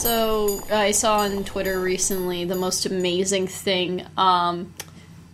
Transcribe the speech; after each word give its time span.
So 0.00 0.62
I 0.70 0.92
saw 0.92 1.18
on 1.18 1.44
Twitter 1.44 1.78
recently 1.78 2.46
the 2.46 2.54
most 2.54 2.86
amazing 2.86 3.46
thing. 3.48 4.06
Um, 4.16 4.72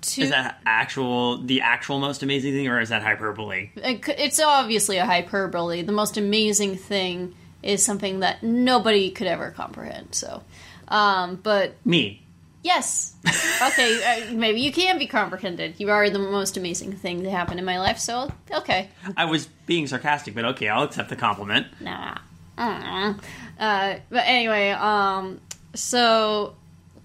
two, 0.00 0.22
Is 0.22 0.30
that 0.30 0.60
actual 0.66 1.38
the 1.40 1.60
actual 1.60 2.00
most 2.00 2.24
amazing 2.24 2.52
thing, 2.52 2.66
or 2.66 2.80
is 2.80 2.88
that 2.88 3.02
hyperbole? 3.02 3.70
it's 3.76 4.40
obviously 4.40 4.96
a 4.96 5.06
hyperbole. 5.06 5.82
The 5.82 5.92
most 5.92 6.16
amazing 6.16 6.76
thing 6.76 7.36
is 7.62 7.84
something 7.84 8.20
that 8.20 8.42
nobody 8.42 9.10
could 9.12 9.28
ever 9.28 9.52
comprehend. 9.52 10.08
So, 10.16 10.42
um, 10.88 11.36
but 11.40 11.74
Me. 11.84 12.20
yes, 12.64 13.14
okay, 13.62 14.27
uh, 14.30 14.34
maybe 14.34 14.60
you 14.62 14.72
can 14.72 14.98
be 14.98 15.06
comprehended. 15.06 15.74
You 15.78 15.91
are 15.91 16.10
the 16.10 16.19
most 16.19 16.56
amazing 16.56 16.92
thing 16.92 17.22
to 17.22 17.30
happen 17.30 17.60
in 17.60 17.64
my 17.64 17.78
life. 17.78 17.98
So, 17.98 18.33
okay, 18.52 18.88
I 19.16 19.27
was 19.27 19.46
being 19.66 19.86
sarcastic, 19.86 20.34
but 20.34 20.44
okay, 20.44 20.69
I'll 20.69 20.83
accept 20.83 21.08
the 21.08 21.16
compliment. 21.16 21.69
nah. 21.80 22.19
Uh, 22.59 23.15
but 23.59 24.24
anyway, 24.27 24.70
um, 24.70 25.41
so 25.74 26.55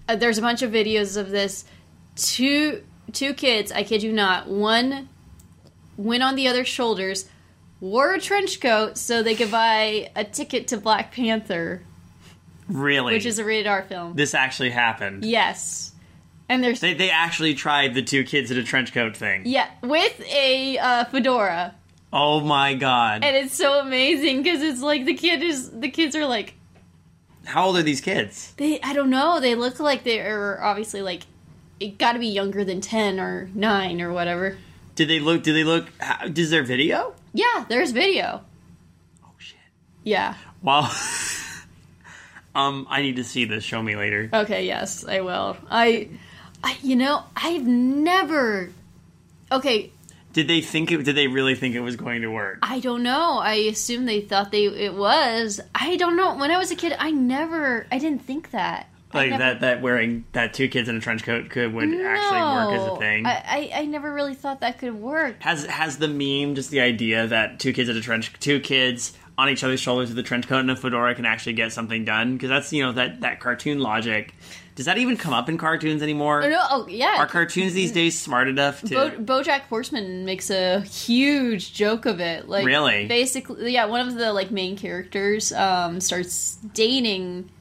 uh, 0.07 0.15
there's 0.15 0.37
a 0.37 0.41
bunch 0.41 0.61
of 0.61 0.71
videos 0.71 1.17
of 1.17 1.29
this. 1.29 1.65
Two 2.15 2.83
two 3.13 3.33
kids, 3.33 3.71
I 3.71 3.83
kid 3.83 4.03
you 4.03 4.11
not, 4.13 4.47
one 4.47 5.09
went 5.97 6.23
on 6.23 6.35
the 6.35 6.47
other's 6.47 6.67
shoulders, 6.67 7.27
wore 7.79 8.13
a 8.13 8.19
trench 8.21 8.59
coat 8.61 8.97
so 8.97 9.21
they 9.21 9.35
could 9.35 9.51
buy 9.51 10.09
a 10.15 10.23
ticket 10.23 10.67
to 10.69 10.77
Black 10.77 11.11
Panther, 11.13 11.81
Really, 12.67 13.13
which 13.13 13.25
is 13.25 13.37
a 13.39 13.43
rated 13.45 13.67
R 13.67 13.83
film. 13.83 14.15
this 14.15 14.33
actually 14.33 14.69
happened. 14.71 15.25
Yes, 15.25 15.91
and 16.49 16.63
there's 16.63 16.79
They 16.79 16.93
they 16.93 17.09
actually 17.09 17.53
tried 17.53 17.93
the 17.93 18.01
two 18.03 18.23
kids 18.23 18.51
in 18.51 18.57
a 18.57 18.63
trench 18.63 18.93
coat 18.93 19.15
thing. 19.17 19.43
yeah 19.45 19.69
with 19.81 20.21
a 20.33 20.77
uh, 20.77 21.05
fedora. 21.05 21.75
Oh 22.13 22.41
my 22.41 22.73
god! 22.73 23.23
and 23.23 23.35
it's 23.35 23.55
so 23.55 23.79
amazing 23.79 24.43
because 24.43 24.61
it's 24.61 24.81
like 24.81 25.05
the 25.05 25.13
kid 25.13 25.41
is 25.41 25.69
the 25.71 25.89
kids 25.89 26.15
are 26.15 26.25
like 26.25 26.55
How 27.45 27.67
old 27.67 27.77
are 27.77 27.83
these 27.83 28.01
kids? 28.01 28.53
they 28.57 28.81
I 28.81 28.93
don't 28.93 29.09
know 29.09 29.39
they 29.39 29.55
look 29.55 29.79
like 29.79 30.03
they're 30.03 30.61
obviously 30.61 31.01
like 31.01 31.23
it 31.79 31.97
got 31.97 32.13
to 32.13 32.19
be 32.19 32.27
younger 32.27 32.63
than 32.63 32.79
ten 32.81 33.19
or 33.19 33.49
nine 33.55 34.01
or 34.01 34.13
whatever. 34.13 34.57
Did 34.95 35.07
they 35.07 35.19
look? 35.19 35.41
Do 35.41 35.53
they 35.53 35.63
look? 35.63 35.87
How, 35.99 36.25
is 36.27 36.49
there 36.51 36.63
video? 36.63 37.15
Yeah, 37.33 37.65
there's 37.69 37.91
video. 37.91 38.41
Oh 39.23 39.31
shit! 39.39 39.57
Yeah. 40.03 40.35
Wow. 40.61 40.91
um, 42.55 42.85
I 42.89 43.01
need 43.01 43.15
to 43.15 43.23
see 43.23 43.45
this. 43.45 43.63
Show 43.63 43.81
me 43.81 43.95
later. 43.95 44.29
Okay. 44.31 44.67
Yes, 44.67 45.05
I 45.07 45.21
will. 45.21 45.57
I, 45.69 46.09
I 46.63 46.77
you 46.83 46.95
know 46.95 47.23
I've 47.35 47.65
never. 47.65 48.69
Okay, 49.51 49.91
Did 50.33 50.47
they 50.47 50.61
think 50.61 50.91
it? 50.91 51.03
Did 51.03 51.15
they 51.15 51.27
really 51.27 51.55
think 51.55 51.75
it 51.75 51.81
was 51.81 51.95
going 51.95 52.21
to 52.21 52.29
work? 52.29 52.59
I 52.61 52.79
don't 52.79 53.03
know. 53.03 53.39
I 53.39 53.53
assume 53.53 54.05
they 54.05 54.21
thought 54.21 54.51
they 54.51 54.65
it 54.65 54.93
was. 54.93 55.59
I 55.75 55.97
don't 55.97 56.15
know. 56.15 56.35
When 56.35 56.51
I 56.51 56.57
was 56.57 56.71
a 56.71 56.75
kid, 56.75 56.95
I 56.97 57.11
never. 57.11 57.85
I 57.91 57.97
didn't 57.97 58.23
think 58.23 58.51
that. 58.51 58.87
Like 59.13 59.31
never- 59.31 59.43
that? 59.43 59.59
That 59.61 59.81
wearing 59.81 60.25
that 60.31 60.53
two 60.53 60.69
kids 60.69 60.87
in 60.87 60.95
a 60.95 61.01
trench 61.01 61.23
coat 61.23 61.49
could 61.49 61.73
would 61.73 61.93
actually 61.93 62.41
work 62.41 62.79
as 62.79 62.87
a 62.87 62.97
thing. 62.97 63.25
I, 63.25 63.43
I 63.45 63.71
I 63.81 63.85
never 63.85 64.13
really 64.13 64.35
thought 64.35 64.61
that 64.61 64.79
could 64.79 64.95
work. 64.95 65.41
Has 65.41 65.65
has 65.65 65.97
the 65.97 66.07
meme 66.07 66.55
just 66.55 66.69
the 66.71 66.79
idea 66.79 67.27
that 67.27 67.59
two 67.59 67.73
kids 67.73 67.89
at 67.89 67.95
a 67.95 68.01
trench 68.01 68.31
two 68.39 68.59
kids 68.61 69.17
on 69.37 69.49
each 69.49 69.63
other's 69.63 69.79
shoulders 69.79 70.09
with 70.09 70.19
a 70.19 70.23
trench 70.23 70.47
coat 70.47 70.59
and 70.59 70.71
a 70.71 70.75
fedora 70.75 71.15
can 71.15 71.25
actually 71.25 71.53
get 71.53 71.73
something 71.73 72.05
done? 72.05 72.33
Because 72.33 72.49
that's 72.49 72.71
you 72.71 72.83
know 72.83 72.93
that 72.93 73.21
that 73.21 73.39
cartoon 73.41 73.79
logic. 73.79 74.33
Does 74.81 74.87
that 74.87 74.97
even 74.97 75.15
come 75.15 75.31
up 75.31 75.47
in 75.47 75.59
cartoons 75.59 76.01
anymore? 76.01 76.43
Oh, 76.43 76.49
no, 76.49 76.65
oh 76.71 76.87
yeah. 76.87 77.17
Are 77.19 77.27
cartoons 77.27 77.73
these 77.73 77.91
days 77.91 78.19
smart 78.19 78.47
enough 78.47 78.81
to? 78.81 78.89
Bo- 78.95 79.43
BoJack 79.43 79.61
Horseman 79.69 80.25
makes 80.25 80.49
a 80.49 80.81
huge 80.81 81.71
joke 81.71 82.07
of 82.07 82.19
it. 82.19 82.49
Like, 82.49 82.65
Really? 82.65 83.05
Basically, 83.05 83.73
yeah. 83.73 83.85
One 83.85 84.07
of 84.07 84.15
the 84.15 84.33
like 84.33 84.49
main 84.49 84.75
characters 84.75 85.53
um, 85.53 85.99
starts 85.99 86.55
dating 86.73 87.51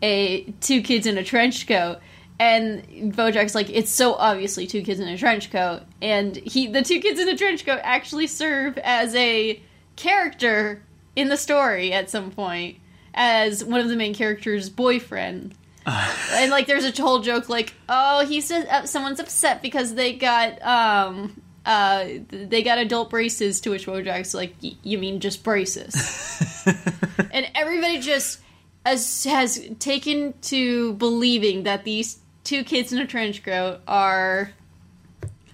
a 0.00 0.54
two 0.62 0.80
kids 0.80 1.06
in 1.06 1.18
a 1.18 1.22
trench 1.22 1.66
coat, 1.66 1.98
and 2.40 3.12
BoJack's 3.14 3.54
like, 3.54 3.68
it's 3.68 3.90
so 3.90 4.14
obviously 4.14 4.66
two 4.66 4.80
kids 4.80 5.00
in 5.00 5.08
a 5.08 5.18
trench 5.18 5.50
coat, 5.50 5.82
and 6.00 6.34
he 6.34 6.66
the 6.66 6.80
two 6.80 6.98
kids 6.98 7.20
in 7.20 7.28
a 7.28 7.36
trench 7.36 7.66
coat 7.66 7.80
actually 7.82 8.26
serve 8.26 8.78
as 8.78 9.14
a 9.14 9.62
character 9.96 10.82
in 11.14 11.28
the 11.28 11.36
story 11.36 11.92
at 11.92 12.08
some 12.08 12.30
point 12.30 12.78
as 13.12 13.62
one 13.62 13.80
of 13.80 13.90
the 13.90 13.96
main 13.96 14.14
characters' 14.14 14.70
boyfriend. 14.70 15.54
and 16.32 16.50
like 16.50 16.66
there's 16.66 16.84
a 16.84 17.02
whole 17.02 17.20
joke 17.20 17.48
like 17.48 17.74
oh 17.88 18.24
he 18.26 18.40
said 18.40 18.66
uh, 18.68 18.86
someone's 18.86 19.20
upset 19.20 19.60
because 19.62 19.94
they 19.94 20.14
got 20.14 20.60
um 20.62 21.40
uh 21.66 22.06
they 22.28 22.62
got 22.62 22.78
adult 22.78 23.10
braces 23.10 23.60
to 23.60 23.70
which 23.70 23.86
Bojack's 23.86 24.34
like 24.34 24.54
"Y- 24.62 24.76
you 24.82 24.98
mean 24.98 25.20
just 25.20 25.44
braces 25.44 26.64
and 27.32 27.50
everybody 27.54 27.98
just 28.00 28.40
has, 28.86 29.24
has 29.24 29.68
taken 29.78 30.34
to 30.42 30.94
believing 30.94 31.62
that 31.64 31.84
these 31.84 32.18
two 32.44 32.64
kids 32.64 32.92
in 32.92 32.98
a 32.98 33.06
trench 33.06 33.42
coat 33.42 33.80
are 33.86 34.52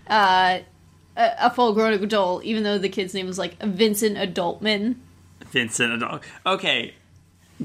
uh 0.08 0.60
a, 1.16 1.30
a 1.38 1.50
full 1.50 1.72
grown 1.72 1.92
adult 1.92 2.44
even 2.44 2.62
though 2.62 2.78
the 2.78 2.88
kid's 2.88 3.14
name 3.14 3.28
is 3.28 3.38
like 3.38 3.60
Vincent 3.62 4.16
Adultman 4.16 4.96
Vincent 5.46 5.92
Adult. 5.92 6.22
Okay. 6.46 6.94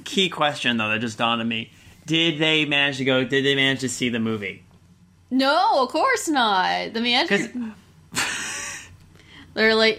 Key 0.04 0.30
question 0.30 0.78
though 0.78 0.90
that 0.90 1.00
just 1.00 1.18
dawned 1.18 1.42
on 1.42 1.48
me. 1.48 1.72
Did 2.06 2.40
they 2.40 2.66
manage 2.66 2.98
to 2.98 3.06
go? 3.06 3.24
Did 3.24 3.44
they 3.46 3.56
manage 3.56 3.82
to 3.82 3.90
see 3.90 4.10
the 4.10 4.20
movie? 4.20 4.62
no 5.32 5.84
of 5.84 5.90
course 5.90 6.28
not 6.30 6.94
the 6.94 7.02
manager 7.02 7.52
They're 9.56 9.74
like 9.74 9.98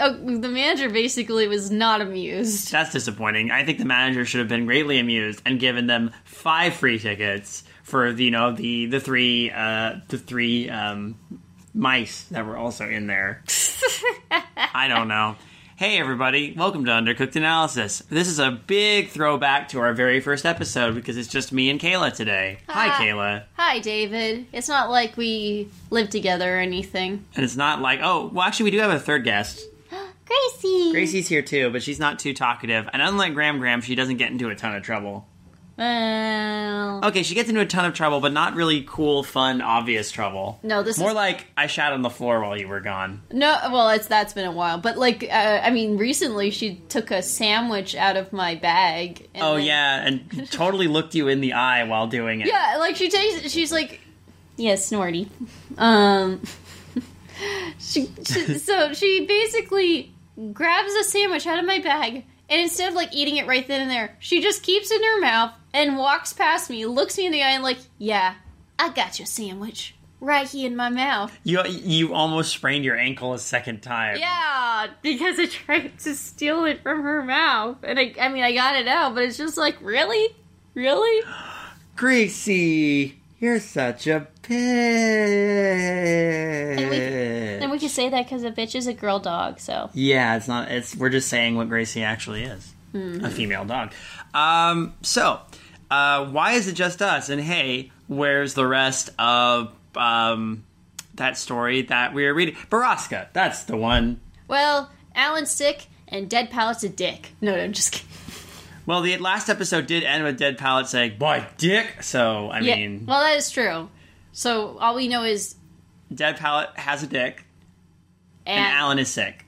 uh, 0.00 0.12
the 0.12 0.48
manager 0.48 0.88
basically 0.88 1.46
was 1.48 1.70
not 1.70 2.00
amused. 2.00 2.72
that's 2.72 2.92
disappointing. 2.92 3.50
I 3.50 3.62
think 3.62 3.78
the 3.78 3.84
manager 3.84 4.24
should 4.24 4.38
have 4.40 4.48
been 4.48 4.64
greatly 4.64 4.98
amused 4.98 5.42
and 5.44 5.60
given 5.60 5.86
them 5.86 6.12
five 6.24 6.72
free 6.74 6.98
tickets 6.98 7.62
for 7.82 8.12
the, 8.14 8.24
you 8.24 8.30
know 8.30 8.52
the 8.52 8.86
the 8.86 8.98
three 8.98 9.50
uh, 9.50 9.96
the 10.08 10.16
three 10.16 10.70
um, 10.70 11.18
mice 11.74 12.24
that 12.30 12.46
were 12.46 12.56
also 12.56 12.88
in 12.88 13.06
there. 13.06 13.44
I 14.74 14.88
don't 14.88 15.08
know. 15.08 15.36
Hey 15.76 15.98
everybody, 15.98 16.54
welcome 16.56 16.86
to 16.86 16.90
Undercooked 16.90 17.36
Analysis. 17.36 17.98
This 18.08 18.28
is 18.28 18.38
a 18.38 18.50
big 18.50 19.10
throwback 19.10 19.68
to 19.68 19.80
our 19.80 19.92
very 19.92 20.20
first 20.20 20.46
episode 20.46 20.94
because 20.94 21.18
it's 21.18 21.28
just 21.28 21.52
me 21.52 21.68
and 21.68 21.78
Kaela 21.78 22.14
today. 22.14 22.60
Hi 22.68 22.88
Ah. 22.88 22.98
Kaela. 22.98 23.42
Hi, 23.58 23.78
David. 23.80 24.46
It's 24.52 24.68
not 24.68 24.88
like 24.90 25.18
we 25.18 25.68
live 25.90 26.08
together 26.08 26.56
or 26.56 26.60
anything. 26.60 27.26
And 27.34 27.44
it's 27.44 27.56
not 27.56 27.82
like, 27.82 28.00
oh, 28.02 28.30
well 28.32 28.46
actually 28.46 28.64
we 28.64 28.70
do 28.70 28.78
have 28.78 28.90
a 28.90 28.98
third 28.98 29.24
guest. 29.24 29.60
Gracie. 30.24 30.92
Gracie's 30.92 31.28
here 31.28 31.42
too, 31.42 31.68
but 31.70 31.82
she's 31.82 32.00
not 32.00 32.18
too 32.18 32.32
talkative. 32.32 32.88
And 32.94 33.02
unlike 33.02 33.34
Graham 33.34 33.58
Graham, 33.58 33.82
she 33.82 33.94
doesn't 33.94 34.16
get 34.16 34.30
into 34.32 34.48
a 34.48 34.54
ton 34.54 34.74
of 34.74 34.82
trouble. 34.82 35.26
Well, 35.78 37.04
Okay, 37.04 37.22
she 37.22 37.34
gets 37.34 37.48
into 37.48 37.60
a 37.60 37.66
ton 37.66 37.84
of 37.84 37.94
trouble, 37.94 38.20
but 38.20 38.32
not 38.32 38.54
really 38.54 38.82
cool, 38.88 39.22
fun, 39.22 39.60
obvious 39.60 40.10
trouble. 40.10 40.58
no, 40.62 40.82
this 40.82 40.98
More 40.98 41.10
is 41.10 41.14
like 41.14 41.46
I 41.56 41.66
shat 41.66 41.92
on 41.92 42.02
the 42.02 42.10
floor 42.10 42.40
while 42.40 42.56
you 42.58 42.66
were 42.68 42.80
gone. 42.80 43.22
no. 43.30 43.56
Well, 43.70 43.90
it's 43.90 44.06
that's 44.06 44.32
been 44.32 44.46
a 44.46 44.52
while, 44.52 44.78
but 44.78 44.96
like, 44.96 45.24
uh, 45.24 45.60
I 45.62 45.70
mean, 45.70 45.98
recently 45.98 46.50
she 46.50 46.76
took 46.88 47.10
a 47.10 47.22
sandwich 47.22 47.94
out 47.94 48.16
of 48.16 48.32
my 48.32 48.54
bag. 48.54 49.28
And 49.34 49.44
Oh 49.44 49.56
then- 49.56 49.66
yeah, 49.66 50.06
and 50.06 50.50
totally 50.50 50.88
looked 50.88 51.14
you 51.14 51.28
in 51.28 51.40
the 51.40 51.52
eye 51.52 51.84
while 51.84 52.06
doing 52.06 52.40
it. 52.40 52.46
yeah. 52.48 52.76
Like 52.78 52.96
she 52.96 53.08
takes, 53.10 53.50
she's 53.52 53.70
like, 53.72 54.00
yeah, 54.56 54.76
snorty. 54.76 55.28
Um, 55.76 56.40
she, 57.78 58.10
she 58.24 58.58
so 58.58 58.92
she 58.94 59.26
basically 59.26 60.14
grabs 60.52 60.92
a 60.94 61.04
sandwich 61.04 61.46
out 61.46 61.58
of 61.58 61.66
my 61.66 61.78
bag. 61.80 62.24
And 62.48 62.60
instead 62.60 62.88
of 62.88 62.94
like 62.94 63.14
eating 63.14 63.36
it 63.36 63.46
right 63.46 63.66
then 63.66 63.80
and 63.80 63.90
there, 63.90 64.16
she 64.18 64.40
just 64.40 64.62
keeps 64.62 64.90
it 64.90 65.00
in 65.00 65.02
her 65.02 65.20
mouth 65.20 65.52
and 65.74 65.98
walks 65.98 66.32
past 66.32 66.70
me, 66.70 66.86
looks 66.86 67.18
me 67.18 67.26
in 67.26 67.32
the 67.32 67.42
eye, 67.42 67.50
and 67.50 67.62
like, 67.62 67.78
yeah, 67.98 68.34
I 68.78 68.90
got 68.90 69.18
your 69.18 69.26
sandwich 69.26 69.94
right 70.20 70.48
here 70.48 70.66
in 70.66 70.76
my 70.76 70.88
mouth. 70.88 71.36
You 71.44 71.62
you 71.66 72.14
almost 72.14 72.52
sprained 72.52 72.84
your 72.84 72.96
ankle 72.96 73.34
a 73.34 73.38
second 73.38 73.82
time. 73.82 74.18
Yeah, 74.18 74.88
because 75.02 75.38
I 75.38 75.46
tried 75.50 75.98
to 76.00 76.14
steal 76.14 76.64
it 76.64 76.82
from 76.82 77.02
her 77.02 77.22
mouth, 77.22 77.78
and 77.82 77.98
I, 77.98 78.14
I 78.20 78.28
mean, 78.28 78.44
I 78.44 78.52
got 78.52 78.76
it 78.76 78.88
out, 78.88 79.14
but 79.14 79.24
it's 79.24 79.36
just 79.36 79.56
like, 79.56 79.76
really, 79.80 80.34
really? 80.74 81.24
Gracie, 81.96 83.18
you're 83.38 83.60
such 83.60 84.06
a 84.06 84.26
pig. 86.76 87.62
And 87.62 87.70
we 87.70 87.78
can 87.78 87.88
say 87.88 88.08
that 88.08 88.24
because 88.24 88.44
a 88.44 88.50
bitch 88.50 88.74
is 88.74 88.86
a 88.86 88.94
girl 88.94 89.18
dog, 89.18 89.60
so 89.60 89.90
Yeah, 89.94 90.36
it's 90.36 90.48
not. 90.48 90.70
It's 90.70 90.94
we're 90.96 91.10
just 91.10 91.28
saying 91.28 91.56
what 91.56 91.68
Gracie 91.68 92.02
actually 92.02 92.44
is, 92.44 92.72
a 92.94 93.30
female 93.30 93.64
dog. 93.64 93.92
Um, 94.32 94.94
so, 95.02 95.40
uh, 95.90 96.26
why 96.26 96.52
is 96.52 96.68
it 96.68 96.74
just 96.74 97.02
us? 97.02 97.28
And 97.28 97.40
hey, 97.40 97.90
where's 98.06 98.54
the 98.54 98.66
rest 98.66 99.10
of 99.18 99.72
um, 99.94 100.64
that 101.14 101.36
story 101.38 101.82
that 101.82 102.14
we 102.14 102.26
are 102.26 102.34
reading? 102.34 102.54
Baraska, 102.70 103.28
that's 103.32 103.64
the 103.64 103.76
one. 103.76 104.20
well, 104.48 104.90
Alan's 105.14 105.50
sick 105.50 105.86
and 106.08 106.28
Dead 106.28 106.50
Palette's 106.50 106.84
a 106.84 106.88
dick. 106.88 107.32
No, 107.40 107.56
no, 107.56 107.62
I'm 107.62 107.72
just 107.72 107.92
kidding. 107.92 108.08
Well, 108.86 109.02
the 109.02 109.16
last 109.18 109.48
episode 109.48 109.86
did 109.86 110.04
end 110.04 110.24
with 110.24 110.38
Dead 110.38 110.56
Palette 110.58 110.86
saying 110.86 111.18
"boy, 111.18 111.44
dick." 111.58 112.02
So 112.02 112.48
I 112.50 112.60
Yeah, 112.60 112.76
mean, 112.76 113.04
well, 113.06 113.20
that 113.20 113.36
is 113.36 113.50
true. 113.50 113.88
So 114.32 114.78
all 114.78 114.94
we 114.94 115.08
know 115.08 115.24
is 115.24 115.56
Dead 116.14 116.36
Palette 116.36 116.70
has 116.76 117.02
a 117.02 117.06
dick, 117.06 117.44
and 118.46 118.64
and, 118.64 118.72
Alan 118.74 118.98
is 118.98 119.08
sick. 119.08 119.44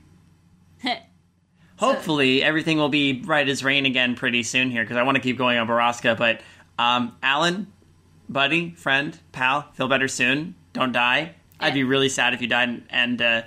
hopefully 1.77 2.43
everything 2.43 2.77
will 2.77 2.89
be 2.89 3.21
right 3.25 3.47
as 3.47 3.63
rain 3.63 3.85
again 3.85 4.15
pretty 4.15 4.43
soon 4.43 4.69
here 4.69 4.83
because 4.83 4.97
I 4.97 5.03
want 5.03 5.15
to 5.15 5.21
keep 5.21 5.37
going 5.37 5.57
on 5.57 5.67
Baraska. 5.67 6.17
But 6.17 6.41
um, 6.77 7.15
Alan, 7.23 7.71
buddy, 8.27 8.71
friend, 8.71 9.17
pal, 9.31 9.71
feel 9.73 9.87
better 9.87 10.09
soon. 10.09 10.55
Don't 10.73 10.91
die. 10.91 11.35
I'd 11.59 11.73
be 11.73 11.83
really 11.83 12.09
sad 12.09 12.33
if 12.33 12.41
you 12.41 12.47
died. 12.47 12.69
And, 12.69 12.83
and 12.89 13.21
uh, 13.21 13.41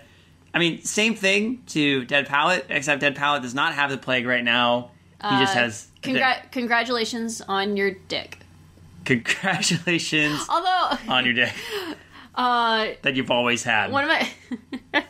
I 0.54 0.58
mean, 0.58 0.82
same 0.84 1.14
thing 1.14 1.62
to 1.68 2.04
Dead 2.04 2.26
Palette, 2.26 2.66
except 2.68 3.00
Dead 3.00 3.16
Palette 3.16 3.42
does 3.42 3.54
not 3.54 3.74
have 3.74 3.90
the 3.90 3.98
plague 3.98 4.26
right 4.26 4.44
now. 4.44 4.91
He 5.22 5.36
just 5.38 5.54
Uh, 5.56 5.60
has. 5.60 5.88
Congra- 6.02 6.50
congratulations 6.50 7.40
on 7.42 7.76
your 7.76 7.92
dick. 8.08 8.38
Congratulations 9.04 10.44
Although, 10.48 10.96
on 11.08 11.24
your 11.24 11.34
dick 11.34 11.52
uh, 12.34 12.88
that 13.02 13.14
you've 13.14 13.30
always 13.30 13.62
had. 13.62 13.90
one 13.92 14.04
of 14.04 14.10
my, 14.10 14.28
uh, 14.94 15.00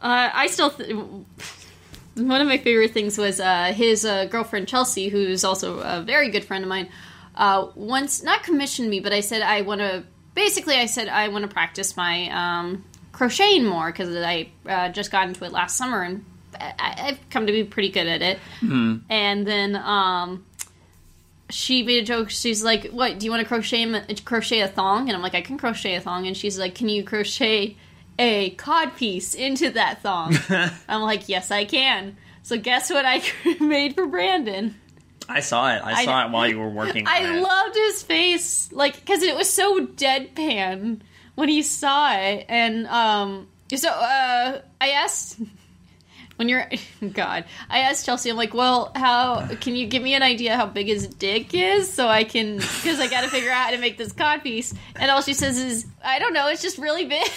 I 0.00 0.46
still, 0.48 0.70
th- 0.70 0.90
one 0.94 2.40
of 2.40 2.46
my 2.48 2.58
favorite 2.58 2.92
things 2.92 3.18
was 3.18 3.40
uh, 3.40 3.72
his 3.74 4.04
uh, 4.04 4.26
girlfriend 4.26 4.68
Chelsea, 4.68 5.08
who's 5.08 5.44
also 5.44 5.78
a 5.80 6.02
very 6.02 6.30
good 6.30 6.44
friend 6.44 6.64
of 6.64 6.68
mine. 6.68 6.88
Uh, 7.34 7.68
once 7.74 8.22
not 8.22 8.42
commissioned 8.44 8.88
me, 8.88 9.00
but 9.00 9.12
I 9.12 9.20
said 9.20 9.42
I 9.42 9.62
want 9.62 9.80
to. 9.80 10.04
Basically, 10.34 10.76
I 10.76 10.86
said 10.86 11.08
I 11.08 11.28
want 11.28 11.42
to 11.42 11.48
practice 11.48 11.96
my 11.96 12.28
um, 12.30 12.84
crocheting 13.12 13.64
more 13.66 13.90
because 13.90 14.14
I 14.16 14.48
uh, 14.66 14.88
just 14.90 15.10
got 15.10 15.26
into 15.28 15.44
it 15.44 15.50
last 15.52 15.76
summer 15.76 16.02
and 16.02 16.24
I- 16.60 16.94
I've 17.08 17.30
come 17.30 17.46
to 17.46 17.52
be 17.52 17.64
pretty 17.64 17.90
good 17.90 18.06
at 18.06 18.22
it. 18.22 18.38
And 18.62 19.46
then 19.46 19.76
um, 19.76 20.44
she 21.50 21.82
made 21.82 22.02
a 22.02 22.06
joke. 22.06 22.30
She's 22.30 22.62
like, 22.64 22.86
"What? 22.90 23.18
Do 23.18 23.26
you 23.26 23.30
want 23.30 23.42
to 23.42 23.48
crochet 23.48 23.86
crochet 24.24 24.60
a 24.60 24.68
thong?" 24.68 25.08
And 25.08 25.16
I'm 25.16 25.22
like, 25.22 25.34
"I 25.34 25.40
can 25.42 25.58
crochet 25.58 25.94
a 25.96 26.00
thong." 26.00 26.26
And 26.26 26.36
she's 26.36 26.58
like, 26.58 26.74
"Can 26.74 26.88
you 26.88 27.04
crochet 27.04 27.76
a 28.18 28.50
cod 28.50 28.96
piece 28.96 29.34
into 29.34 29.70
that 29.70 30.02
thong?" 30.02 30.36
I'm 30.88 31.02
like, 31.02 31.28
"Yes, 31.28 31.50
I 31.50 31.64
can." 31.64 32.16
So 32.42 32.58
guess 32.58 32.90
what 32.90 33.04
I 33.06 33.22
made 33.60 33.94
for 33.94 34.06
Brandon? 34.06 34.74
I 35.28 35.40
saw 35.40 35.74
it. 35.74 35.80
I 35.82 35.92
I- 36.00 36.04
saw 36.04 36.26
it 36.26 36.30
while 36.30 36.48
you 36.48 36.58
were 36.58 36.68
working. 36.68 37.06
on 37.06 37.12
I 37.14 37.38
loved 37.38 37.74
his 37.76 38.02
face, 38.02 38.70
like 38.72 38.96
because 38.96 39.22
it 39.22 39.36
was 39.36 39.50
so 39.50 39.86
deadpan 39.86 41.00
when 41.34 41.48
he 41.48 41.62
saw 41.62 42.14
it, 42.16 42.46
and 42.48 42.86
um, 42.86 43.48
so 43.74 43.88
uh, 43.88 44.60
I 44.80 44.88
asked 44.90 45.38
when 46.36 46.48
you're 46.48 46.68
God, 47.12 47.44
I 47.70 47.80
asked 47.80 48.04
Chelsea, 48.06 48.30
I'm 48.30 48.36
like, 48.36 48.54
well, 48.54 48.90
how 48.94 49.46
can 49.60 49.76
you 49.76 49.86
give 49.86 50.02
me 50.02 50.14
an 50.14 50.22
idea 50.22 50.56
how 50.56 50.66
big 50.66 50.86
his 50.88 51.06
dick 51.06 51.54
is 51.54 51.92
so 51.92 52.08
I 52.08 52.24
can 52.24 52.56
because 52.56 53.00
I 53.00 53.08
got 53.08 53.22
to 53.22 53.28
figure 53.30 53.50
out 53.50 53.64
how 53.66 53.70
to 53.70 53.78
make 53.78 53.96
this 53.98 54.12
cod 54.12 54.42
piece, 54.42 54.74
and 54.96 55.10
all 55.10 55.22
she 55.22 55.34
says 55.34 55.58
is, 55.58 55.86
I 56.04 56.18
don't 56.18 56.32
know, 56.34 56.48
it's 56.48 56.62
just 56.62 56.78
really 56.78 57.04
big. 57.06 57.26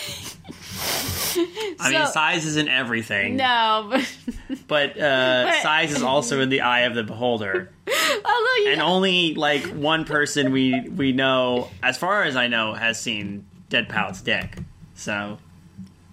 I 1.79 1.91
mean, 1.91 2.07
size 2.07 2.45
isn't 2.45 2.69
everything, 2.69 3.35
no, 3.35 3.87
but 3.91 4.17
but, 4.67 4.99
uh, 4.99 5.45
But- 5.45 5.61
size 5.61 5.91
is 5.91 6.01
also 6.01 6.41
in 6.41 6.49
the 6.49 6.61
eye 6.61 6.81
of 6.81 6.95
the 6.95 7.03
beholder. 7.03 7.71
although 7.87 8.55
you 8.63 8.69
And 8.71 8.81
only 8.81 9.35
like 9.35 9.65
one 9.67 10.05
person 10.05 10.51
we 10.51 10.81
we 10.89 11.11
know, 11.11 11.69
as 11.83 11.97
far 11.97 12.23
as 12.23 12.35
I 12.35 12.47
know, 12.47 12.73
has 12.73 12.99
seen 12.99 13.45
Dead 13.69 13.87
Palette's 13.89 14.21
dick. 14.21 14.57
So 14.95 15.37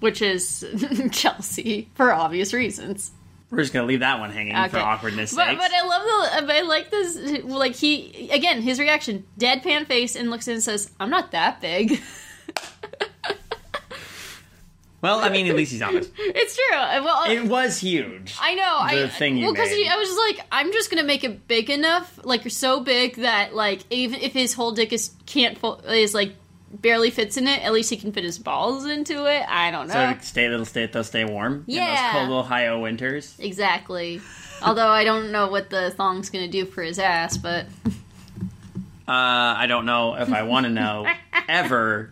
which 0.04 0.20
is 0.22 0.64
Chelsea 1.10 1.88
for 1.94 2.12
obvious 2.12 2.52
reasons. 2.52 3.10
we're 3.50 3.58
just 3.62 3.72
gonna 3.72 3.86
leave 3.86 4.00
that 4.00 4.20
one 4.20 4.30
hanging 4.30 4.54
for 4.68 4.78
awkwardness 4.78 5.34
But, 5.34 5.46
sakes. 5.46 5.60
but 5.62 5.72
I 5.72 5.82
love 5.86 6.02
the. 6.02 6.52
Uh, 6.52 6.56
I 6.58 6.60
like 6.62 6.90
this. 6.90 7.42
Like 7.44 7.74
he 7.74 8.28
again, 8.30 8.60
his 8.62 8.78
reaction, 8.78 9.24
deadpan 9.38 9.86
face, 9.86 10.14
and 10.14 10.30
looks 10.30 10.46
in 10.46 10.54
and 10.54 10.62
says, 10.62 10.90
"I'm 11.00 11.10
not 11.10 11.30
that 11.32 11.60
big." 11.60 12.00
well, 15.00 15.20
I 15.20 15.28
mean, 15.28 15.46
at 15.48 15.56
least 15.56 15.72
he's 15.72 15.82
honest. 15.82 16.10
it's 16.18 16.56
true. 16.56 16.76
Uh, 16.76 17.02
well, 17.04 17.16
uh, 17.24 17.30
It 17.30 17.44
was 17.44 17.78
huge. 17.78 18.36
I 18.40 18.54
know. 18.54 18.96
the 18.98 19.04
I 19.04 19.08
thing 19.08 19.36
you 19.36 19.44
well 19.46 19.52
because. 19.52 19.70
I 19.70 19.96
was 19.96 20.08
just 20.08 20.18
like, 20.18 20.46
I'm 20.50 20.72
just 20.72 20.90
gonna 20.90 21.04
make 21.04 21.24
it 21.24 21.46
big 21.46 21.68
enough, 21.68 22.18
like 22.24 22.44
you're 22.44 22.50
so 22.50 22.80
big 22.80 23.16
that 23.16 23.54
like 23.54 23.80
even 23.90 24.20
if 24.20 24.32
his 24.32 24.54
whole 24.54 24.72
dick 24.72 24.92
is 24.92 25.10
can't 25.26 25.58
fo- 25.58 25.76
is 25.80 26.14
like 26.14 26.34
barely 26.80 27.10
fits 27.10 27.36
in 27.36 27.46
it, 27.46 27.62
at 27.62 27.72
least 27.72 27.90
he 27.90 27.96
can 27.96 28.12
fit 28.12 28.24
his 28.24 28.38
balls 28.38 28.84
into 28.86 29.26
it. 29.26 29.44
I 29.48 29.70
don't 29.70 29.88
know 29.88 29.94
So 29.94 30.18
stay, 30.22 30.44
it'll 30.46 30.64
stay, 30.64 30.86
they'll 30.86 31.04
stay 31.04 31.24
warm 31.24 31.64
in 31.68 31.74
Yeah. 31.76 32.12
those 32.12 32.26
cold 32.28 32.44
Ohio 32.44 32.80
winters. 32.80 33.34
exactly. 33.38 34.20
Although 34.62 34.88
I 34.88 35.04
don't 35.04 35.30
know 35.32 35.48
what 35.48 35.70
the 35.70 35.90
thong's 35.90 36.30
gonna 36.30 36.48
do 36.48 36.64
for 36.66 36.82
his 36.82 36.98
ass, 36.98 37.36
but 37.36 37.66
Uh, 39.06 39.12
I 39.58 39.66
don't 39.68 39.84
know 39.84 40.14
if 40.14 40.32
I 40.32 40.44
want 40.44 40.64
to 40.64 40.70
know 40.70 41.06
ever 41.48 42.10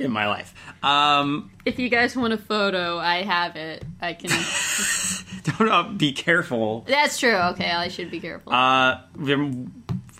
in 0.00 0.10
my 0.10 0.26
life. 0.26 0.52
Um, 0.82 1.52
if 1.64 1.78
you 1.78 1.88
guys 1.88 2.16
want 2.16 2.32
a 2.32 2.36
photo, 2.38 2.98
I 2.98 3.22
have 3.22 3.54
it. 3.54 3.84
I 4.02 4.14
can. 4.14 4.30
don't 5.58 5.68
know. 5.68 5.84
Be 5.96 6.12
careful. 6.12 6.84
That's 6.88 7.20
true. 7.20 7.36
Okay, 7.36 7.70
I 7.70 7.86
should 7.86 8.10
be 8.10 8.18
careful. 8.18 8.52
Uh, 8.52 8.98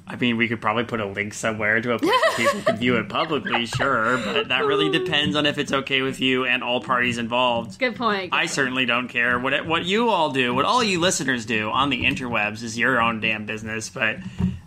I 0.07 0.17
mean, 0.17 0.37
we 0.37 0.49
could 0.49 0.61
probably 0.61 0.85
put 0.85 1.01
a 1.01 1.07
link 1.07 1.33
somewhere 1.33 1.81
to 1.81 1.93
a 1.95 1.99
place 1.99 2.11
where 2.37 2.47
people 2.47 2.63
can 2.63 2.77
view 2.77 2.97
it 2.97 3.09
publicly, 3.09 3.65
sure, 3.79 4.19
but 4.19 4.49
that 4.49 4.67
really 4.67 4.91
depends 4.91 5.35
on 5.35 5.47
if 5.47 5.57
it's 5.57 5.73
okay 5.73 6.03
with 6.03 6.21
you 6.21 6.45
and 6.45 6.63
all 6.63 6.83
parties 6.83 7.17
involved. 7.17 7.79
Good 7.79 7.97
point. 7.97 8.31
good 8.31 8.37
I 8.37 8.41
point. 8.41 8.51
certainly 8.51 8.85
don't 8.85 9.09
care. 9.09 9.39
What 9.39 9.67
what 9.67 9.87
you 9.87 10.11
all 10.11 10.31
do, 10.31 10.55
what 10.55 10.67
all 10.67 10.85
you 10.85 11.01
listeners 11.01 11.47
do 11.47 11.71
on 11.71 11.89
the 11.89 12.05
interwebs 12.05 12.63
is 12.63 12.79
your 12.79 13.01
own 13.01 13.21
damn 13.21 13.47
business. 13.47 13.89
But 13.89 14.19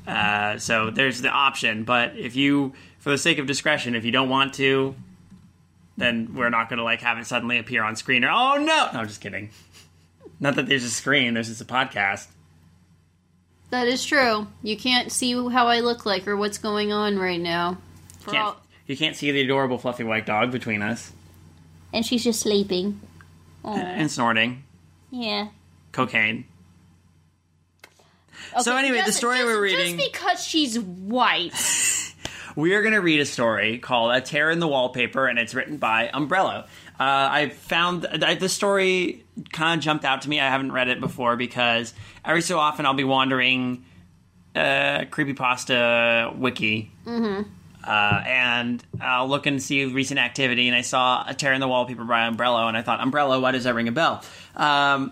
uh, 0.08 0.58
so 0.58 0.90
there's 0.90 1.22
the 1.22 1.30
option. 1.30 1.84
But 1.84 2.18
if 2.18 2.36
you, 2.36 2.74
for 2.98 3.12
the 3.12 3.18
sake 3.20 3.38
of 3.38 3.46
discretion, 3.46 3.94
if 3.94 4.06
you 4.06 4.12
don't 4.12 4.30
want 4.30 4.56
to, 4.56 4.96
then 5.98 6.34
we're 6.34 6.50
not 6.50 6.68
going 6.68 6.78
to 6.78 6.84
like 6.84 7.02
have 7.02 7.20
it 7.20 7.28
suddenly 7.28 7.60
appear 7.60 7.84
on 7.84 7.96
screen. 7.96 8.24
Or 8.24 8.30
oh 8.32 8.56
no, 8.56 8.64
no, 8.66 9.00
I'm 9.00 9.08
just 9.08 9.22
kidding. 9.22 9.52
Not 10.40 10.56
that 10.56 10.66
there's 10.68 10.84
a 10.84 10.90
screen. 10.90 11.36
There's 11.36 11.48
just 11.50 11.62
a 11.62 11.66
podcast. 11.66 12.28
That 13.70 13.88
is 13.88 14.06
true. 14.06 14.48
You 14.64 14.78
can't 14.78 15.12
see 15.12 15.34
how 15.34 15.68
I 15.68 15.82
look 15.82 16.06
like 16.06 16.28
or 16.28 16.38
what's 16.38 16.58
going 16.58 16.92
on 16.94 17.18
right 17.20 17.40
now. 17.40 17.78
For 18.20 18.32
Can't, 18.32 18.44
all- 18.46 18.58
you 18.86 18.96
can't 18.96 19.16
see 19.16 19.32
the 19.32 19.42
adorable 19.42 19.78
fluffy 19.78 20.04
white 20.04 20.26
dog 20.26 20.52
between 20.52 20.82
us 20.82 21.12
and 21.94 22.06
she's 22.06 22.24
just 22.24 22.40
sleeping. 22.42 23.02
Aw. 23.66 23.76
and 23.76 24.10
snorting 24.10 24.64
yeah. 25.12 25.48
cocaine. 25.92 26.46
So 28.62 28.72
Okay, 28.72 28.80
anyway, 28.80 29.00
the 29.00 29.06
just- 29.08 29.18
story 29.18 29.38
just- 29.38 29.46
we're 29.48 29.62
reading- 29.62 29.98
Just 29.98 30.12
because 30.14 30.44
she's 30.44 30.80
white. 30.80 31.54
We 32.56 32.74
are 32.74 32.82
going 32.82 32.96
to 32.96 33.02
read 33.02 33.20
a 33.20 33.26
story 33.26 33.78
called 33.78 34.16
"A 34.16 34.20
Tear 34.20 34.50
in 34.50 34.58
the 34.58 34.68
Wallpaper," 34.68 35.28
and 35.28 35.38
it's 35.38 35.54
written 35.54 35.78
by 35.78 36.10
Umbrello. 36.12 36.66
Uh, 37.00 37.04
I 37.32 37.50
found 37.50 38.08
I, 38.08 38.36
the 38.36 38.50
story 38.50 39.24
kind 39.52 39.80
of 39.80 39.84
jumped 39.84 40.04
out 40.04 40.24
to 40.24 40.30
me. 40.30 40.40
I 40.40 40.50
haven't 40.50 40.72
read 40.72 40.88
it 40.88 41.00
before 41.00 41.36
because 41.36 41.94
every 42.26 42.42
so 42.42 42.58
often 42.58 42.86
I'll 42.86 42.94
be 42.96 43.04
wandering 43.04 43.86
uh, 44.56 45.06
creepypasta 45.12 46.36
wiki, 46.38 46.92
uh, 47.06 48.24
and 48.26 48.84
I'll 49.00 49.28
look 49.28 49.46
and 49.46 49.62
see 49.62 49.86
recent 49.86 50.20
activity. 50.20 50.68
And 50.68 50.76
I 50.76 50.82
saw 50.82 51.24
"A 51.28 51.34
Tear 51.36 51.54
in 51.54 51.62
the 51.62 51.68
Wallpaper" 51.68 52.04
by 52.04 52.28
Umbrello, 52.30 52.68
and 52.68 52.76
I 52.76 52.82
thought, 52.82 53.00
Umbrello, 53.00 53.40
why 53.42 53.52
does 53.52 53.66
that 53.66 53.76
ring 53.76 53.88
a 53.88 53.92
bell?" 53.92 54.24
Um, 54.56 55.12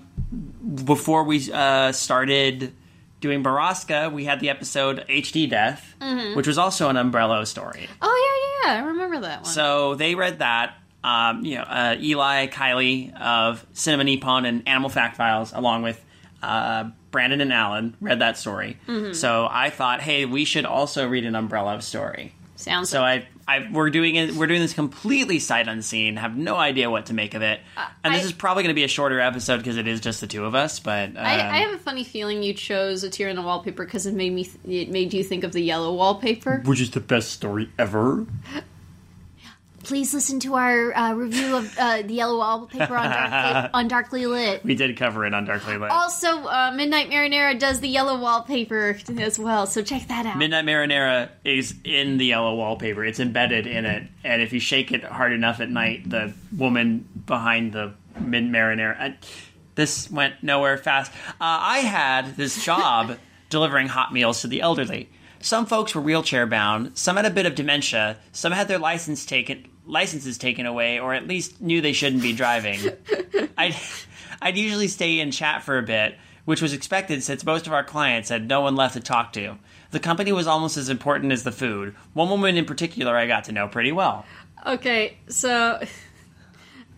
before 0.85 1.23
we 1.23 1.51
uh, 1.51 1.91
started 1.91 2.73
doing 3.21 3.43
Baraska, 3.43 4.11
we 4.11 4.25
had 4.25 4.39
the 4.39 4.49
episode 4.49 5.05
HD 5.07 5.47
Death, 5.49 5.95
which 6.35 6.47
was 6.47 6.57
also 6.57 6.89
an 6.89 6.95
Umbrello 6.95 7.45
story. 7.45 7.87
oh 8.01 8.61
yeah, 8.63 8.71
yeah, 8.73 8.81
I 8.81 8.87
remember 8.87 9.19
that 9.21 9.43
one. 9.43 9.45
So 9.51 9.93
they 9.95 10.15
read 10.15 10.39
that. 10.39 10.75
Um, 11.05 11.45
you 11.45 11.55
know, 11.55 11.62
uh, 11.63 11.95
Eli, 12.00 12.47
Kylie 12.47 13.13
of 13.21 13.65
Cinema 13.74 14.03
Nippon 14.05 14.45
and 14.45 14.67
Animal 14.67 14.89
Fact 14.89 15.17
Files, 15.17 15.53
along 15.53 15.83
with 15.83 16.03
uh, 16.41 16.89
Brandon 17.12 17.41
and 17.41 17.53
Alan, 17.53 17.95
read 18.01 18.19
that 18.19 18.38
story. 18.38 18.77
So 19.13 19.47
I 19.50 19.69
thought, 19.69 20.01
hey, 20.01 20.25
we 20.25 20.45
should 20.45 20.65
also 20.65 21.07
read 21.07 21.25
an 21.25 21.33
Umbrello 21.33 21.81
story. 21.81 22.33
Sounds 22.55 22.89
So 22.89 23.03
I, 23.03 23.27
I, 23.47 23.67
we're 23.71 23.89
doing 23.89 24.15
it. 24.15 24.31
We're 24.33 24.47
doing 24.47 24.62
this 24.62 24.74
completely 24.74 25.39
sight 25.39 25.67
unseen. 25.67 26.15
Have 26.15 26.35
no 26.38 26.55
idea 26.55 26.89
what 26.89 27.07
to 27.07 27.13
make 27.13 27.33
of 27.35 27.41
it. 27.41 27.59
and 28.03 28.13
this 28.15 28.24
I- 28.24 28.25
is 28.25 28.31
probably 28.31 28.63
going 28.63 28.74
to 28.74 28.79
be 28.79 28.83
a 28.85 28.88
shorter 28.88 29.19
episode 29.19 29.57
because 29.57 29.77
it 29.77 29.88
is 29.88 30.00
just 30.00 30.21
the 30.21 30.27
two 30.27 30.45
of 30.45 30.55
us. 30.55 30.79
But 30.79 31.09
um, 31.09 31.17
I, 31.17 31.33
I 31.33 31.57
have 31.57 31.74
a 31.74 31.77
funny 31.77 32.03
feeling 32.05 32.41
you 32.43 32.53
chose 32.53 33.03
a 33.03 33.09
tear 33.09 33.27
in 33.29 33.35
the 33.35 33.41
wallpaper 33.43 33.83
because 33.85 34.05
it 34.05 34.13
made 34.13 34.33
me. 34.33 34.45
Th- 34.45 34.88
it 34.88 34.91
made 34.91 35.13
you 35.13 35.24
think 35.24 35.43
of 35.43 35.51
the 35.51 35.62
yellow 35.62 35.93
wallpaper. 35.93 36.62
which 36.65 36.79
is 36.81 36.91
the 36.91 37.00
best 37.01 37.31
story 37.31 37.69
ever. 37.77 38.25
Please 39.85 40.13
listen 40.13 40.39
to 40.41 40.55
our 40.55 40.95
uh, 40.97 41.13
review 41.13 41.55
of 41.55 41.77
uh, 41.77 42.01
the 42.01 42.13
yellow 42.13 42.37
wallpaper 42.37 42.95
on 42.95 43.09
Darkly, 43.09 43.69
on 43.73 43.87
Darkly 43.87 44.25
Lit. 44.25 44.63
We 44.63 44.75
did 44.75 44.97
cover 44.97 45.25
it 45.25 45.33
on 45.33 45.45
Darkly 45.45 45.77
Lit. 45.77 45.91
Also, 45.91 46.27
uh, 46.27 46.71
Midnight 46.75 47.09
Marinera 47.09 47.57
does 47.57 47.79
the 47.79 47.87
yellow 47.87 48.19
wallpaper 48.19 48.97
as 49.19 49.37
well, 49.37 49.67
so 49.67 49.81
check 49.81 50.07
that 50.07 50.25
out. 50.25 50.37
Midnight 50.37 50.65
Marinera 50.65 51.29
is 51.43 51.75
in 51.83 52.17
the 52.17 52.25
yellow 52.25 52.55
wallpaper. 52.55 53.05
It's 53.05 53.19
embedded 53.19 53.67
in 53.67 53.85
it, 53.85 54.03
and 54.23 54.41
if 54.41 54.51
you 54.53 54.59
shake 54.59 54.91
it 54.91 55.03
hard 55.03 55.31
enough 55.33 55.59
at 55.59 55.69
night, 55.69 56.09
the 56.09 56.33
woman 56.57 57.07
behind 57.25 57.71
the 57.73 57.93
Mid 58.19 58.45
Marinera. 58.45 58.99
I- 58.99 59.17
This 59.75 60.09
went 60.09 60.41
nowhere 60.41 60.77
fast. 60.77 61.11
Uh, 61.29 61.33
I 61.41 61.79
had 61.79 62.37
this 62.37 62.63
job 62.69 63.17
delivering 63.49 63.87
hot 63.89 64.11
meals 64.13 64.41
to 64.41 64.47
the 64.47 64.61
elderly. 64.61 65.09
Some 65.41 65.67
folks 65.67 65.93
were 65.93 66.01
wheelchair 66.01 66.47
bound. 66.47 66.97
Some 66.97 67.17
had 67.17 67.25
a 67.25 67.29
bit 67.29 67.45
of 67.45 67.53
dementia. 67.53 68.17
Some 68.31 68.51
had 68.51 68.67
their 68.67 68.79
license 68.79 69.25
taken, 69.25 69.67
licenses 69.85 70.37
taken 70.37 70.65
away, 70.65 70.99
or 70.99 71.13
at 71.13 71.27
least 71.27 71.61
knew 71.61 71.81
they 71.81 71.93
shouldn't 71.93 72.21
be 72.21 72.33
driving. 72.33 72.79
I'd, 73.57 73.75
I'd 74.41 74.57
usually 74.57 74.87
stay 74.87 75.19
and 75.19 75.31
chat 75.31 75.63
for 75.63 75.77
a 75.77 75.83
bit, 75.83 76.17
which 76.45 76.61
was 76.61 76.73
expected 76.73 77.23
since 77.23 77.45
most 77.45 77.67
of 77.67 77.73
our 77.73 77.83
clients 77.83 78.29
had 78.29 78.47
no 78.47 78.61
one 78.61 78.75
left 78.75 78.95
to 78.95 78.99
talk 78.99 79.33
to. 79.33 79.57
The 79.91 79.99
company 79.99 80.31
was 80.31 80.47
almost 80.47 80.77
as 80.77 80.89
important 80.89 81.31
as 81.31 81.43
the 81.43 81.51
food. 81.51 81.95
One 82.13 82.29
woman 82.29 82.57
in 82.57 82.65
particular 82.65 83.15
I 83.15 83.27
got 83.27 83.45
to 83.45 83.51
know 83.51 83.67
pretty 83.67 83.91
well. 83.91 84.25
Okay, 84.65 85.17
so 85.27 85.81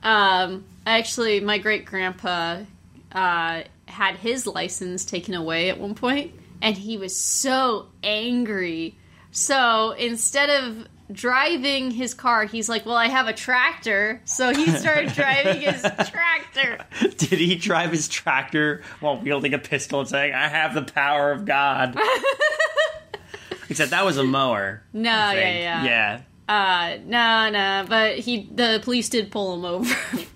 um 0.04 0.66
actually 0.86 1.40
my 1.40 1.58
great 1.58 1.86
grandpa 1.86 2.64
uh 3.12 3.64
had 3.86 4.16
his 4.18 4.46
license 4.46 5.06
taken 5.06 5.34
away 5.34 5.70
at 5.70 5.80
one 5.80 5.96
point 5.96 6.34
and 6.62 6.76
he 6.76 6.98
was 6.98 7.16
so 7.16 7.88
angry. 8.04 8.98
So 9.32 9.92
instead 9.92 10.50
of 10.50 10.88
driving 11.12 11.92
his 11.92 12.14
car, 12.14 12.46
he's 12.46 12.70
like, 12.70 12.86
"Well, 12.86 12.96
I 12.96 13.08
have 13.08 13.28
a 13.28 13.34
tractor." 13.34 14.22
So 14.26 14.54
he 14.54 14.70
started 14.72 15.14
driving 15.14 15.62
his 15.62 15.82
tractor. 15.82 16.80
Did 17.02 17.40
he 17.40 17.56
drive 17.56 17.92
his 17.92 18.08
tractor 18.08 18.82
while 19.00 19.18
wielding 19.18 19.54
a 19.54 19.60
pistol 19.60 20.02
and 20.02 20.10
saying, 20.10 20.34
I 20.34 20.48
have 20.48 20.74
the 20.74 20.82
power 20.84 21.32
of 21.32 21.46
God? 21.46 21.98
Except 23.70 23.92
that 23.92 24.06
was 24.06 24.18
a 24.18 24.24
mower. 24.24 24.82
No, 24.94 25.10
yeah, 25.10 25.84
yeah. 25.84 25.84
Yeah. 25.84 26.22
Uh, 26.48 26.98
no, 27.06 27.50
no, 27.50 27.86
but 27.90 28.20
he 28.20 28.50
the 28.54 28.80
police 28.84 29.10
did 29.10 29.32
pull 29.32 29.54
him 29.56 29.66
over. 29.66 29.96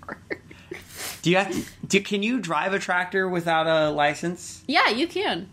Do 1.22 1.30
you 1.30 1.36
have 1.36 1.52
to, 1.52 1.62
do, 1.86 2.00
can 2.00 2.24
you 2.24 2.40
drive 2.40 2.74
a 2.74 2.80
tractor 2.80 3.28
without 3.28 3.68
a 3.68 3.90
license? 3.90 4.64
yeah, 4.66 4.88
you 4.88 5.06
can. 5.06 5.48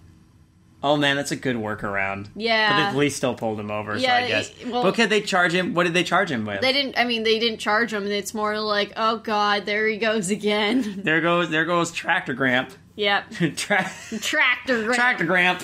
Oh 0.81 0.95
man, 0.95 1.17
that's 1.17 1.31
a 1.31 1.35
good 1.35 1.57
workaround. 1.57 2.27
Yeah, 2.35 2.71
but 2.79 2.85
the 2.87 2.93
police 2.93 3.15
still 3.15 3.35
pulled 3.35 3.59
him 3.59 3.69
over, 3.69 3.97
Yeah, 3.97 4.19
so 4.19 4.23
I 4.23 4.27
guess. 4.29 4.51
well- 4.65 4.83
but 4.83 4.95
could 4.95 5.09
they 5.09 5.19
charge 5.21 5.53
him? 5.53 5.73
What 5.73 5.83
did 5.83 5.93
they 5.93 6.03
charge 6.05 6.31
him 6.31 6.45
with? 6.45 6.61
They 6.61 6.71
didn't. 6.71 6.97
I 6.97 7.03
mean, 7.05 7.23
they 7.23 7.37
didn't 7.39 7.59
charge 7.59 7.91
him. 7.93 8.07
It's 8.07 8.33
more 8.33 8.57
like, 8.59 8.93
oh 8.95 9.17
god, 9.17 9.65
there 9.65 9.87
he 9.87 9.97
goes 9.97 10.29
again. 10.29 11.01
there 11.03 11.19
goes 11.21 11.49
there 11.49 11.65
goes 11.65 11.91
Tractor 11.91 12.33
Gramp. 12.33 12.71
yep, 12.95 13.29
Tra- 13.57 13.91
tractor. 14.21 14.83
Graham. 14.83 14.93
tractor 14.93 15.25
Gramp. 15.25 15.63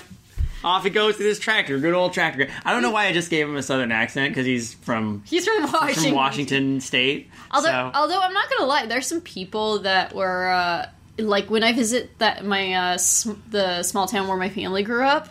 Off 0.63 0.83
he 0.83 0.89
goes 0.89 1.15
to 1.17 1.21
this 1.23 1.37
tractor, 1.37 1.77
good 1.79 1.93
old 1.93 2.11
Tractor 2.11 2.37
Gramp. 2.37 2.51
I 2.65 2.73
don't 2.73 2.81
know 2.81 2.89
why 2.89 3.05
I 3.05 3.13
just 3.13 3.29
gave 3.29 3.47
him 3.47 3.55
a 3.55 3.61
southern 3.61 3.91
accent 3.91 4.31
because 4.31 4.47
he's 4.47 4.73
from 4.73 5.21
He's 5.27 5.45
from 5.45 5.71
Washington. 5.71 6.03
from 6.05 6.13
Washington 6.15 6.81
State. 6.81 7.29
Although, 7.51 7.67
so. 7.69 7.91
although 7.93 8.19
I'm 8.19 8.33
not 8.33 8.49
gonna 8.49 8.65
lie, 8.65 8.85
there's 8.87 9.05
some 9.05 9.21
people 9.21 9.79
that 9.79 10.15
were 10.15 10.49
uh, 10.49 10.87
like 11.17 11.49
when 11.49 11.63
I 11.63 11.73
visit 11.73 12.17
that 12.19 12.45
my 12.45 12.73
uh, 12.73 12.97
sm- 12.97 13.33
the 13.49 13.83
small 13.83 14.07
town 14.07 14.27
where 14.27 14.37
my 14.37 14.49
family 14.49 14.83
grew 14.83 15.03
up. 15.05 15.29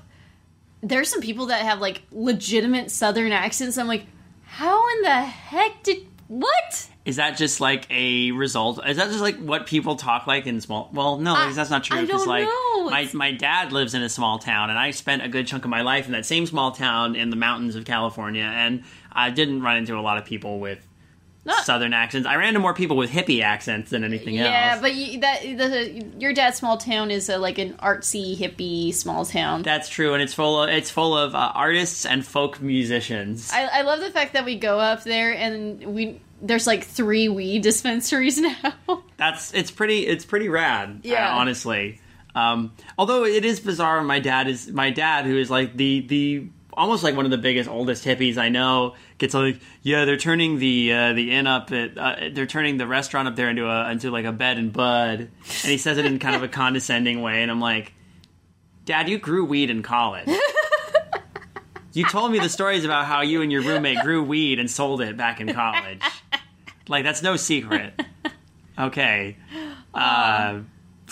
There's 0.82 1.08
some 1.08 1.22
people 1.22 1.46
that 1.46 1.62
have 1.62 1.80
like 1.80 2.02
legitimate 2.12 2.90
Southern 2.90 3.32
accents. 3.32 3.78
I'm 3.78 3.86
like, 3.86 4.04
how 4.44 4.86
in 4.96 5.02
the 5.02 5.20
heck 5.22 5.82
did 5.82 6.06
what? 6.28 6.88
Is 7.06 7.16
that 7.16 7.36
just 7.38 7.60
like 7.60 7.86
a 7.90 8.32
result? 8.32 8.80
Is 8.86 8.96
that 8.98 9.08
just 9.08 9.20
like 9.20 9.38
what 9.38 9.66
people 9.66 9.96
talk 9.96 10.26
like 10.26 10.46
in 10.46 10.60
small? 10.60 10.90
Well, 10.92 11.18
no, 11.18 11.34
I- 11.34 11.52
that's 11.52 11.70
not 11.70 11.84
true. 11.84 11.98
I 11.98 12.02
Because 12.02 12.24
don't 12.24 12.28
like 12.28 12.44
know. 12.44 12.90
my 12.90 13.08
my 13.14 13.32
dad 13.32 13.72
lives 13.72 13.94
in 13.94 14.02
a 14.02 14.08
small 14.10 14.38
town, 14.38 14.68
and 14.70 14.78
I 14.78 14.90
spent 14.90 15.22
a 15.22 15.28
good 15.28 15.46
chunk 15.46 15.64
of 15.64 15.70
my 15.70 15.80
life 15.82 16.04
in 16.06 16.12
that 16.12 16.26
same 16.26 16.44
small 16.46 16.72
town 16.72 17.16
in 17.16 17.30
the 17.30 17.36
mountains 17.36 17.76
of 17.76 17.84
California, 17.86 18.44
and 18.44 18.84
I 19.12 19.30
didn't 19.30 19.62
run 19.62 19.76
into 19.78 19.98
a 19.98 20.00
lot 20.02 20.18
of 20.18 20.24
people 20.26 20.60
with 20.60 20.86
Not- 21.46 21.64
southern 21.64 21.92
accents. 21.92 22.26
I 22.26 22.36
ran 22.36 22.48
into 22.48 22.60
more 22.60 22.72
people 22.74 22.96
with 22.96 23.10
hippie 23.10 23.42
accents 23.42 23.90
than 23.90 24.02
anything 24.04 24.34
Yeah, 24.34 24.44
else. 24.44 24.52
Yeah, 24.52 24.80
but 24.80 24.94
you, 24.94 25.20
that 25.20 25.42
the, 25.42 26.04
your 26.18 26.32
dad's 26.32 26.56
small 26.56 26.76
town 26.78 27.10
is 27.10 27.28
a, 27.28 27.36
like 27.38 27.58
an 27.58 27.74
artsy 27.74 28.36
hippie 28.36 28.94
small 28.94 29.24
town. 29.26 29.62
that's 29.62 29.88
true, 29.88 30.14
and 30.14 30.22
it's 30.22 30.32
full 30.34 30.62
of 30.62 30.70
it's 30.70 30.90
full 30.90 31.16
of 31.16 31.34
uh, 31.34 31.52
artists 31.54 32.06
and 32.06 32.24
folk 32.24 32.60
musicians. 32.62 33.50
I, 33.52 33.64
I 33.66 33.82
love 33.82 34.00
the 34.00 34.10
fact 34.10 34.32
that 34.32 34.44
we 34.44 34.58
go 34.58 34.78
up 34.78 35.02
there 35.04 35.34
and 35.34 35.84
we 35.94 36.20
there's 36.40 36.66
like 36.66 36.84
three 36.84 37.28
weed 37.28 37.62
dispensaries 37.62 38.38
now. 38.40 39.02
That's 39.16 39.52
it's 39.54 39.70
pretty 39.70 40.06
it's 40.06 40.24
pretty 40.24 40.48
rad. 40.48 41.00
Yeah. 41.02 41.30
uh, 41.34 41.38
honestly. 41.38 42.00
Um, 42.34 42.72
although 42.98 43.24
it 43.24 43.44
is 43.44 43.60
bizarre, 43.60 44.02
my 44.02 44.18
dad 44.18 44.48
is 44.48 44.68
my 44.68 44.90
dad 44.90 45.24
who 45.24 45.36
is 45.38 45.50
like 45.50 45.76
the 45.76 46.00
the 46.00 46.48
almost 46.76 47.02
like 47.02 47.16
one 47.16 47.24
of 47.24 47.30
the 47.30 47.38
biggest 47.38 47.68
oldest 47.68 48.04
hippies 48.04 48.36
I 48.36 48.48
know 48.48 48.94
gets 49.18 49.34
like 49.34 49.60
yeah 49.82 50.04
they're 50.04 50.16
turning 50.16 50.58
the 50.58 50.92
uh, 50.92 51.12
the 51.12 51.32
inn 51.32 51.46
up 51.46 51.70
at 51.72 51.96
uh, 51.96 52.16
they're 52.32 52.46
turning 52.46 52.76
the 52.76 52.86
restaurant 52.86 53.28
up 53.28 53.36
there 53.36 53.48
into 53.48 53.66
a 53.66 53.90
into 53.90 54.10
like 54.10 54.24
a 54.24 54.32
bed 54.32 54.58
and 54.58 54.72
bud. 54.72 55.20
And 55.20 55.30
he 55.70 55.78
says 55.78 55.98
it 55.98 56.04
in 56.06 56.18
kind 56.18 56.36
of 56.36 56.42
a 56.42 56.48
condescending 56.48 57.22
way. 57.22 57.42
And 57.42 57.50
I'm 57.50 57.60
like 57.60 57.92
dad 58.84 59.08
you 59.08 59.18
grew 59.18 59.44
weed 59.44 59.70
in 59.70 59.82
college. 59.82 60.28
You 61.94 62.04
told 62.04 62.32
me 62.32 62.40
the 62.40 62.48
stories 62.48 62.84
about 62.84 63.06
how 63.06 63.20
you 63.20 63.40
and 63.40 63.52
your 63.52 63.62
roommate 63.62 64.00
grew 64.00 64.20
weed 64.20 64.58
and 64.58 64.68
sold 64.68 65.00
it 65.00 65.16
back 65.16 65.40
in 65.40 65.54
college. 65.54 66.02
Like 66.88 67.04
that's 67.04 67.22
no 67.22 67.36
secret. 67.36 67.98
Okay. 68.76 69.36
Uh, 69.94 70.62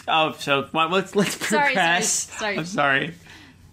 oh, 0.08 0.32
so 0.40 0.68
well, 0.72 0.88
let's 0.88 1.14
let's 1.14 1.36
Sorry, 1.36 1.48
sorry, 1.48 1.74
progress. 1.74 2.08
sorry. 2.36 2.58
I'm 2.58 2.64
sorry. 2.66 3.14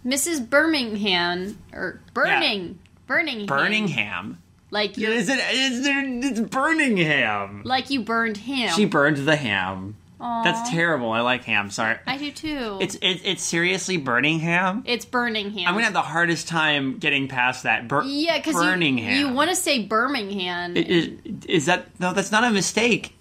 Mrs. 0.09 0.49
Birmingham 0.49 1.57
or 1.73 2.01
Burning 2.13 2.79
Burning 3.07 3.45
Birmingham. 3.45 4.37
like 4.71 4.97
you 4.97 5.09
Is 5.09 5.29
it? 5.29 5.39
Is 5.53 5.83
there, 5.83 6.03
it's 6.05 6.39
Birmingham. 6.41 7.61
like 7.65 7.89
you 7.89 8.01
burned 8.01 8.37
ham. 8.37 8.69
She 8.75 8.85
burned 8.85 9.17
the 9.17 9.35
ham. 9.35 9.95
Aw. 10.21 10.43
That's 10.43 10.69
terrible. 10.69 11.11
I 11.11 11.21
like 11.21 11.45
ham. 11.45 11.71
Sorry. 11.71 11.95
I 12.05 12.17
do 12.17 12.29
too. 12.31 12.77
It's 12.81 12.95
it, 12.95 13.21
it's 13.23 13.41
seriously 13.41 13.95
burning 13.97 14.39
ham. 14.39 14.83
it's 14.85 15.05
burning 15.05 15.51
ham. 15.51 15.67
I'm 15.67 15.73
gonna 15.75 15.85
have 15.85 15.93
the 15.93 16.01
hardest 16.01 16.47
time 16.49 16.97
getting 16.97 17.27
past 17.29 17.63
that. 17.63 17.87
Bur- 17.87 18.03
yeah, 18.03 18.37
because 18.37 18.55
burning 18.55 18.97
you, 18.97 19.05
ham. 19.05 19.17
you 19.19 19.33
want 19.33 19.49
to 19.49 19.55
say 19.55 19.83
Birmingham. 19.85 20.75
Is, 20.75 21.09
is 21.47 21.65
that 21.67 21.87
no? 22.01 22.13
That's 22.13 22.31
not 22.33 22.43
a 22.43 22.51
mistake. 22.51 23.15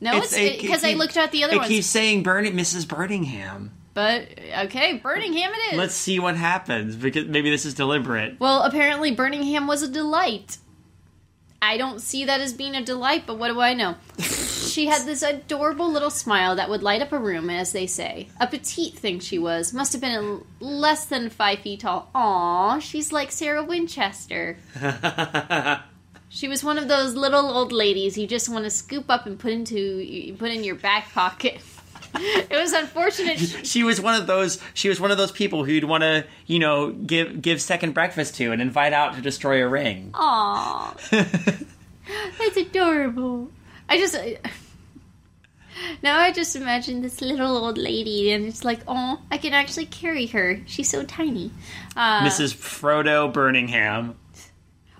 no, 0.00 0.16
it's 0.16 0.32
it- 0.32 0.60
because 0.62 0.84
it 0.84 0.92
I 0.92 0.94
looked 0.94 1.18
at 1.18 1.32
the 1.32 1.44
other 1.44 1.52
It 1.54 1.58
ones. 1.58 1.68
keeps 1.68 1.86
saying 1.86 2.22
burning, 2.22 2.54
Mrs. 2.54 2.88
Birmingham. 2.88 3.72
But 3.98 4.28
okay, 4.66 4.92
Birmingham 4.92 5.50
it 5.52 5.72
is. 5.72 5.76
Let's 5.76 5.94
see 5.96 6.20
what 6.20 6.36
happens 6.36 6.94
because 6.94 7.26
maybe 7.26 7.50
this 7.50 7.64
is 7.64 7.74
deliberate. 7.74 8.38
Well, 8.38 8.62
apparently 8.62 9.10
Birmingham 9.10 9.66
was 9.66 9.82
a 9.82 9.88
delight. 9.88 10.58
I 11.60 11.78
don't 11.78 12.00
see 12.00 12.24
that 12.26 12.40
as 12.40 12.52
being 12.52 12.76
a 12.76 12.84
delight, 12.84 13.24
but 13.26 13.40
what 13.40 13.48
do 13.48 13.60
I 13.60 13.74
know? 13.74 13.96
she 14.20 14.86
had 14.86 15.04
this 15.04 15.24
adorable 15.24 15.90
little 15.90 16.10
smile 16.10 16.54
that 16.54 16.70
would 16.70 16.84
light 16.84 17.02
up 17.02 17.10
a 17.10 17.18
room, 17.18 17.50
as 17.50 17.72
they 17.72 17.88
say. 17.88 18.28
A 18.40 18.46
petite 18.46 18.94
thing 18.94 19.18
she 19.18 19.36
was. 19.36 19.74
Must 19.74 19.90
have 19.94 20.00
been 20.00 20.44
less 20.60 21.04
than 21.06 21.28
five 21.28 21.58
feet 21.58 21.80
tall. 21.80 22.08
Aw, 22.14 22.78
she's 22.78 23.10
like 23.10 23.32
Sarah 23.32 23.64
Winchester. 23.64 24.58
She 26.30 26.46
was 26.46 26.62
one 26.62 26.76
of 26.76 26.88
those 26.88 27.14
little 27.14 27.46
old 27.46 27.72
ladies 27.72 28.18
you 28.18 28.26
just 28.26 28.50
want 28.50 28.64
to 28.64 28.70
scoop 28.70 29.06
up 29.08 29.24
and 29.24 29.38
put 29.38 29.50
into 29.50 30.36
put 30.38 30.50
in 30.50 30.62
your 30.62 30.74
back 30.74 31.10
pocket. 31.14 31.62
it 32.14 32.56
was 32.58 32.72
unfortunate. 32.72 33.38
she- 33.38 33.64
she 33.64 33.82
was 33.84 34.00
one 34.00 34.14
of 34.14 34.26
those 34.26 34.58
she 34.74 34.88
was 34.88 35.00
one 35.00 35.10
of 35.10 35.18
those 35.18 35.32
people 35.32 35.64
who'd 35.64 35.84
want 35.84 36.02
to 36.02 36.24
you 36.46 36.58
know 36.58 36.90
give 36.92 37.40
give 37.42 37.60
second 37.60 37.92
breakfast 37.94 38.34
to 38.36 38.52
and 38.52 38.60
invite 38.62 38.92
out 38.92 39.14
to 39.14 39.20
destroy 39.20 39.62
a 39.64 39.68
ring 39.68 40.10
Aw, 40.14 40.94
that's 41.10 42.56
adorable. 42.56 43.50
I 43.88 43.98
just 43.98 44.16
now 46.02 46.18
I 46.18 46.32
just 46.32 46.56
imagine 46.56 47.02
this 47.02 47.20
little 47.20 47.56
old 47.56 47.78
lady, 47.78 48.32
and 48.32 48.44
it's 48.46 48.64
like, 48.64 48.80
oh, 48.88 49.20
I 49.30 49.38
can 49.38 49.52
actually 49.52 49.86
carry 49.86 50.26
her. 50.26 50.60
She's 50.66 50.90
so 50.90 51.04
tiny. 51.04 51.52
Uh, 51.96 52.22
mrs 52.24 52.54
frodo 52.54 53.32
birmingham 53.32 54.16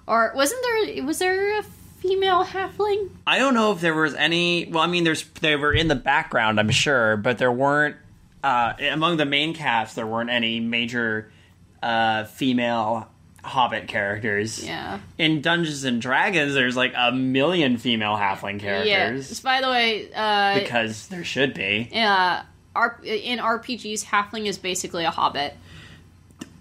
Or 0.06 0.32
wasn't 0.34 0.60
there? 0.62 1.04
Was 1.04 1.18
there 1.18 1.58
a 1.60 1.62
female 2.00 2.44
halfling? 2.44 3.08
i 3.26 3.38
don't 3.38 3.54
know 3.54 3.72
if 3.72 3.80
there 3.80 3.94
was 3.94 4.14
any 4.14 4.66
well 4.70 4.82
i 4.82 4.86
mean 4.86 5.04
there's 5.04 5.24
they 5.40 5.56
were 5.56 5.72
in 5.72 5.88
the 5.88 5.94
background 5.94 6.58
i'm 6.60 6.70
sure 6.70 7.16
but 7.16 7.38
there 7.38 7.52
weren't 7.52 7.96
uh 8.44 8.72
among 8.90 9.16
the 9.16 9.24
main 9.24 9.54
cast 9.54 9.96
there 9.96 10.06
weren't 10.06 10.30
any 10.30 10.60
major 10.60 11.30
uh 11.82 12.24
female 12.24 13.08
hobbit 13.44 13.88
characters 13.88 14.64
Yeah. 14.64 14.98
in 15.16 15.40
dungeons 15.40 15.84
and 15.84 16.00
dragons 16.02 16.54
there's 16.54 16.76
like 16.76 16.92
a 16.96 17.12
million 17.12 17.78
female 17.78 18.14
halfling 18.16 18.60
characters 18.60 19.40
By 19.40 19.60
the 19.60 19.68
way, 19.68 20.08
uh, 20.14 20.58
because 20.58 21.06
there 21.08 21.24
should 21.24 21.54
be 21.54 21.88
uh, 21.94 22.42
in 23.04 23.38
RPGs, 23.38 24.04
halfling 24.04 24.46
is 24.46 24.56
basically 24.58 25.04
a 25.04 25.10
hobbit. 25.10 25.56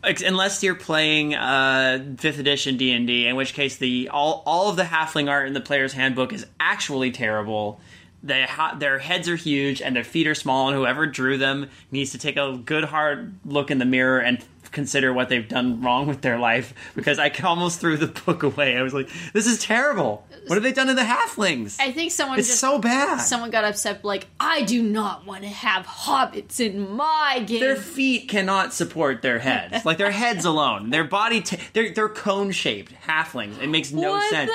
Unless 0.03 0.63
you're 0.63 0.75
playing 0.75 1.35
uh, 1.35 2.15
fifth 2.17 2.39
edition 2.39 2.77
D 2.77 2.91
and 2.91 3.07
D, 3.07 3.27
in 3.27 3.35
which 3.35 3.53
case 3.53 3.77
the 3.77 4.09
all 4.09 4.43
all 4.45 4.69
of 4.69 4.75
the 4.75 4.83
halfling 4.83 5.29
art 5.29 5.47
in 5.47 5.53
the 5.53 5.61
player's 5.61 5.93
handbook 5.93 6.33
is 6.33 6.45
actually 6.59 7.11
terrible. 7.11 7.79
They 8.23 8.43
ha- 8.43 8.75
their 8.77 8.99
heads 8.99 9.29
are 9.29 9.35
huge 9.35 9.81
and 9.81 9.95
their 9.95 10.03
feet 10.03 10.27
are 10.27 10.35
small, 10.35 10.67
and 10.67 10.77
whoever 10.77 11.05
drew 11.05 11.37
them 11.37 11.69
needs 11.91 12.11
to 12.11 12.17
take 12.17 12.37
a 12.37 12.59
good 12.63 12.85
hard 12.85 13.35
look 13.45 13.69
in 13.71 13.77
the 13.77 13.85
mirror 13.85 14.19
and 14.19 14.43
consider 14.77 15.11
what 15.11 15.27
they've 15.27 15.49
done 15.49 15.81
wrong 15.81 16.05
with 16.05 16.21
their 16.21 16.37
life. 16.37 16.71
Because 16.95 17.17
I 17.17 17.29
almost 17.43 17.79
threw 17.79 17.97
the 17.97 18.05
book 18.05 18.43
away. 18.43 18.77
I 18.77 18.83
was 18.83 18.93
like, 18.93 19.09
"This 19.33 19.47
is 19.47 19.57
terrible. 19.57 20.23
What 20.45 20.55
have 20.55 20.61
they 20.61 20.71
done 20.71 20.85
to 20.85 20.93
the 20.93 21.01
halflings? 21.01 21.77
I 21.79 21.91
think 21.91 22.11
someone 22.11 22.37
It's 22.37 22.47
just 22.47 22.59
so 22.59 22.77
bad." 22.77 23.17
someone 23.21 23.49
got 23.49 23.65
upset. 23.65 24.05
Like, 24.05 24.27
I 24.39 24.61
do 24.61 24.83
not 24.83 25.25
want 25.25 25.41
to 25.41 25.49
have 25.49 25.87
hobbits 25.87 26.59
in 26.59 26.95
my 26.95 27.43
game. 27.47 27.59
their 27.59 27.75
feet 27.75 28.29
cannot 28.29 28.71
support 28.71 29.23
their 29.23 29.39
heads. 29.39 29.83
like 29.85 29.97
their 29.97 30.11
heads 30.11 30.45
alone, 30.45 30.91
their 30.91 31.03
body, 31.03 31.41
t- 31.41 31.57
they're 31.73 31.91
they're 31.91 32.07
cone 32.07 32.51
shaped 32.51 32.93
halflings. 33.07 33.59
It 33.59 33.69
makes 33.69 33.91
no 33.91 34.11
What 34.11 34.29
sense. 34.29 34.51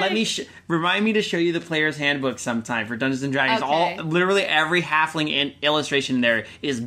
Let 0.00 0.14
me 0.14 0.24
sh- 0.24 0.40
remind 0.68 1.04
me 1.04 1.12
to 1.12 1.22
show 1.22 1.36
you 1.36 1.52
the 1.52 1.60
player's 1.60 1.98
handbook 1.98 2.38
sometime 2.38 2.86
for 2.86 2.96
Dungeons 2.96 3.22
and 3.22 3.32
Dragons. 3.32 3.62
Okay. 3.62 3.98
All 3.98 4.04
literally 4.04 4.42
every 4.42 4.80
halfling 4.80 5.28
in 5.28 5.52
illustration 5.60 6.22
there 6.22 6.46
is 6.62 6.82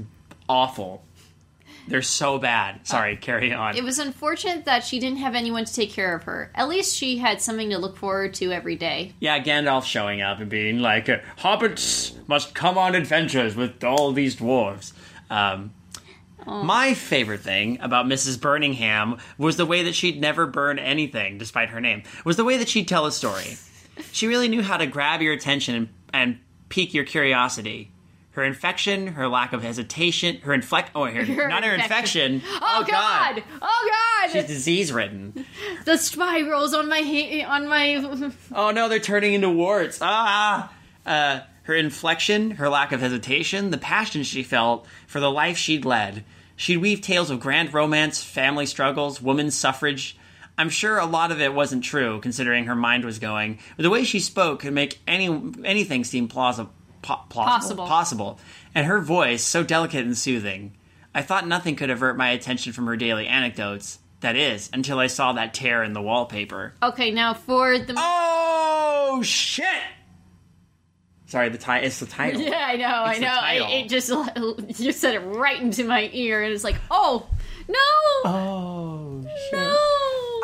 awful. 0.50 1.04
They're 1.88 2.02
so 2.02 2.38
bad. 2.38 2.86
Sorry, 2.88 3.16
carry 3.18 3.52
on. 3.54 3.76
It 3.76 3.84
was 3.84 3.98
unfortunate 4.00 4.66
that 4.66 4.84
she 4.84 5.00
didn't 5.00 5.18
have 5.20 5.34
anyone 5.36 5.66
to 5.66 5.74
take 5.74 5.92
care 5.92 6.16
of 6.16 6.24
her. 6.24 6.52
At 6.54 6.70
least 6.70 6.96
she 6.96 7.18
had 7.18 7.42
something 7.42 7.70
to 7.72 7.78
look 7.80 7.98
forward 7.98 8.34
to 8.36 8.52
every 8.52 8.76
day. 8.76 9.14
yeah, 9.20 9.40
Gandalf 9.40 9.86
showing 9.86 10.22
up 10.22 10.40
and 10.40 10.50
being 10.50 10.80
like, 10.80 11.08
"Hobbits 11.40 12.16
must 12.28 12.54
come 12.54 12.78
on 12.78 12.94
adventures 12.96 13.56
with 13.56 13.84
all 13.84 14.12
these 14.12 14.36
dwarves." 14.36 14.94
Um, 15.30 15.74
My 16.46 16.94
favorite 16.94 17.42
thing 17.42 17.78
about 17.82 18.06
Mrs. 18.06 18.38
Burningham 18.38 19.20
was 19.38 19.58
the 19.58 19.66
way 19.66 19.84
that 19.84 19.94
she'd 19.94 20.20
never 20.22 20.48
burn 20.48 20.80
anything, 20.80 21.38
despite 21.38 21.70
her 21.70 21.82
name. 21.82 22.04
Was 22.24 22.38
the 22.38 22.46
way 22.46 22.58
that 22.58 22.70
she'd 22.70 22.88
tell 22.88 23.06
a 23.06 23.12
story. 23.12 23.58
She 24.14 24.28
really 24.28 24.48
knew 24.48 24.62
how 24.64 24.78
to 24.78 24.88
grab 24.88 25.22
your 25.22 25.34
attention 25.34 25.76
and, 25.76 25.90
and 26.14 26.40
pique 26.70 26.94
your 26.94 27.04
curiosity. 27.04 27.92
Her 28.32 28.44
infection, 28.44 29.08
her 29.08 29.28
lack 29.28 29.54
of 29.54 29.64
hesitation, 29.64 30.38
her 30.42 30.54
inflect 30.54 30.92
oh, 30.96 31.06
her, 31.06 31.26
Her 31.26 31.48
not 31.48 31.64
her 31.64 31.74
infection. 31.74 32.36
infection. 32.36 32.60
Oh, 32.62 32.86
God! 32.88 33.44
Oh 33.62 33.92
God! 34.22 34.32
She's 34.32 34.46
disease 34.46 34.92
ridden. 34.94 35.46
the 35.86 35.98
spirals 35.98 36.74
on 36.74 36.88
my 36.88 37.00
ha- 37.02 37.46
on 37.46 37.68
my. 37.68 38.32
Oh 38.54 38.72
no, 38.72 38.88
they're 38.88 39.00
turning 39.00 39.34
into 39.34 39.50
warts. 39.50 39.98
Ah! 40.02 40.72
Uh, 41.06 41.40
her 41.64 41.74
inflection, 41.76 42.52
her 42.52 42.70
lack 42.70 42.92
of 42.92 43.00
hesitation, 43.02 43.72
the 43.72 43.78
passion 43.78 44.24
she 44.24 44.44
felt 44.44 44.86
for 45.08 45.20
the 45.20 45.32
life 45.32 45.58
she'd 45.58 45.84
led. 45.86 46.24
She'd 46.56 46.78
weave 46.78 47.02
tales 47.02 47.30
of 47.30 47.40
grand 47.40 47.74
romance, 47.74 48.24
family 48.24 48.66
struggles, 48.66 49.22
women's 49.22 49.56
suffrage. 49.56 50.18
I'm 50.58 50.70
sure 50.70 50.98
a 50.98 51.06
lot 51.06 51.32
of 51.32 51.40
it 51.40 51.54
wasn't 51.54 51.84
true, 51.86 52.20
considering 52.22 52.66
her 52.66 52.76
mind 52.76 53.06
was 53.06 53.18
going. 53.18 53.60
But 53.78 53.84
the 53.84 53.90
way 53.90 54.04
she 54.04 54.20
spoke 54.20 54.60
could 54.60 54.74
make 54.74 55.00
any 55.08 55.28
anything 55.64 56.04
seem 56.04 56.28
plausible. 56.28 56.72
Po- 57.02 57.22
plausible, 57.30 57.86
Possible. 57.86 57.88
possible, 57.88 58.40
and 58.76 58.86
her 58.86 59.00
voice 59.00 59.44
so 59.44 59.64
delicate 59.64 60.06
and 60.06 60.18
soothing. 60.18 60.74
I 61.16 61.22
thought 61.22 61.48
nothing 61.48 61.76
could 61.76 61.90
avert 61.90 62.18
my 62.18 62.30
attention 62.30 62.74
from 62.74 62.86
her 62.88 62.96
daily 62.98 63.26
anecdotes. 63.28 64.00
That 64.22 64.36
is, 64.36 64.70
until 64.74 65.00
I 65.00 65.08
saw 65.08 65.32
that 65.34 65.54
tear 65.54 65.82
in 65.82 65.94
the 65.94 66.02
wallpaper. 66.02 66.74
Okay, 66.84 67.10
now 67.12 67.34
for 67.34 67.80
the. 67.80 67.94
Oh 67.98 69.22
shit! 69.24 69.66
Sorry, 71.28 71.48
the 71.50 71.58
ti- 71.58 71.72
It's 71.84 72.00
the 72.02 72.06
title. 72.06 72.42
Yeah, 72.50 72.58
I 72.68 72.76
know, 72.76 72.86
I 72.88 73.10
It's 73.12 73.20
the 73.20 73.26
know. 73.26 73.40
I, 73.40 73.72
it 73.80 73.88
just 73.90 74.80
you 74.82 74.92
said 74.92 75.16
it 75.16 75.20
right 75.20 75.62
into 75.62 75.86
my 75.86 76.10
ear, 76.12 76.44
and 76.44 76.52
it's 76.54 76.64
like, 76.66 76.76
oh 76.92 77.30
no, 77.70 77.76
Oh 78.30 79.26
shit! 79.50 79.60
no, 79.60 79.78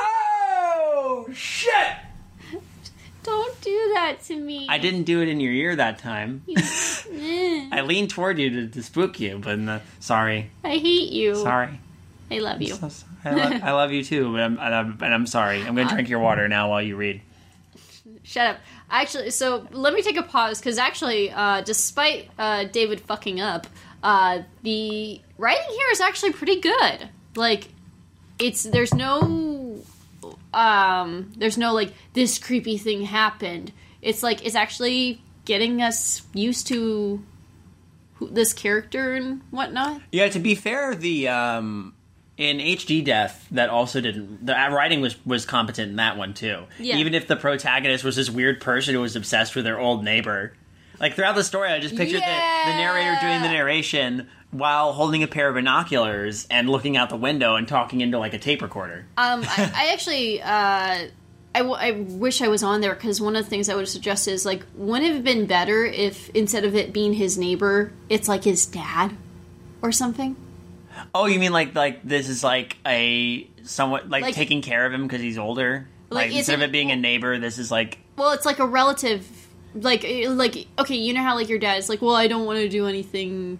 Oh 0.07 1.27
shit! 1.33 1.71
That 3.96 4.22
to 4.25 4.36
me. 4.36 4.68
I 4.70 4.78
didn't 4.78 5.04
do 5.04 5.22
it 5.22 5.28
in 5.28 5.40
your 5.40 5.52
ear 5.52 5.75
that 5.75 5.98
time. 5.98 6.44
I 6.56 7.82
leaned 7.84 8.12
toward 8.12 8.38
you 8.38 8.50
to, 8.52 8.68
to 8.68 8.84
spook 8.84 9.20
you, 9.20 9.40
but 9.40 9.58
no, 9.58 9.82
sorry, 10.00 10.52
I 10.64 10.78
hate 10.78 11.12
you. 11.12 11.36
sorry. 11.36 11.80
I 12.30 12.40
love 12.40 12.62
you. 12.62 12.74
So. 12.75 12.90
I, 13.24 13.32
love, 13.34 13.64
I 13.64 13.72
love 13.72 13.92
you 13.92 14.04
too, 14.04 14.32
but 14.34 14.42
I'm, 14.42 14.58
and 14.60 14.75
I'm, 14.75 14.98
and 15.02 15.14
I'm 15.14 15.28
sorry. 15.28 15.62
I'm 15.62 15.75
gonna 15.75 15.90
drink 15.90 16.10
your 16.10 16.20
water 16.20 16.48
now 16.48 16.70
while 16.70 16.82
you 16.82 16.96
read. 16.96 17.22
Shut 18.24 18.48
up. 18.48 18.58
Actually, 18.90 19.32
so 19.32 19.68
let 19.72 19.94
me 19.94 20.02
take 20.02 20.18
a 20.18 20.24
pause 20.24 20.60
because 20.60 20.78
actually, 20.78 21.32
uh, 21.32 21.62
despite 21.62 22.30
uh, 22.38 22.66
David 22.66 23.02
fucking 23.02 23.42
up, 23.42 23.68
uh, 24.04 24.42
the 24.64 25.22
writing 25.38 25.70
here 25.70 25.88
is 25.92 26.02
actually 26.02 26.32
pretty 26.34 26.60
good. 26.60 27.10
Like, 27.36 27.70
it's 28.40 28.64
there's 28.64 28.94
no, 28.94 29.82
um, 30.54 31.32
there's 31.38 31.58
no 31.58 31.74
like 31.74 31.94
this 32.14 32.40
creepy 32.40 32.78
thing 32.78 33.04
happened. 33.04 33.72
It's 34.05 34.21
like 34.21 34.45
it's 34.45 34.55
actually 34.55 35.19
getting 35.46 35.81
us 35.81 36.22
used 36.33 36.68
to 36.68 37.24
who, 38.15 38.29
this 38.29 38.53
character 38.53 39.13
and 39.13 39.41
whatnot. 39.50 40.01
Yeah, 40.11 40.29
to 40.29 40.39
be 40.39 40.53
fair, 40.53 40.96
the 40.96 41.27
um 41.27 41.94
in 42.37 42.57
HD 42.57 43.03
Death 43.03 43.48
that 43.51 43.70
also 43.70 44.01
didn't 44.01 44.46
the 44.46 44.53
writing 44.53 45.01
was 45.01 45.18
was 45.25 45.46
competent 45.46 45.89
in 45.89 45.96
that 45.96 46.18
one 46.18 46.35
too. 46.35 46.65
Yeah. 46.77 46.98
Even 46.98 47.15
if 47.15 47.27
the 47.27 47.35
protagonist 47.35 48.03
was 48.03 48.15
this 48.15 48.29
weird 48.29 48.61
person 48.61 48.94
who 48.94 49.01
was 49.01 49.15
obsessed 49.15 49.55
with 49.55 49.65
their 49.65 49.79
old 49.79 50.03
neighbor. 50.03 50.53
Like 51.00 51.15
throughout 51.15 51.35
the 51.35 51.44
story, 51.44 51.70
I 51.70 51.79
just 51.79 51.98
pictured 51.98 52.22
the, 52.22 52.25
the 52.25 52.74
narrator 52.77 53.18
doing 53.20 53.41
the 53.41 53.50
narration 53.50 54.29
while 54.51 54.94
holding 54.94 55.24
a 55.24 55.27
pair 55.27 55.50
of 55.50 55.55
binoculars 55.55 56.48
and 56.50 56.70
looking 56.70 56.96
out 56.96 57.09
the 57.09 57.18
window 57.18 57.55
and 57.55 57.68
talking 57.68 58.00
into 58.00 58.18
like 58.18 58.33
a 58.33 58.39
tape 58.39 58.61
recorder. 58.61 59.05
Um, 59.18 59.44
I, 59.44 59.72
I 59.75 59.94
actually, 59.94 60.41
uh, 60.41 61.07
I, 61.55 61.59
w- 61.59 61.77
I 61.77 61.91
wish 61.91 62.41
I 62.41 62.50
was 62.50 62.63
on 62.63 62.81
there 62.81 62.94
because 62.94 63.22
one 63.22 63.35
of 63.35 63.46
the 63.46 63.50
things 63.50 63.70
I 63.70 63.75
would 63.75 63.87
suggest 63.87 64.27
is 64.27 64.46
like, 64.46 64.63
wouldn't 64.75 65.09
it 65.09 65.13
have 65.15 65.24
been 65.24 65.46
better 65.46 65.85
if 65.85 66.29
instead 66.31 66.65
of 66.65 66.75
it 66.75 66.91
being 66.91 67.13
his 67.13 67.37
neighbor, 67.37 67.94
it's 68.09 68.27
like 68.27 68.44
his 68.44 68.65
dad 68.65 69.15
or 69.81 69.91
something? 69.91 70.35
Oh, 71.13 71.25
you 71.27 71.39
mean 71.39 71.51
like 71.53 71.74
like 71.75 72.03
this 72.03 72.27
is 72.29 72.44
like 72.44 72.77
a 72.85 73.48
somewhat 73.63 74.09
like, 74.09 74.24
Like- 74.24 74.35
taking 74.35 74.61
care 74.61 74.85
of 74.85 74.94
him 74.94 75.03
because 75.03 75.22
he's 75.22 75.37
older? 75.37 75.87
Like, 76.09 76.27
Like, 76.29 76.37
instead 76.37 76.55
of 76.55 76.61
it 76.61 76.72
being 76.72 76.91
a 76.91 76.96
neighbor, 76.96 77.37
this 77.39 77.57
is 77.57 77.72
like 77.72 78.00
Well, 78.18 78.31
it's 78.31 78.46
like 78.46 78.59
a 78.59 78.65
relative, 78.65 79.25
like 79.75 80.03
eh, 80.05 80.27
like 80.29 80.68
okay, 80.79 80.96
you 80.96 81.13
know 81.13 81.22
how 81.24 81.35
like 81.35 81.50
your 81.50 81.59
dad's 81.59 81.89
like, 81.89 82.01
well, 82.01 82.15
I 82.15 82.27
don't 82.27 82.46
want 82.46 82.59
to 82.59 82.70
do 82.70 82.85
anything. 82.87 83.59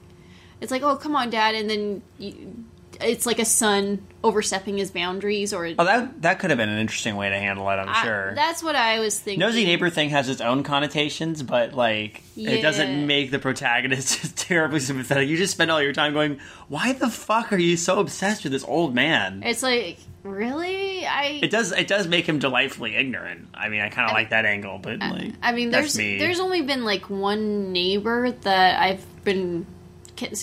It's 0.62 0.71
like, 0.71 0.84
oh, 0.84 0.95
come 0.95 1.15
on, 1.15 1.29
dad, 1.29 1.55
and 1.55 1.69
then 1.69 2.01
you, 2.17 2.63
it's 3.01 3.25
like 3.25 3.39
a 3.39 3.45
son 3.45 4.05
overstepping 4.23 4.77
his 4.77 4.91
boundaries, 4.91 5.53
or 5.53 5.65
oh 5.65 5.84
that 5.84 6.21
that 6.21 6.39
could 6.39 6.49
have 6.49 6.58
been 6.58 6.69
an 6.69 6.79
interesting 6.79 7.15
way 7.15 7.29
to 7.29 7.38
handle 7.38 7.69
it. 7.69 7.73
I'm 7.73 7.89
I- 7.89 8.03
sure. 8.03 8.36
that's 8.36 8.63
what 8.63 8.75
I 8.75 8.99
was 8.99 9.19
thinking. 9.19 9.39
Nosy 9.39 9.65
neighbor 9.65 9.89
thing 9.89 10.10
has 10.10 10.29
its 10.29 10.41
own 10.41 10.63
connotations, 10.63 11.43
but 11.43 11.73
like 11.73 12.23
it 12.36 12.62
doesn't 12.62 13.08
make 13.08 13.31
the 13.31 13.39
protagonist 13.39 14.38
terribly 14.38 14.79
sympathetic. 14.79 15.29
You 15.29 15.38
just 15.38 15.53
spend 15.53 15.71
all 15.71 15.81
your 15.81 15.93
time 15.93 16.13
going, 16.13 16.39
"Why 16.67 16.93
the 16.93 17.10
fuck 17.10 17.53
are 17.53 17.58
you 17.58 17.77
so 17.77 17.99
obsessed 17.99 18.43
with 18.43 18.51
this 18.51 18.63
old 18.63 18.93
man?" 18.95 19.43
It's 19.43 19.63
like 19.63 19.99
really, 20.23 21.05
I. 21.05 21.39
It 21.41 21.51
does 21.51 21.71
it 21.71 21.88
does 21.88 22.08
make 22.08 22.27
him 22.27 22.39
delightfully 22.39 22.95
ignorant. 22.95 23.47
I 23.53 23.69
mean, 23.69 23.81
I 23.81 23.89
kind 23.89 24.10
of 24.10 24.13
like 24.13 24.31
that 24.31 24.45
angle, 24.45 24.79
but 24.79 24.99
like 24.99 25.34
I 25.41 25.51
mean, 25.51 25.69
there's 25.69 25.97
me. 25.97 26.17
there's 26.17 26.39
only 26.39 26.62
been 26.62 26.84
like 26.84 27.10
one 27.10 27.71
neighbor 27.71 28.31
that 28.31 28.81
I've 28.81 29.23
been 29.23 29.65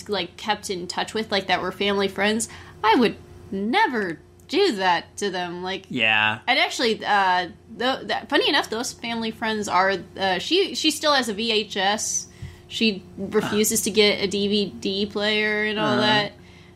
like 0.09 0.37
kept 0.37 0.69
in 0.69 0.87
touch 0.87 1.13
with, 1.13 1.31
like 1.31 1.47
that 1.47 1.61
were 1.61 1.71
family 1.71 2.07
friends. 2.07 2.49
I 2.83 2.95
would 2.95 3.15
never 3.51 4.19
do 4.47 4.73
that 4.73 5.15
to 5.17 5.29
them. 5.29 5.63
Like, 5.63 5.85
yeah. 5.89 6.39
and 6.47 6.59
actually, 6.59 7.03
uh, 7.05 7.47
th- 7.79 8.07
that, 8.07 8.29
funny 8.29 8.49
enough, 8.49 8.69
those 8.69 8.91
family 8.93 9.31
friends 9.31 9.67
are. 9.67 9.93
Uh, 10.17 10.39
she 10.39 10.75
she 10.75 10.91
still 10.91 11.13
has 11.13 11.29
a 11.29 11.33
VHS. 11.33 12.25
She 12.67 13.03
refuses 13.17 13.81
to 13.81 13.91
get 13.91 14.23
a 14.23 14.27
DVD 14.27 15.09
player 15.09 15.63
and 15.65 15.79
all 15.79 15.93
Uh-huh. 15.93 16.01
that. 16.01 16.31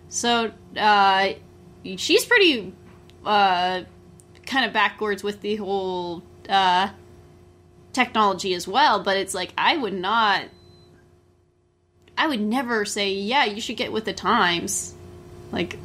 So 0.09 0.51
uh, 0.79 1.29
she's 1.97 2.23
pretty 2.25 2.71
uh, 3.25 3.81
kind 4.45 4.65
of 4.65 4.73
backwards 4.73 5.23
with 5.23 5.41
the 5.41 5.55
whole 5.57 6.21
uh, 6.47 6.89
technology 7.93 8.53
as 8.53 8.67
well. 8.67 9.01
But 9.03 9.17
it's 9.17 9.33
like 9.33 9.53
I 9.57 9.77
would 9.77 9.93
not. 9.93 10.43
I 12.17 12.27
would 12.27 12.41
never 12.41 12.83
say, 12.85 13.13
yeah, 13.13 13.45
you 13.45 13.61
should 13.61 13.77
get 13.77 13.91
with 13.91 14.05
the 14.05 14.13
times. 14.13 14.93
Like, 15.51 15.77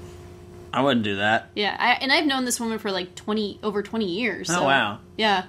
I 0.73 0.83
wouldn't 0.83 1.05
do 1.05 1.17
that. 1.17 1.51
yeah, 1.55 1.77
I, 1.79 1.93
and 2.03 2.11
I've 2.13 2.25
known 2.27 2.45
this 2.45 2.59
woman 2.59 2.79
for 2.79 2.91
like 2.91 3.15
twenty 3.15 3.59
over 3.63 3.83
twenty 3.83 4.07
years. 4.19 4.49
Oh 4.51 4.55
so- 4.55 4.65
wow. 4.65 4.99
yeah. 5.17 5.45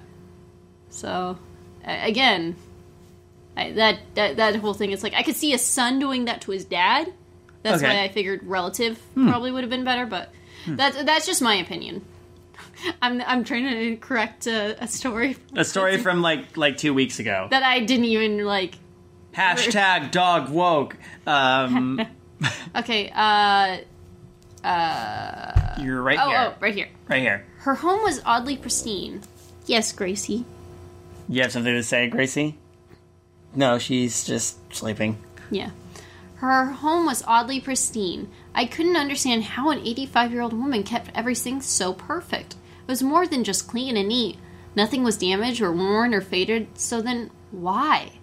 So, 0.89 1.37
a- 1.85 2.07
again, 2.07 2.55
I, 3.57 3.71
that, 3.71 3.99
that 4.15 4.37
that 4.37 4.55
whole 4.57 4.73
thing. 4.73 4.91
It's 4.91 5.03
like 5.03 5.13
I 5.13 5.23
could 5.23 5.35
see 5.35 5.53
a 5.53 5.57
son 5.57 5.99
doing 5.99 6.25
that 6.25 6.41
to 6.41 6.51
his 6.51 6.65
dad. 6.65 7.11
That's 7.63 7.81
Okay. 7.81 7.89
Hmm. 7.91 7.97
why 7.97 8.03
I 8.03 8.07
figured 8.09 8.43
relative 8.43 8.99
probably 9.15 9.51
would 9.51 9.63
have 9.63 9.69
been 9.69 9.85
better. 9.85 10.05
But 10.05 10.29
that 10.67 11.05
that's 11.05 11.25
just 11.25 11.41
my 11.41 11.55
opinion. 11.55 12.03
I'm 13.01 13.21
I'm 13.21 13.43
trying 13.43 13.63
to 13.69 13.95
correct 13.97 14.47
a, 14.47 14.75
a 14.83 14.87
story 14.87 15.37
A 15.55 15.63
story 15.63 15.97
from 16.03 16.21
like 16.21 16.57
like 16.57 16.77
two 16.77 16.93
weeks 16.93 17.19
ago. 17.19 17.47
that 17.51 17.63
I 17.63 17.79
didn't 17.79 18.05
even 18.05 18.43
like. 18.45 18.75
Hashtag 19.33 20.11
dog 20.11 20.49
woke. 20.49 20.95
Um, 21.27 22.01
Okay. 22.75 23.09
Uh. 23.13 23.77
you're 25.81 26.01
right 26.01 26.19
Oh, 26.21 26.29
here. 26.29 26.39
oh, 26.39 26.53
right 26.59 26.73
here. 26.75 26.89
Right 27.07 27.21
here. 27.21 27.45
Her 27.59 27.75
home 27.75 28.01
was 28.03 28.21
oddly 28.25 28.57
pristine. 28.57 29.21
Yes, 29.65 29.91
Gracie. 29.93 30.45
You 31.29 31.41
have 31.41 31.51
something 31.51 31.73
to 31.73 31.83
say, 31.83 32.07
Gracie? 32.07 32.57
No, 33.55 33.77
she's 33.77 34.23
just 34.25 34.57
sleeping. 34.73 35.17
Yeah. 35.49 35.69
Her 36.35 36.65
home 36.65 37.05
was 37.05 37.23
oddly 37.25 37.61
pristine. 37.61 38.29
I 38.53 38.65
couldn't 38.65 38.97
understand 38.97 39.43
how 39.43 39.69
an 39.69 39.79
85 39.79 40.31
year 40.31 40.41
old 40.41 40.53
woman 40.53 40.83
kept 40.83 41.11
everything 41.15 41.61
so 41.61 41.93
perfect. 41.93 42.53
It 42.53 42.87
was 42.91 43.01
more 43.01 43.25
than 43.25 43.43
just 43.45 43.67
clean 43.67 43.95
and 43.95 44.09
neat. 44.09 44.37
Nothing 44.75 45.03
was 45.03 45.17
damaged 45.17 45.61
or 45.61 45.71
worn 45.71 46.13
or 46.13 46.19
faded, 46.21 46.67
so 46.77 47.01
then 47.01 47.29
why? 47.51 48.13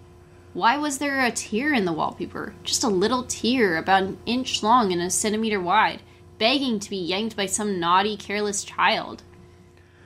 Why 0.53 0.77
was 0.77 0.97
there 0.97 1.25
a 1.25 1.31
tear 1.31 1.73
in 1.73 1.85
the 1.85 1.93
wallpaper? 1.93 2.53
Just 2.63 2.83
a 2.83 2.89
little 2.89 3.23
tear 3.23 3.77
about 3.77 4.03
an 4.03 4.17
inch 4.25 4.63
long 4.63 4.91
and 4.91 5.01
a 5.01 5.09
centimeter 5.09 5.61
wide, 5.61 6.01
begging 6.37 6.79
to 6.79 6.89
be 6.89 6.97
yanked 6.97 7.37
by 7.37 7.45
some 7.45 7.79
naughty, 7.79 8.17
careless 8.17 8.63
child. 8.63 9.23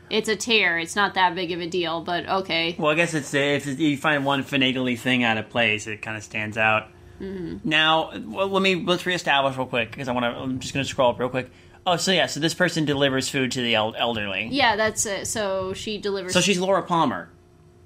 It's 0.10 0.29
a 0.29 0.36
tear. 0.36 0.77
It's 0.77 0.95
not 0.95 1.15
that 1.15 1.34
big 1.34 1.51
of 1.51 1.62
a 1.62 1.67
deal, 1.67 2.01
but 2.01 2.27
okay. 2.27 2.75
Well, 2.77 2.91
I 2.91 2.95
guess 2.95 3.15
it's 3.15 3.34
if 3.34 3.79
you 3.79 3.97
find 3.97 4.23
one 4.23 4.43
finagly 4.43 4.99
thing 4.99 5.23
out 5.23 5.38
of 5.38 5.49
place, 5.49 5.88
it 5.88 6.03
kind 6.03 6.15
of 6.15 6.23
stands 6.23 6.58
out. 6.58 6.89
Mm-hmm. 7.19 7.67
Now, 7.67 8.12
well, 8.25 8.47
let 8.47 8.62
me 8.62 8.75
let's 8.75 9.05
reestablish 9.05 9.58
real 9.58 9.65
quick 9.65 9.89
because 9.91 10.08
I 10.08 10.12
want 10.12 10.25
to. 10.25 10.39
I'm 10.39 10.60
just 10.60 10.73
going 10.73 10.86
to 10.86 10.89
scroll 10.89 11.12
up 11.12 11.19
real 11.19 11.29
quick. 11.29 11.49
Oh, 11.88 11.97
so 11.97 12.12
yeah, 12.12 12.27
so 12.27 12.39
this 12.39 12.53
person 12.53 12.86
delivers 12.86 13.29
food 13.29 13.51
to 13.53 13.62
the 13.62 13.75
el- 13.75 13.95
elderly. 13.95 14.49
Yeah, 14.51 14.75
that's 14.75 15.05
it. 15.05 15.27
So 15.27 15.73
she 15.73 15.97
delivers. 15.97 16.34
So 16.34 16.41
she's 16.41 16.60
Laura 16.60 16.84
Palmer. 16.84 17.29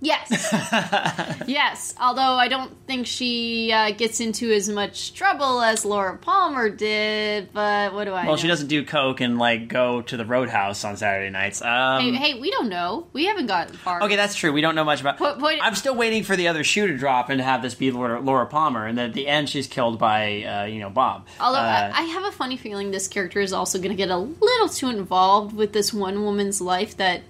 Yes. 0.01 0.29
yes. 1.47 1.93
Although 1.99 2.21
I 2.21 2.47
don't 2.47 2.71
think 2.87 3.05
she 3.05 3.71
uh, 3.73 3.91
gets 3.91 4.21
into 4.21 4.49
as 4.51 4.69
much 4.69 5.13
trouble 5.13 5.61
as 5.61 5.83
Laura 5.83 6.15
Palmer 6.17 6.69
did, 6.69 7.51
but 7.51 7.93
what 7.93 8.05
do 8.05 8.11
I 8.11 8.23
Well, 8.23 8.31
know? 8.33 8.37
she 8.37 8.47
doesn't 8.47 8.67
do 8.67 8.85
coke 8.85 9.19
and 9.19 9.37
like 9.37 9.67
go 9.67 10.01
to 10.03 10.15
the 10.15 10.23
roadhouse 10.25 10.85
on 10.85 10.95
Saturday 10.95 11.29
nights. 11.29 11.61
Um, 11.61 12.01
Hey, 12.01 12.11
hey, 12.33 12.39
we 12.39 12.49
don't 12.49 12.69
know. 12.69 13.07
We 13.11 13.25
haven't 13.25 13.47
gotten 13.47 13.75
far. 13.75 14.01
Okay, 14.03 14.15
that's 14.15 14.35
true. 14.35 14.53
We 14.53 14.61
don't 14.61 14.75
know 14.75 14.85
much 14.85 15.01
about. 15.01 15.17
Point- 15.17 15.39
point- 15.39 15.59
I'm 15.61 15.75
still 15.75 15.95
waiting 15.95 16.23
for 16.23 16.35
the 16.37 16.47
other 16.47 16.63
shoe 16.63 16.87
to 16.87 16.97
drop 16.97 17.29
and 17.29 17.39
to 17.39 17.43
have 17.43 17.61
this 17.61 17.75
be 17.75 17.91
Laura, 17.91 18.21
Laura 18.21 18.45
Palmer, 18.45 18.85
and 18.85 18.97
then 18.97 19.09
at 19.09 19.13
the 19.13 19.27
end 19.27 19.49
she's 19.49 19.67
killed 19.67 19.99
by 19.99 20.43
uh, 20.43 20.63
you 20.65 20.79
know 20.79 20.89
Bob. 20.89 21.27
Although 21.41 21.59
Uh, 21.59 21.91
I, 21.93 21.99
I 21.99 22.01
have 22.03 22.23
a 22.23 22.31
funny 22.31 22.55
feeling 22.55 22.91
this 22.91 23.07
character 23.09 23.41
is 23.41 23.51
also 23.51 23.77
going 23.79 23.91
to 23.91 23.95
get 23.97 24.09
a 24.09 24.17
little 24.17 24.69
too 24.69 24.87
involved 24.89 25.53
with 25.53 25.73
this 25.73 25.93
one 25.93 26.23
woman's 26.23 26.61
life 26.61 26.95
that 26.97 27.21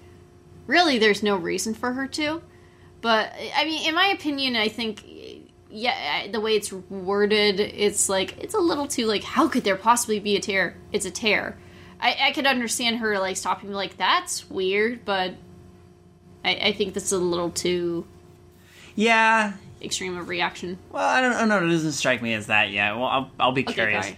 really 0.67 0.99
there's 0.99 1.23
no 1.23 1.35
reason 1.35 1.73
for 1.73 1.93
her 1.93 2.05
to. 2.07 2.43
But 3.01 3.33
I 3.55 3.65
mean, 3.65 3.87
in 3.87 3.95
my 3.95 4.07
opinion, 4.07 4.55
I 4.55 4.67
think 4.67 5.03
yeah, 5.69 6.27
the 6.31 6.41
way 6.41 6.55
it's 6.55 6.71
worded, 6.71 7.59
it's 7.59 8.09
like 8.09 8.37
it's 8.39 8.53
a 8.53 8.59
little 8.59 8.87
too 8.87 9.05
like 9.05 9.23
how 9.23 9.47
could 9.47 9.63
there 9.63 9.75
possibly 9.75 10.19
be 10.19 10.35
a 10.35 10.39
tear? 10.39 10.75
It's 10.91 11.05
a 11.05 11.11
tear. 11.11 11.57
I, 12.01 12.17
I 12.21 12.31
could 12.31 12.45
understand 12.45 12.97
her 12.97 13.19
like 13.19 13.37
stopping 13.37 13.71
like 13.71 13.97
that's 13.97 14.49
weird, 14.49 15.05
but 15.05 15.35
I, 16.43 16.55
I 16.55 16.71
think 16.73 16.93
this 16.93 17.05
is 17.05 17.11
a 17.11 17.17
little 17.17 17.51
too 17.51 18.05
yeah. 18.95 19.53
extreme 19.81 20.17
of 20.17 20.27
reaction. 20.27 20.77
Well, 20.91 21.07
I 21.07 21.21
don't, 21.21 21.47
know. 21.47 21.65
It 21.65 21.69
doesn't 21.69 21.93
strike 21.93 22.21
me 22.21 22.33
as 22.33 22.47
that 22.47 22.71
yet. 22.71 22.95
Well, 22.95 23.05
I'll, 23.05 23.31
I'll 23.39 23.51
be 23.51 23.63
curious. 23.63 24.07
fine. 24.07 24.17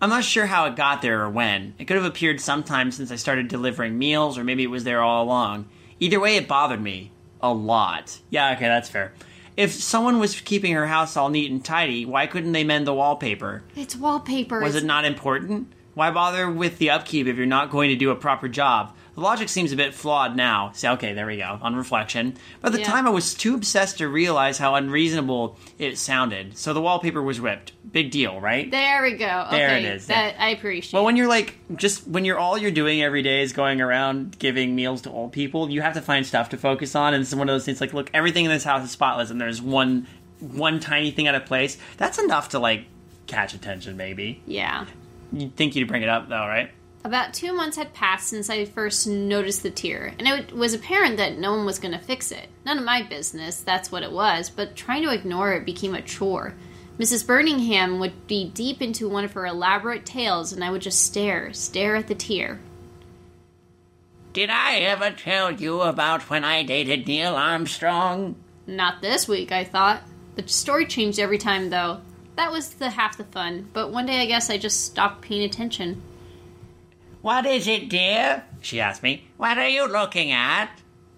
I'm 0.00 0.10
not 0.10 0.24
sure 0.24 0.46
how 0.46 0.66
it 0.66 0.76
got 0.76 1.00
there 1.00 1.22
or 1.22 1.30
when. 1.30 1.74
It 1.78 1.86
could 1.86 1.96
have 1.96 2.04
appeared 2.04 2.40
sometime 2.40 2.90
since 2.90 3.10
I 3.10 3.16
started 3.16 3.48
delivering 3.48 3.96
meals, 3.96 4.36
or 4.36 4.44
maybe 4.44 4.62
it 4.62 4.70
was 4.70 4.84
there 4.84 5.00
all 5.00 5.24
along. 5.24 5.68
Either 6.00 6.20
way, 6.20 6.36
it 6.36 6.46
bothered 6.46 6.82
me 6.82 7.12
a 7.50 7.52
lot. 7.52 8.18
Yeah, 8.30 8.52
okay, 8.52 8.66
that's 8.66 8.88
fair. 8.88 9.12
If 9.56 9.72
someone 9.72 10.18
was 10.18 10.38
keeping 10.40 10.74
her 10.74 10.86
house 10.86 11.16
all 11.16 11.30
neat 11.30 11.50
and 11.50 11.64
tidy, 11.64 12.04
why 12.04 12.26
couldn't 12.26 12.52
they 12.52 12.64
mend 12.64 12.86
the 12.86 12.94
wallpaper? 12.94 13.62
It's 13.74 13.96
wallpaper. 13.96 14.60
Was 14.60 14.74
it's 14.74 14.84
it 14.84 14.86
not 14.86 15.04
important? 15.04 15.72
Why 15.94 16.10
bother 16.10 16.50
with 16.50 16.76
the 16.76 16.90
upkeep 16.90 17.26
if 17.26 17.36
you're 17.36 17.46
not 17.46 17.70
going 17.70 17.88
to 17.88 17.96
do 17.96 18.10
a 18.10 18.16
proper 18.16 18.48
job? 18.48 18.94
The 19.16 19.22
logic 19.22 19.48
seems 19.48 19.72
a 19.72 19.76
bit 19.76 19.94
flawed 19.94 20.36
now. 20.36 20.70
So, 20.74 20.92
okay, 20.92 21.14
there 21.14 21.26
we 21.26 21.38
go, 21.38 21.58
on 21.62 21.74
reflection. 21.74 22.36
But 22.60 22.68
at 22.68 22.72
the 22.74 22.78
Yeah. 22.80 22.86
time, 22.86 23.06
I 23.06 23.10
was 23.10 23.32
too 23.34 23.54
obsessed 23.54 23.96
to 23.98 24.08
realize 24.08 24.58
how 24.58 24.74
unreasonable 24.74 25.58
it 25.78 25.96
sounded. 25.98 26.56
So 26.58 26.72
the 26.74 26.82
wallpaper 26.82 27.22
was 27.22 27.40
ripped. 27.40 27.72
Big 27.90 28.10
deal, 28.10 28.38
right? 28.40 28.70
There 28.70 29.02
we 29.02 29.12
go. 29.12 29.46
There 29.50 29.68
okay, 29.70 29.78
it 29.78 29.84
is, 29.86 30.06
That 30.08 30.34
I 30.38 30.50
appreciate. 30.50 30.92
Well, 30.92 31.04
when 31.04 31.16
you're 31.16 31.28
like, 31.28 31.54
just 31.76 32.06
when 32.06 32.24
you're 32.26 32.38
all 32.38 32.58
you're 32.58 32.70
doing 32.70 33.02
every 33.02 33.22
day 33.22 33.40
is 33.42 33.52
going 33.54 33.80
around 33.80 34.38
giving 34.38 34.74
meals 34.76 35.00
to 35.02 35.10
old 35.10 35.32
people, 35.32 35.70
you 35.70 35.80
have 35.80 35.94
to 35.94 36.02
find 36.02 36.26
stuff 36.26 36.50
to 36.50 36.58
focus 36.58 36.94
on. 36.94 37.14
And 37.14 37.22
it's 37.22 37.34
one 37.34 37.48
of 37.48 37.54
those 37.54 37.64
things 37.64 37.80
like, 37.80 37.94
look, 37.94 38.10
everything 38.12 38.44
in 38.44 38.50
this 38.50 38.64
house 38.64 38.84
is 38.84 38.90
spotless, 38.90 39.30
and 39.30 39.40
there's 39.40 39.62
one 39.62 40.06
one 40.40 40.78
tiny 40.78 41.10
thing 41.10 41.26
out 41.26 41.34
of 41.34 41.46
place. 41.46 41.78
That's 41.96 42.18
enough 42.18 42.50
to 42.50 42.58
like 42.58 42.84
catch 43.26 43.54
attention, 43.54 43.96
maybe. 43.96 44.42
yeah. 44.46 44.84
You'd 45.32 45.56
think 45.56 45.74
you'd 45.74 45.88
bring 45.88 46.02
it 46.02 46.08
up 46.10 46.28
though, 46.28 46.46
right? 46.46 46.70
About 47.06 47.32
two 47.32 47.52
months 47.52 47.76
had 47.76 47.94
passed 47.94 48.26
since 48.26 48.50
I 48.50 48.64
first 48.64 49.06
noticed 49.06 49.62
the 49.62 49.70
tear, 49.70 50.12
and 50.18 50.26
it 50.26 50.52
was 50.52 50.74
apparent 50.74 51.18
that 51.18 51.38
no 51.38 51.52
one 51.54 51.64
was 51.64 51.78
going 51.78 51.92
to 51.96 52.04
fix 52.04 52.32
it. 52.32 52.48
None 52.64 52.78
of 52.78 52.84
my 52.84 53.00
business, 53.00 53.60
that's 53.60 53.92
what 53.92 54.02
it 54.02 54.10
was, 54.10 54.50
but 54.50 54.74
trying 54.74 55.04
to 55.04 55.12
ignore 55.12 55.52
it 55.52 55.64
became 55.64 55.94
a 55.94 56.02
chore. 56.02 56.54
Mrs. 56.98 57.24
Birmingham 57.24 58.00
would 58.00 58.26
be 58.26 58.50
deep 58.50 58.82
into 58.82 59.08
one 59.08 59.24
of 59.24 59.34
her 59.34 59.46
elaborate 59.46 60.04
tales, 60.04 60.52
and 60.52 60.64
I 60.64 60.70
would 60.72 60.82
just 60.82 61.06
stare, 61.06 61.52
stare 61.52 61.94
at 61.94 62.08
the 62.08 62.16
tear. 62.16 62.58
Did 64.32 64.50
I 64.50 64.78
ever 64.78 65.12
tell 65.12 65.52
you 65.52 65.82
about 65.82 66.28
when 66.28 66.42
I 66.42 66.64
dated 66.64 67.06
Neil 67.06 67.36
Armstrong? 67.36 68.34
Not 68.66 69.00
this 69.00 69.28
week, 69.28 69.52
I 69.52 69.62
thought. 69.62 70.02
The 70.34 70.48
story 70.48 70.86
changed 70.86 71.20
every 71.20 71.38
time, 71.38 71.70
though. 71.70 72.00
That 72.34 72.50
was 72.50 72.70
the 72.70 72.90
half 72.90 73.16
the 73.16 73.22
fun, 73.22 73.68
but 73.72 73.92
one 73.92 74.06
day 74.06 74.22
I 74.22 74.26
guess 74.26 74.50
I 74.50 74.58
just 74.58 74.84
stopped 74.84 75.22
paying 75.22 75.44
attention. 75.44 76.02
What 77.26 77.44
is 77.44 77.66
it, 77.66 77.88
dear? 77.88 78.44
She 78.60 78.80
asked 78.80 79.02
me. 79.02 79.26
What 79.36 79.58
are 79.58 79.66
you 79.66 79.88
looking 79.88 80.30
at? 80.30 80.70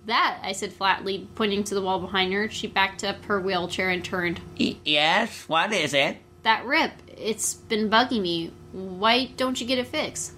That, 0.07 0.41
I 0.43 0.53
said 0.53 0.73
flatly, 0.73 1.29
pointing 1.35 1.65
to 1.65 1.75
the 1.75 1.83
wall 1.83 2.01
behind 2.01 2.33
her. 2.33 2.49
She 2.49 2.67
backed 2.67 3.05
up 3.05 3.27
her 3.27 3.39
wheelchair 3.39 3.91
and 3.91 4.03
turned. 4.03 4.41
Y- 4.59 4.79
yes, 4.87 5.45
what 5.49 5.71
is 5.71 5.93
it? 5.93 6.17
That 6.45 6.65
rip, 6.65 6.93
it's 7.15 7.53
been 7.53 7.91
bugging 7.91 8.23
me. 8.23 8.53
Why 8.73 9.27
don't 9.37 9.61
you 9.61 9.67
get 9.67 9.79
it 9.79 9.89
fixed? 9.89 10.33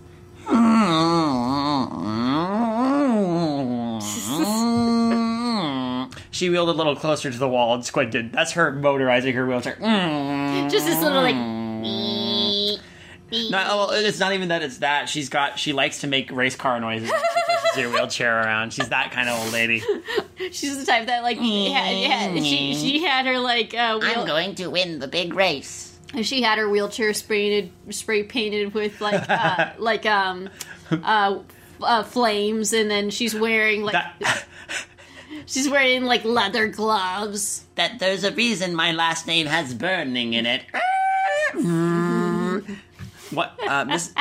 she 6.32 6.50
wheeled 6.50 6.68
a 6.68 6.72
little 6.72 6.96
closer 6.96 7.30
to 7.30 7.38
the 7.38 7.48
wall 7.48 7.74
and 7.74 7.84
squinted. 7.84 8.32
That's 8.32 8.50
her 8.54 8.72
motorizing 8.72 9.36
her 9.36 9.46
wheelchair. 9.46 9.76
Just 10.68 10.86
this 10.86 11.00
little, 11.00 11.22
like. 11.22 11.36
No, 13.32 13.48
well, 13.50 13.90
it's 13.90 14.18
not 14.18 14.32
even 14.32 14.48
that. 14.48 14.62
It's 14.62 14.78
that 14.78 15.08
she's 15.08 15.28
got. 15.28 15.58
She 15.58 15.72
likes 15.72 16.00
to 16.00 16.06
make 16.06 16.30
race 16.32 16.56
car 16.56 16.80
noises. 16.80 17.10
when 17.10 17.20
She 17.20 17.40
pushes 17.46 17.82
her 17.84 17.90
wheelchair 17.90 18.40
around. 18.40 18.72
She's 18.72 18.88
that 18.88 19.12
kind 19.12 19.28
of 19.28 19.38
old 19.42 19.52
lady. 19.52 19.82
She's 20.50 20.78
the 20.78 20.86
type 20.86 21.06
that, 21.06 21.22
like, 21.22 21.36
had, 21.36 22.10
had, 22.10 22.44
she, 22.44 22.74
she 22.74 23.02
had 23.04 23.26
her, 23.26 23.38
like, 23.38 23.74
uh, 23.74 23.98
wheel, 24.00 24.26
going 24.26 24.54
to 24.56 24.68
win 24.68 24.98
the 24.98 25.06
big 25.06 25.34
race. 25.34 25.96
she 26.22 26.40
had 26.42 26.58
her 26.58 26.68
wheelchair 26.68 27.12
sprayed, 27.12 27.70
spray 27.90 28.22
painted 28.22 28.72
with, 28.74 29.00
like, 29.02 29.28
uh, 29.28 29.72
like, 29.78 30.06
um, 30.06 30.48
uh, 30.90 31.38
uh, 31.82 32.02
flames, 32.04 32.72
and 32.72 32.90
then 32.90 33.10
she's 33.10 33.34
wearing, 33.34 33.82
like, 33.82 33.92
That, 33.92 34.44
she's 35.46 35.68
wearing, 35.68 36.04
like, 36.04 36.24
leather 36.24 36.66
gloves. 36.68 37.64
that 37.74 37.98
there's 37.98 38.24
a 38.24 38.32
reason 38.32 38.74
my 38.74 38.92
last 38.92 39.26
name 39.26 39.46
has 39.46 39.74
burning 39.74 40.32
in 40.32 40.46
it. 40.46 40.62
What, 43.30 43.58
uh, 43.66 43.84
Miss? 43.84 44.12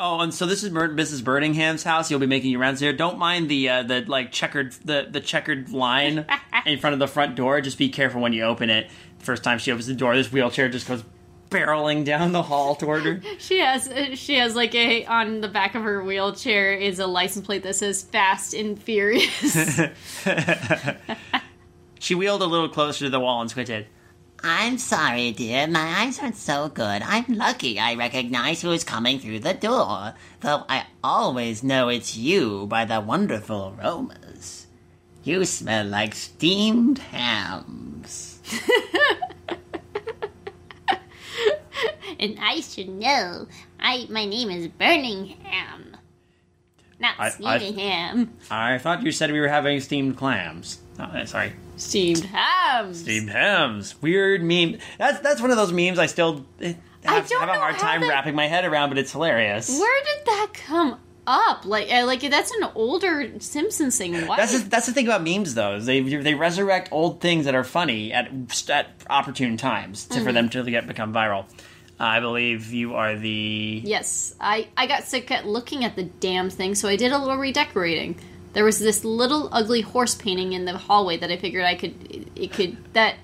Oh, 0.00 0.20
and 0.20 0.34
so 0.34 0.46
this 0.46 0.64
is 0.64 0.70
Mrs. 0.70 1.22
Birmingham's 1.22 1.84
house. 1.84 2.10
You'll 2.10 2.20
be 2.20 2.26
making 2.26 2.50
your 2.50 2.60
rounds 2.60 2.80
here. 2.80 2.92
Don't 2.92 3.18
mind 3.18 3.48
the 3.48 3.68
uh, 3.68 3.82
the 3.84 4.04
like 4.06 4.32
checkered 4.32 4.72
the 4.84 5.06
the 5.08 5.20
checkered 5.20 5.70
line 5.70 6.26
in 6.66 6.78
front 6.78 6.94
of 6.94 7.00
the 7.00 7.06
front 7.06 7.36
door. 7.36 7.60
Just 7.60 7.78
be 7.78 7.88
careful 7.88 8.20
when 8.20 8.32
you 8.32 8.42
open 8.42 8.70
it. 8.70 8.90
First 9.18 9.44
time 9.44 9.58
she 9.58 9.70
opens 9.70 9.86
the 9.86 9.94
door, 9.94 10.14
this 10.16 10.30
wheelchair 10.30 10.68
just 10.68 10.86
goes 10.86 11.02
barreling 11.48 12.04
down 12.04 12.32
the 12.32 12.42
hall 12.42 12.74
toward 12.74 13.04
her. 13.04 13.20
She 13.38 13.60
has, 13.60 13.88
she 14.14 14.34
has, 14.34 14.56
like, 14.56 14.74
a, 14.74 15.04
on 15.06 15.40
the 15.40 15.48
back 15.48 15.74
of 15.74 15.82
her 15.82 16.02
wheelchair 16.02 16.74
is 16.74 16.98
a 16.98 17.06
license 17.06 17.46
plate 17.46 17.62
that 17.62 17.76
says 17.76 18.02
Fast 18.02 18.54
and 18.54 18.80
Furious. 18.82 19.80
She 22.00 22.14
wheeled 22.14 22.42
a 22.42 22.46
little 22.46 22.68
closer 22.68 23.06
to 23.06 23.10
the 23.10 23.18
wall 23.18 23.40
and 23.40 23.48
squinted. 23.48 23.86
I'm 24.46 24.76
sorry, 24.78 25.32
dear. 25.32 25.66
My 25.66 26.02
eyes 26.02 26.18
aren't 26.20 26.36
so 26.36 26.68
good. 26.68 27.00
I'm 27.02 27.24
lucky 27.28 27.78
I 27.78 27.94
recognize 27.94 28.60
who's 28.60 28.84
coming 28.84 29.18
through 29.18 29.40
the 29.40 29.54
door, 29.54 30.12
though 30.40 30.64
I 30.68 30.84
always 31.02 31.62
know 31.62 31.88
it's 31.88 32.14
you 32.16 32.66
by 32.66 32.84
the 32.84 33.00
wonderful 33.00 33.74
aromas. 33.80 34.66
You 35.22 35.46
smell 35.46 35.86
like 35.86 36.14
steamed 36.14 36.98
hams. 36.98 38.38
and 42.20 42.38
I 42.40 42.60
should 42.60 42.88
know. 42.90 43.46
I 43.80 44.06
my 44.10 44.26
name 44.26 44.50
is 44.50 44.68
Birmingham, 44.68 45.96
not 46.98 47.14
I- 47.18 47.26
I- 47.26 47.30
Stevenham. 47.30 48.28
I 48.50 48.76
thought 48.78 49.02
you 49.02 49.12
said 49.12 49.32
we 49.32 49.40
were 49.40 49.48
having 49.48 49.80
steamed 49.80 50.16
clams. 50.18 50.80
Oh, 50.98 51.24
sorry. 51.24 51.54
Steamed 51.76 52.24
hams. 52.24 53.00
Steamed 53.00 53.30
hams. 53.30 54.00
Weird 54.02 54.42
meme. 54.42 54.78
That's 54.98 55.20
that's 55.20 55.40
one 55.40 55.50
of 55.50 55.56
those 55.56 55.72
memes 55.72 55.98
I 55.98 56.06
still 56.06 56.44
eh, 56.60 56.74
have, 57.04 57.28
don't 57.28 57.40
have 57.40 57.48
a 57.48 57.58
hard 57.58 57.78
time 57.78 58.00
that- 58.02 58.08
wrapping 58.08 58.34
my 58.34 58.46
head 58.46 58.64
around, 58.64 58.90
but 58.90 58.98
it's 58.98 59.12
hilarious. 59.12 59.68
Where 59.70 60.04
did 60.04 60.26
that 60.26 60.48
come 60.54 60.98
up? 61.26 61.64
Like, 61.64 61.90
uh, 61.92 62.04
like 62.06 62.20
that's 62.20 62.52
an 62.52 62.68
older 62.74 63.32
Simpsons 63.40 63.96
thing. 63.98 64.14
Why? 64.26 64.36
That's 64.36 64.60
the, 64.62 64.68
that's 64.68 64.86
the 64.86 64.92
thing 64.92 65.06
about 65.06 65.22
memes, 65.22 65.54
though. 65.54 65.76
Is 65.76 65.86
they 65.86 66.00
they 66.00 66.34
resurrect 66.34 66.90
old 66.92 67.20
things 67.20 67.46
that 67.46 67.54
are 67.54 67.64
funny 67.64 68.12
at 68.12 68.30
at 68.70 68.90
opportune 69.10 69.56
times 69.56 70.04
to, 70.06 70.14
for 70.14 70.26
Mm-hmm. 70.26 70.34
them 70.34 70.48
to 70.50 70.70
get 70.70 70.86
become 70.86 71.12
viral. 71.12 71.46
I 71.98 72.18
believe 72.20 72.72
you 72.72 72.94
are 72.94 73.16
the 73.16 73.80
yes, 73.84 74.34
I 74.40 74.68
I 74.76 74.86
got 74.86 75.04
sick 75.04 75.30
at 75.30 75.46
looking 75.46 75.84
at 75.84 75.96
the 75.96 76.02
damn 76.04 76.50
thing, 76.50 76.74
so 76.74 76.88
I 76.88 76.96
did 76.96 77.12
a 77.12 77.18
little 77.18 77.36
redecorating. 77.38 78.18
There 78.54 78.64
was 78.64 78.78
this 78.78 79.04
little 79.04 79.48
ugly 79.52 79.82
horse 79.82 80.14
painting 80.14 80.52
in 80.54 80.64
the 80.64 80.76
hallway 80.76 81.16
that 81.18 81.30
I 81.30 81.36
figured 81.36 81.64
I 81.64 81.74
could 81.74 82.30
it 82.34 82.52
could 82.52 82.76
that 82.94 83.16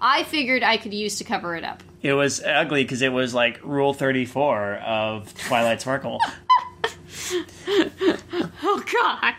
I 0.00 0.24
figured 0.24 0.62
I 0.62 0.76
could 0.76 0.92
use 0.92 1.16
to 1.18 1.24
cover 1.24 1.54
it 1.54 1.64
up. 1.64 1.82
It 2.02 2.14
was 2.14 2.42
ugly 2.42 2.82
because 2.82 3.02
it 3.02 3.12
was 3.12 3.34
like 3.34 3.60
Rule 3.62 3.94
Thirty 3.94 4.24
Four 4.24 4.74
of 4.76 5.32
Twilight 5.34 5.80
Sparkle. 5.80 6.20
Oh 8.62 8.82
God! 8.92 9.34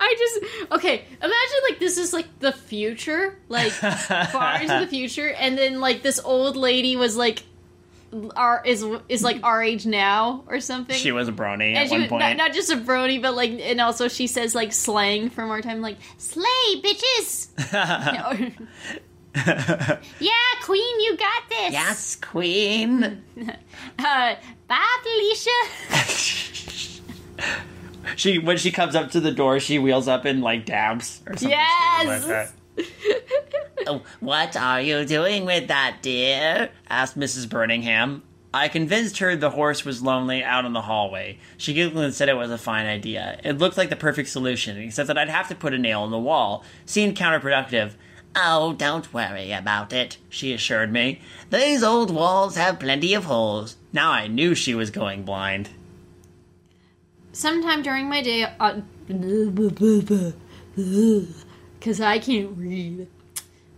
I 0.00 0.14
just 0.18 0.72
okay. 0.72 1.04
Imagine 1.20 1.58
like 1.68 1.78
this 1.78 1.92
this 1.96 2.06
is 2.06 2.12
like 2.12 2.38
the 2.38 2.52
future, 2.52 3.38
like 3.48 3.72
far 3.72 4.60
into 4.60 4.78
the 4.80 4.86
future, 4.90 5.28
and 5.28 5.56
then 5.58 5.80
like 5.80 6.02
this 6.02 6.18
old 6.24 6.56
lady 6.56 6.96
was 6.96 7.16
like 7.16 7.42
our 8.36 8.62
is 8.64 8.84
is 9.08 9.22
like 9.22 9.40
our 9.42 9.62
age 9.62 9.86
now 9.86 10.44
or 10.46 10.60
something. 10.60 10.96
She 10.96 11.12
was 11.12 11.28
a 11.28 11.32
brony 11.32 11.74
at 11.74 11.90
one 11.90 12.00
was- 12.02 12.08
point. 12.08 12.20
not, 12.20 12.36
not 12.36 12.52
just 12.52 12.70
a 12.70 12.76
brony, 12.76 13.20
but 13.20 13.34
like, 13.34 13.50
and 13.52 13.80
also 13.80 14.08
she 14.08 14.26
says 14.26 14.54
like 14.54 14.72
slang 14.72 15.30
from 15.30 15.50
our 15.50 15.62
time, 15.62 15.80
like 15.80 15.96
"slay, 16.18 16.44
bitches." 16.82 17.48
yeah, 20.20 20.36
queen, 20.62 21.00
you 21.00 21.16
got 21.16 21.48
this. 21.48 21.72
Yes, 21.72 22.16
Queen. 22.16 23.22
Uh, 23.98 24.34
bye, 24.68 24.96
Felicia. 25.02 25.50
she 28.16 28.38
when 28.38 28.56
she 28.56 28.70
comes 28.70 28.94
up 28.94 29.10
to 29.10 29.20
the 29.20 29.30
door, 29.30 29.58
she 29.60 29.78
wheels 29.78 30.08
up 30.08 30.24
and 30.24 30.42
like 30.42 30.64
dabs 30.66 31.20
or 31.26 31.36
something. 31.36 31.50
Yes! 31.50 32.26
like 32.26 32.50
what 34.20 34.56
are 34.56 34.80
you 34.80 35.04
doing 35.04 35.44
with 35.44 35.68
that, 35.68 35.98
dear? 36.02 36.70
asked 36.88 37.18
Mrs. 37.18 37.48
Birmingham. 37.48 38.22
I 38.54 38.68
convinced 38.68 39.18
her 39.18 39.34
the 39.34 39.50
horse 39.50 39.84
was 39.84 40.02
lonely 40.02 40.44
out 40.44 40.66
in 40.66 40.74
the 40.74 40.82
hallway. 40.82 41.38
She 41.56 41.72
giggled 41.72 42.04
and 42.04 42.14
said 42.14 42.28
it 42.28 42.36
was 42.36 42.50
a 42.50 42.58
fine 42.58 42.84
idea. 42.84 43.40
It 43.42 43.58
looked 43.58 43.78
like 43.78 43.88
the 43.88 43.96
perfect 43.96 44.28
solution, 44.28 44.76
except 44.76 45.06
that 45.06 45.16
I'd 45.16 45.30
have 45.30 45.48
to 45.48 45.54
put 45.54 45.72
a 45.72 45.78
nail 45.78 46.04
in 46.04 46.10
the 46.10 46.18
wall. 46.18 46.62
Seemed 46.84 47.16
counterproductive. 47.16 47.94
Oh, 48.36 48.74
don't 48.74 49.12
worry 49.12 49.52
about 49.52 49.92
it, 49.92 50.18
she 50.28 50.52
assured 50.52 50.92
me. 50.92 51.20
These 51.50 51.82
old 51.82 52.10
walls 52.10 52.56
have 52.56 52.78
plenty 52.78 53.14
of 53.14 53.24
holes. 53.24 53.76
Now 53.92 54.10
I 54.10 54.26
knew 54.26 54.54
she 54.54 54.74
was 54.74 54.90
going 54.90 55.22
blind. 55.22 55.70
Sometime 57.32 57.82
during 57.82 58.08
my 58.08 58.22
day, 58.22 58.44
uh, 58.60 58.80
because 61.82 62.00
I 62.00 62.20
can't 62.20 62.56
read. 62.56 63.08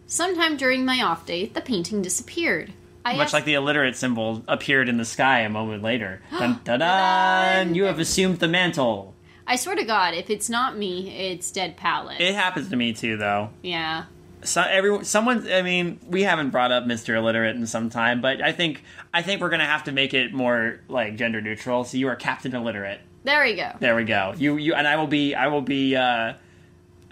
Sometime 0.07 0.59
during 0.59 0.85
my 0.85 1.01
off 1.03 1.25
day, 1.25 1.47
the 1.47 1.63
painting 1.63 2.03
disappeared. 2.03 2.71
I 3.03 3.17
Much 3.17 3.25
asked- 3.27 3.33
like 3.33 3.45
the 3.47 3.55
illiterate 3.55 3.97
symbol 3.97 4.45
appeared 4.47 4.91
in 4.91 4.99
the 4.99 5.07
sky 5.07 5.41
a 5.41 5.49
moment 5.49 5.83
later. 5.83 6.21
Dun 6.31 6.61
dun 6.65 6.81
dun! 6.81 7.75
You 7.75 7.85
have 7.85 7.99
assumed 7.99 8.41
the 8.41 8.49
mantle. 8.49 9.15
I 9.47 9.57
swear 9.57 9.75
to 9.77 9.85
God, 9.85 10.13
if 10.15 10.29
it's 10.29 10.51
not 10.51 10.77
me, 10.77 11.31
it's 11.31 11.51
Dead 11.51 11.77
Palette. 11.79 12.21
It 12.21 12.35
happens 12.35 12.69
to 12.71 12.77
me 12.77 12.93
too, 12.93 13.17
though. 13.17 13.51
yeah. 13.63 14.05
So 14.43 14.61
everyone, 14.61 15.05
someone. 15.07 15.51
I 15.51 15.63
mean, 15.63 15.99
we 16.07 16.23
haven't 16.25 16.51
brought 16.51 16.71
up 16.71 16.85
Mr. 16.85 17.17
Illiterate 17.17 17.57
in 17.57 17.67
some 17.67 17.89
time, 17.89 18.21
but 18.21 18.43
I 18.43 18.53
think 18.53 18.83
I 19.15 19.23
think 19.23 19.41
we're 19.41 19.49
gonna 19.49 19.65
have 19.65 19.85
to 19.85 19.93
make 19.93 20.13
it 20.13 20.35
more 20.35 20.81
like 20.89 21.17
gender 21.17 21.41
neutral. 21.41 21.85
So 21.85 21.97
you 21.97 22.09
are 22.09 22.17
Captain 22.17 22.55
Illiterate. 22.55 23.01
There 23.23 23.43
we 23.43 23.55
go. 23.55 23.71
There 23.81 23.97
we 23.97 24.05
go. 24.05 24.35
You 24.37 24.59
you 24.59 24.75
and 24.75 24.87
I 24.87 24.97
will 24.97 25.07
be 25.07 25.35
I 25.35 25.47
will 25.47 25.63
be 25.63 25.97
uh, 25.97 26.35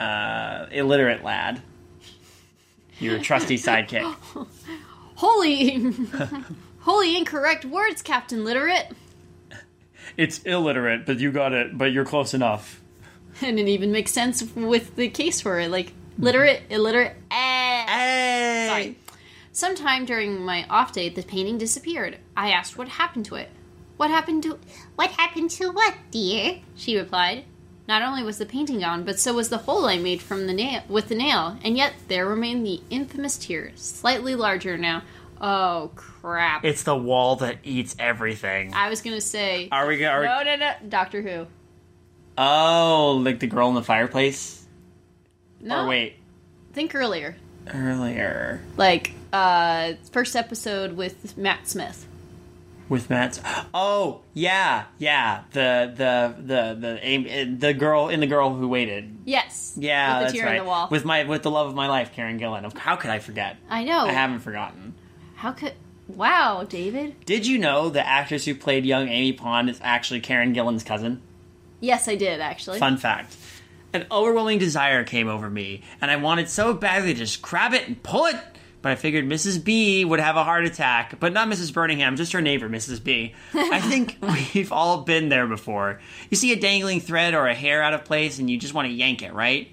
uh, 0.03 0.67
illiterate 0.71 1.23
lad. 1.23 1.62
Your 2.99 3.19
trusty 3.19 3.57
sidekick. 3.57 4.03
Holy, 5.15 5.95
holy 6.81 7.17
incorrect 7.17 7.65
words, 7.65 8.03
Captain 8.03 8.45
Literate. 8.45 8.88
It's 10.17 10.41
illiterate, 10.41 11.07
but 11.07 11.21
you 11.21 11.31
got 11.31 11.53
it. 11.53 11.79
But 11.79 11.93
you're 11.93 12.05
close 12.05 12.35
enough. 12.35 12.81
And 13.41 13.57
it 13.59 13.69
even 13.69 13.93
makes 13.93 14.11
sense 14.11 14.43
with 14.57 14.97
the 14.97 15.09
case 15.09 15.41
for 15.41 15.61
it. 15.61 15.71
Like, 15.71 15.93
literate, 16.19 16.62
illiterate, 16.71 17.17
eh. 17.31 17.87
Hey! 17.87 18.67
Sorry. 18.69 18.99
Sometime 19.53 20.05
during 20.05 20.41
my 20.41 20.67
off 20.69 20.93
day, 20.93 21.09
the 21.09 21.23
painting 21.23 21.57
disappeared. 21.57 22.19
I 22.37 22.51
asked 22.51 22.77
what 22.77 22.88
happened 22.88 23.27
to 23.27 23.37
it. 23.37 23.51
What 23.99 24.11
happened 24.11 24.43
to. 24.43 24.59
What 24.97 25.11
happened 25.11 25.51
to 25.53 25.71
what, 25.71 25.95
dear? 26.11 26.61
She 26.75 26.97
replied. 26.97 27.45
Not 27.88 28.03
only 28.03 28.23
was 28.23 28.38
the 28.38 28.47
painting 28.47 28.81
gone, 28.81 29.05
but 29.05 29.18
so 29.18 29.35
was 29.35 29.49
the 29.49 29.59
hole 29.59 29.87
I 29.87 29.99
made 29.99 30.23
from 30.23 30.47
the 30.47 30.53
nail 30.53 30.83
with 30.88 31.09
the 31.09 31.14
nail, 31.16 31.59
and 31.64 31.77
yet 31.77 31.95
there 32.09 32.27
remained 32.27 32.64
the 32.64 32.81
infamous 32.90 33.37
tear, 33.37 33.73
slightly 33.75 34.35
larger 34.37 34.79
now. 34.79 35.03
Oh 35.40 35.90
crap! 35.97 36.64
It's 36.64 36.85
the 36.85 36.97
wall 36.97 37.37
that 37.37 37.59
eats 37.64 37.97
everything. 37.99 38.73
I 38.75 38.88
was 38.88 39.03
gonna 39.03 39.21
say. 39.21 39.68
Are 39.73 39.88
we 39.88 39.99
gonna? 39.99 40.25
no, 40.25 40.42
no, 40.45 40.57
no. 40.57 40.73
Doctor 40.88 41.21
Who. 41.23 41.47
Oh, 42.38 43.21
like 43.23 43.40
the 43.40 43.49
girl 43.49 43.68
in 43.68 43.75
the 43.75 43.83
fireplace. 43.83 44.64
No. 45.61 45.85
Or 45.85 45.88
wait, 45.88 46.16
Think 46.73 46.95
earlier. 46.95 47.37
earlier 47.73 48.61
Like, 48.77 49.12
uh, 49.33 49.95
first 50.12 50.35
episode 50.37 50.97
with 50.97 51.37
Matt 51.37 51.68
Smith. 51.68 52.07
With 52.93 53.09
Matt. 53.11 53.41
Oh 53.75 54.21
yeah, 54.35 54.85
yeah. 54.99 55.45
The 55.53 55.93
the 55.97 56.35
the 56.39 57.01
the 57.01 57.57
the 57.59 57.75
girl 57.75 58.09
in 58.11 58.21
the 58.21 58.27
girl 58.27 58.55
who 58.55 58.69
waited. 58.69 59.17
Yes. 59.25 59.73
Yeah, 59.77 60.13
With 60.13 60.19
the 60.19 60.25
that's 60.25 60.33
tear 60.35 60.45
right. 60.47 60.57
in 60.59 60.63
the 60.65 60.69
wall. 60.69 60.89
With 60.91 61.05
my 61.05 61.25
with 61.25 61.43
the 61.43 61.51
love 61.51 61.67
of 61.69 61.75
my 61.75 61.89
life, 61.89 62.13
Karen 62.13 62.39
Gillan. 62.39 62.77
How 62.77 62.97
could 62.97 63.11
I 63.11 63.19
forget? 63.19 63.57
I 63.69 63.83
know. 63.85 64.01
I 64.07 64.13
haven't 64.13 64.41
forgotten. 64.41 64.95
How 65.35 65.53
could. 65.53 65.73
Wow, 66.07 66.65
David. 66.69 67.25
Did 67.25 67.47
you 67.47 67.59
know 67.59 67.89
the 67.89 68.07
actress 68.07 68.45
who 68.45 68.55
played 68.55 68.85
young 68.85 69.09
Amy 69.09 69.33
Pond 69.33 69.71
is 69.71 69.81
actually 69.83 70.21
Karen 70.21 70.53
Gillan's 70.53 70.85
cousin? 70.85 71.23
Yes, 71.81 72.07
I 72.07 72.17
did, 72.17 72.41
actually. 72.41 72.79
Fun 72.79 72.99
fact. 72.99 73.37
An 73.95 74.07
overwhelming 74.11 74.59
desire 74.59 75.05
came 75.05 75.29
over 75.29 75.49
me, 75.49 75.83
and 76.01 76.11
I 76.11 76.17
wanted 76.17 76.49
so 76.51 76.75
badly 76.75 77.15
to 77.15 77.19
just 77.19 77.41
grab 77.41 77.73
it 77.73 77.87
and 77.89 78.03
pull 78.03 78.27
it. 78.27 78.37
But 78.83 78.92
I 78.92 78.95
figured 78.97 79.25
Mrs. 79.29 79.62
B 79.62 80.05
would 80.05 80.18
have 80.18 80.37
a 80.37 80.42
heart 80.42 80.64
attack, 80.64 81.21
but 81.21 81.33
not 81.33 81.49
Mrs. 81.49 81.73
Birmingham, 81.73 82.16
just 82.16 82.33
her 82.33 82.42
neighbor, 82.42 82.68
Mrs. 82.68 83.03
B. 83.03 83.33
I 83.55 83.81
think 83.88 84.18
we've 84.55 84.73
all 84.73 85.03
been 85.03 85.29
there 85.29 85.47
before. 85.47 86.01
You 86.31 86.37
see 86.37 86.53
a 86.53 86.57
dangling 86.57 87.01
thread 87.01 87.35
or 87.35 87.47
a 87.47 87.55
hair 87.55 87.81
out 87.83 87.95
of 87.95 88.05
place, 88.05 88.38
and 88.40 88.51
you 88.51 88.59
just 88.59 88.75
want 88.75 88.88
to 88.88 88.92
yank 88.92 89.23
it, 89.23 89.33
right? 89.33 89.68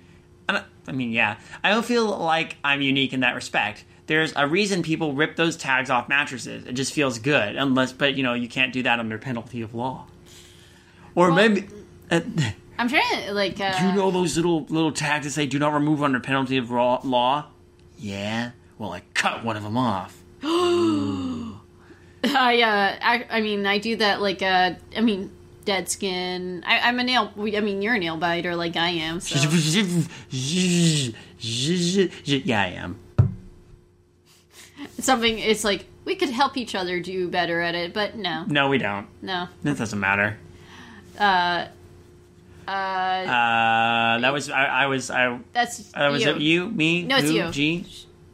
I 0.48 0.64
I 0.88 0.92
mean, 0.92 1.12
yeah. 1.12 1.38
I 1.64 1.72
don't 1.72 1.86
feel 1.86 2.06
like 2.18 2.58
I'm 2.64 2.82
unique 2.82 3.12
in 3.14 3.20
that 3.22 3.34
respect. 3.36 3.84
There's 4.06 4.34
a 4.36 4.48
reason 4.48 4.82
people 4.84 5.14
rip 5.14 5.36
those 5.36 5.56
tags 5.58 5.90
off 5.90 6.08
mattresses. 6.10 6.66
It 6.66 6.74
just 6.74 6.94
feels 6.94 7.20
good, 7.20 7.56
unless, 7.56 7.92
but 7.94 8.16
you 8.16 8.24
know, 8.24 8.34
you 8.36 8.48
can't 8.48 8.72
do 8.74 8.84
that 8.84 9.00
under 9.00 9.18
penalty 9.18 9.62
of 9.62 9.74
law. 9.74 10.06
Or 11.16 11.32
Well- 11.32 11.36
maybe. 11.50 11.68
Uh, 12.12 12.22
I'm 12.78 12.88
trying 12.88 13.26
to, 13.26 13.34
like, 13.34 13.60
uh. 13.60 13.78
do 13.78 13.88
you 13.88 13.92
know 13.92 14.10
those 14.10 14.38
little 14.38 14.64
little 14.70 14.92
tags 14.94 15.26
that 15.26 15.32
say 15.32 15.46
"Do 15.46 15.60
not 15.60 15.74
remove 15.74 16.02
under 16.02 16.20
penalty 16.22 16.56
of 16.58 16.72
law"? 16.72 17.48
Yeah? 17.98 18.52
Well, 18.80 18.94
I 18.94 19.02
cut 19.14 19.44
one 19.44 19.58
of 19.58 19.64
them 19.64 19.78
off. 19.78 20.24
I, 20.42 21.52
uh, 22.24 22.98
I, 23.02 23.26
I 23.30 23.42
mean, 23.42 23.66
I 23.66 23.78
do 23.78 23.98
that, 23.98 24.22
like, 24.22 24.42
uh, 24.42 24.72
I 24.96 25.02
mean, 25.02 25.32
dead 25.66 25.90
skin. 25.90 26.64
I, 26.66 26.80
I'm 26.80 26.98
a 26.98 27.04
nail. 27.04 27.32
I 27.38 27.60
mean, 27.60 27.82
you're 27.82 27.96
a 27.96 28.00
nail 28.00 28.16
biter, 28.18 28.56
like 28.56 28.78
I 28.78 28.90
am, 28.90 29.20
so. 29.20 29.36
yeah, 32.26 32.62
I 32.62 32.68
am. 32.68 32.98
Something, 35.00 35.40
it's 35.40 35.64
like, 35.66 35.86
we 36.06 36.16
could 36.16 36.30
help 36.30 36.56
each 36.58 36.74
other 36.74 37.00
do 37.02 37.28
better 37.28 37.62
at 37.62 37.76
it, 37.76 37.94
but 37.94 38.16
no. 38.16 38.46
No, 38.48 38.70
we 38.70 38.78
don't. 38.78 39.08
No. 39.22 39.48
That 39.64 39.78
doesn't 39.78 40.00
matter. 40.00 40.38
Uh, 41.20 41.68
uh, 42.68 42.72
Uh, 42.72 44.20
that 44.20 44.32
was 44.32 44.50
I, 44.50 44.66
I 44.66 44.86
was 44.88 45.12
I. 45.12 45.38
that's 45.54 45.92
was 45.94 46.24
you. 46.24 46.30
it 46.30 46.42
you, 46.42 46.70
me, 46.70 47.04
No, 47.04 47.18
it's 47.18 47.28
who, 47.28 47.34
you. 47.36 47.52
G, 47.52 47.86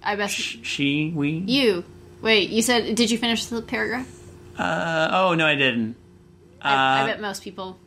I 0.06 0.16
best. 0.16 0.36
sh- 0.36 0.58
she, 0.62 1.12
we? 1.16 1.30
You. 1.32 1.84
Wait, 2.22 2.50
you 2.50 2.62
said, 2.62 2.96
did 2.96 3.12
you 3.12 3.18
finish 3.18 3.46
the 3.46 3.62
paragraph? 3.62 4.08
Uh, 4.58 5.10
oh 5.12 5.34
no, 5.36 5.46
I 5.46 5.56
didn't. 5.56 5.96
Uh, 6.64 6.68
I, 6.68 7.04
I 7.04 7.06
bet 7.08 7.20
most 7.22 7.44
people. 7.44 7.78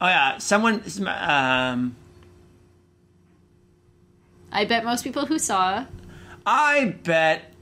oh 0.00 0.06
yeah, 0.06 0.38
someone. 0.38 0.82
Um, 1.06 1.96
I 4.50 4.64
bet 4.64 4.84
most 4.84 5.04
people 5.04 5.26
who 5.26 5.38
saw. 5.38 5.84
I 6.46 6.96
bet 7.04 7.52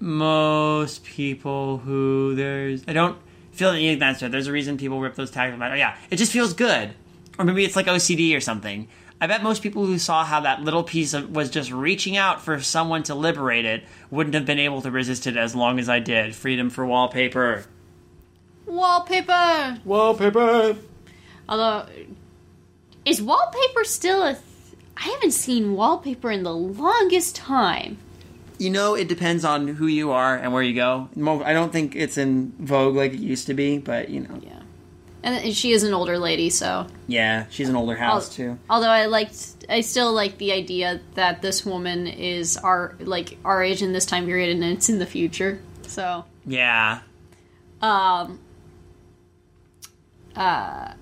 most 0.00 1.04
people 1.04 1.78
who 1.78 2.34
there's 2.34 2.82
I 2.88 2.92
don't 2.92 3.18
feel 3.52 3.72
need 3.72 4.02
answer. 4.02 4.28
There's 4.28 4.46
a 4.46 4.52
reason 4.52 4.78
people 4.78 5.00
rip 5.00 5.14
those 5.14 5.30
tags. 5.30 5.56
Oh 5.60 5.74
yeah, 5.74 5.96
it 6.10 6.16
just 6.16 6.32
feels 6.32 6.54
good, 6.54 6.90
or 7.38 7.44
maybe 7.44 7.64
it's 7.64 7.76
like 7.76 7.86
OCD 7.86 8.36
or 8.36 8.40
something. 8.40 8.88
I 9.20 9.26
bet 9.26 9.42
most 9.42 9.62
people 9.62 9.84
who 9.84 9.98
saw 9.98 10.24
how 10.24 10.40
that 10.40 10.62
little 10.62 10.82
piece 10.82 11.12
of, 11.12 11.34
was 11.34 11.50
just 11.50 11.70
reaching 11.70 12.16
out 12.16 12.40
for 12.40 12.60
someone 12.60 13.02
to 13.04 13.14
liberate 13.14 13.66
it 13.66 13.84
wouldn't 14.10 14.34
have 14.34 14.46
been 14.46 14.58
able 14.58 14.80
to 14.82 14.90
resist 14.90 15.26
it 15.26 15.36
as 15.36 15.54
long 15.54 15.78
as 15.78 15.88
I 15.88 15.98
did. 15.98 16.34
Freedom 16.34 16.70
for 16.70 16.86
wallpaper. 16.86 17.64
Wallpaper! 18.66 19.78
Wallpaper. 19.84 20.76
Although, 21.48 21.86
is 23.04 23.20
wallpaper 23.20 23.84
still 23.84 24.22
a. 24.22 24.32
Th- 24.34 24.44
I 24.96 25.04
haven't 25.04 25.32
seen 25.32 25.74
wallpaper 25.74 26.30
in 26.30 26.42
the 26.42 26.54
longest 26.54 27.34
time. 27.34 27.98
You 28.58 28.70
know, 28.70 28.94
it 28.94 29.08
depends 29.08 29.44
on 29.44 29.66
who 29.66 29.86
you 29.86 30.12
are 30.12 30.36
and 30.36 30.52
where 30.52 30.62
you 30.62 30.74
go. 30.74 31.08
I 31.44 31.52
don't 31.54 31.72
think 31.72 31.96
it's 31.96 32.18
in 32.18 32.52
vogue 32.58 32.94
like 32.94 33.14
it 33.14 33.20
used 33.20 33.46
to 33.46 33.54
be, 33.54 33.78
but 33.78 34.10
you 34.10 34.20
know, 34.20 34.38
Yeah. 34.42 34.59
And 35.22 35.54
she 35.54 35.72
is 35.72 35.82
an 35.82 35.92
older 35.92 36.18
lady, 36.18 36.48
so. 36.48 36.86
yeah, 37.06 37.44
she's 37.50 37.68
an 37.68 37.76
older 37.76 37.94
house 37.96 38.34
too. 38.34 38.58
Although 38.70 38.88
I 38.88 39.06
liked. 39.06 39.66
I 39.68 39.82
still 39.82 40.12
like 40.14 40.38
the 40.38 40.52
idea 40.52 41.00
that 41.14 41.42
this 41.42 41.64
woman 41.66 42.06
is 42.06 42.56
our 42.56 42.94
like 43.00 43.36
our 43.44 43.62
age 43.62 43.82
in 43.82 43.92
this 43.92 44.06
time 44.06 44.24
period 44.24 44.50
and 44.50 44.64
it's 44.64 44.88
in 44.88 44.98
the 44.98 45.06
future. 45.06 45.60
So 45.86 46.24
Yeah, 46.46 47.00
um 47.82 48.38
uh 50.36 50.92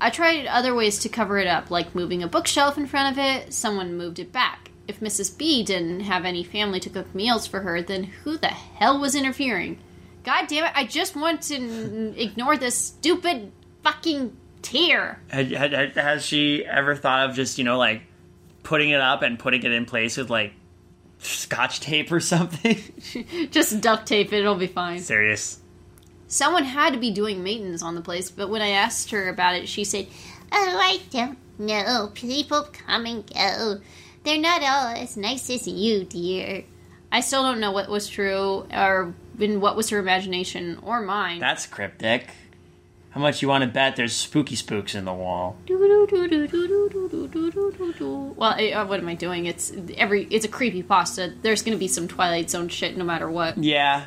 I 0.00 0.10
tried 0.10 0.46
other 0.46 0.74
ways 0.74 0.98
to 1.00 1.08
cover 1.08 1.38
it 1.38 1.46
up, 1.46 1.70
like 1.70 1.94
moving 1.94 2.22
a 2.22 2.28
bookshelf 2.28 2.76
in 2.76 2.86
front 2.86 3.12
of 3.16 3.22
it. 3.24 3.52
Someone 3.54 3.96
moved 3.96 4.18
it 4.18 4.30
back. 4.32 4.70
If 4.86 5.00
Mrs. 5.00 5.36
B 5.36 5.62
didn't 5.64 6.00
have 6.00 6.24
any 6.24 6.44
family 6.44 6.80
to 6.80 6.90
cook 6.90 7.12
meals 7.14 7.46
for 7.46 7.60
her, 7.60 7.80
then 7.82 8.04
who 8.04 8.36
the 8.36 8.48
hell 8.48 9.00
was 9.00 9.14
interfering? 9.14 9.78
God 10.22 10.46
damn 10.48 10.64
it, 10.66 10.72
I 10.74 10.84
just 10.84 11.16
want 11.16 11.42
to 11.42 11.54
n- 11.56 12.14
ignore 12.16 12.56
this 12.56 12.76
stupid 12.76 13.52
fucking 13.86 14.36
tear. 14.62 15.20
Had, 15.28 15.52
had, 15.52 15.72
had- 15.72 15.94
has 15.94 16.24
she 16.24 16.64
ever 16.64 16.96
thought 16.96 17.30
of 17.30 17.36
just, 17.36 17.58
you 17.58 17.64
know, 17.64 17.78
like 17.78 18.02
putting 18.62 18.90
it 18.90 19.00
up 19.00 19.22
and 19.22 19.38
putting 19.38 19.62
it 19.62 19.70
in 19.72 19.84
place 19.84 20.16
with 20.16 20.28
like 20.28 20.52
scotch 21.18 21.80
tape 21.80 22.10
or 22.10 22.20
something? 22.20 22.78
Just 23.50 23.80
duct 23.80 24.06
tape 24.06 24.32
it, 24.32 24.40
it'll 24.40 24.56
be 24.56 24.66
fine. 24.66 24.98
Serious. 25.00 25.60
Someone 26.28 26.64
had 26.64 26.92
to 26.94 26.98
be 26.98 27.12
doing 27.12 27.44
maintenance 27.44 27.82
on 27.82 27.94
the 27.94 28.00
place, 28.00 28.30
but 28.30 28.50
when 28.50 28.60
I 28.60 28.70
asked 28.70 29.12
her 29.12 29.28
about 29.28 29.54
it, 29.54 29.68
she 29.68 29.84
said, 29.84 30.08
Oh, 30.50 30.78
I 30.82 31.00
don't 31.10 31.38
know. 31.58 32.10
People 32.14 32.62
come 32.86 33.06
and 33.06 33.24
go. 33.32 33.80
They're 34.24 34.40
not 34.40 34.62
all 34.62 34.88
as 34.96 35.16
nice 35.16 35.48
as 35.50 35.68
you, 35.68 36.04
dear. 36.04 36.64
I 37.12 37.20
still 37.20 37.44
don't 37.44 37.60
know 37.60 37.70
what 37.70 37.88
was 37.88 38.08
true 38.08 38.66
or 38.72 39.14
in 39.38 39.60
what 39.60 39.76
was 39.76 39.90
her 39.90 39.98
imagination 39.98 40.80
or 40.82 41.00
mine. 41.02 41.38
That's 41.38 41.66
cryptic. 41.66 42.26
How 43.16 43.22
much 43.22 43.40
you 43.40 43.48
want 43.48 43.62
to 43.62 43.66
bet 43.66 43.96
there's 43.96 44.14
spooky 44.14 44.56
spooks 44.56 44.94
in 44.94 45.06
the 45.06 45.14
wall? 45.14 45.56
Well, 48.36 48.54
eh, 48.58 48.72
uh, 48.72 48.84
what 48.84 49.00
am 49.00 49.08
I 49.08 49.14
doing? 49.14 49.46
It's 49.46 49.72
every. 49.96 50.24
It's 50.24 50.44
a 50.44 50.48
creepy 50.48 50.82
pasta. 50.82 51.32
There's 51.40 51.62
going 51.62 51.72
to 51.72 51.78
be 51.78 51.88
some 51.88 52.08
Twilight 52.08 52.50
Zone 52.50 52.68
shit 52.68 52.94
no 52.94 53.04
matter 53.04 53.30
what. 53.30 53.56
Yeah. 53.56 54.04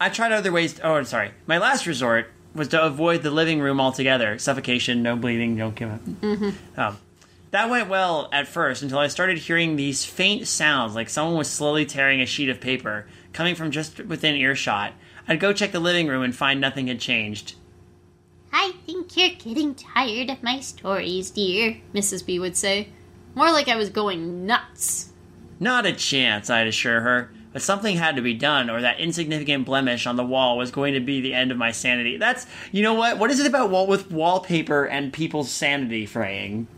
I 0.00 0.08
tried 0.08 0.32
other 0.32 0.50
ways. 0.52 0.80
oh, 0.82 1.02
sorry. 1.02 1.32
My 1.46 1.58
last 1.58 1.86
resort 1.86 2.30
was 2.54 2.68
to 2.68 2.82
avoid 2.82 3.22
the 3.22 3.30
living 3.30 3.60
room 3.60 3.78
altogether. 3.78 4.38
Suffocation, 4.38 5.02
no 5.02 5.16
bleeding, 5.16 5.54
no 5.54 5.70
give 5.72 5.90
up. 5.90 6.00
Mm-hmm. 6.00 6.80
Um, 6.80 6.96
that 7.50 7.68
went 7.68 7.90
well 7.90 8.30
at 8.32 8.48
first 8.48 8.82
until 8.82 9.00
I 9.00 9.08
started 9.08 9.36
hearing 9.36 9.76
these 9.76 10.06
faint 10.06 10.48
sounds 10.48 10.94
like 10.94 11.10
someone 11.10 11.36
was 11.36 11.50
slowly 11.50 11.84
tearing 11.84 12.22
a 12.22 12.26
sheet 12.26 12.48
of 12.48 12.58
paper 12.58 13.06
coming 13.34 13.54
from 13.54 13.70
just 13.70 14.00
within 14.00 14.34
earshot. 14.34 14.94
I'd 15.28 15.40
go 15.40 15.52
check 15.52 15.72
the 15.72 15.78
living 15.78 16.08
room 16.08 16.22
and 16.22 16.34
find 16.34 16.58
nothing 16.58 16.86
had 16.86 17.00
changed. 17.00 17.56
I 18.52 18.72
think 18.86 19.16
you're 19.16 19.30
getting 19.30 19.74
tired 19.74 20.30
of 20.30 20.42
my 20.42 20.60
stories, 20.60 21.30
dear. 21.30 21.78
Mrs. 21.94 22.24
B 22.26 22.38
would 22.38 22.56
say, 22.56 22.88
more 23.34 23.50
like 23.52 23.68
I 23.68 23.76
was 23.76 23.90
going 23.90 24.46
nuts. 24.46 25.12
Not 25.60 25.86
a 25.86 25.92
chance, 25.92 26.50
I'd 26.50 26.66
assure 26.66 27.00
her. 27.00 27.30
But 27.52 27.62
something 27.62 27.96
had 27.96 28.14
to 28.16 28.22
be 28.22 28.34
done, 28.34 28.70
or 28.70 28.80
that 28.80 29.00
insignificant 29.00 29.66
blemish 29.66 30.06
on 30.06 30.16
the 30.16 30.24
wall 30.24 30.56
was 30.56 30.70
going 30.70 30.94
to 30.94 31.00
be 31.00 31.20
the 31.20 31.34
end 31.34 31.50
of 31.50 31.56
my 31.58 31.72
sanity. 31.72 32.16
That's, 32.16 32.46
you 32.70 32.82
know 32.82 32.94
what? 32.94 33.18
What 33.18 33.30
is 33.30 33.40
it 33.40 33.46
about 33.46 33.70
wall 33.70 33.86
with 33.88 34.10
wallpaper 34.10 34.84
and 34.84 35.12
people's 35.12 35.50
sanity 35.50 36.06
fraying? 36.06 36.68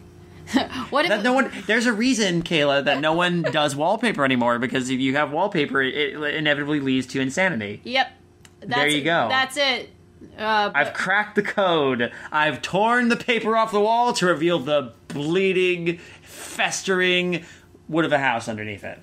What 0.91 1.07
if 1.07 1.23
no 1.23 1.33
one. 1.33 1.51
There's 1.67 1.87
a 1.87 1.93
reason, 1.93 2.43
Kaela, 2.43 2.85
that 2.85 3.01
no 3.01 3.13
one 3.13 3.43
does 3.53 3.77
wallpaper 3.77 4.25
anymore 4.25 4.59
because 4.59 4.91
if 4.91 4.99
you 4.99 5.15
have 5.17 5.31
wallpaper, 5.31 5.81
it, 5.81 5.95
it 5.95 6.35
inevitably 6.35 6.81
leads 6.81 7.07
to 7.09 7.21
insanity. 7.21 7.81
Yep. 7.85 8.13
That's 8.61 8.75
There 8.75 8.89
you 8.89 8.99
it. 9.01 9.05
go. 9.05 9.29
That's 9.29 9.57
it. 9.57 9.91
Uh, 10.37 10.71
but- 10.71 10.77
I've 10.77 10.95
cracked 10.95 11.35
the 11.35 11.43
code. 11.43 12.13
I've 12.31 12.63
torn 12.63 13.09
the 13.09 13.17
paper 13.17 13.57
off 13.57 13.73
the 13.73 13.81
wall 13.81 14.13
to 14.15 14.27
reveal 14.27 14.59
the 14.59 14.93
bleeding, 15.09 15.99
festering 16.23 17.45
wood 17.89 18.05
of 18.05 18.13
a 18.13 18.19
house 18.19 18.49
underneath 18.49 18.85
it. 18.85 18.99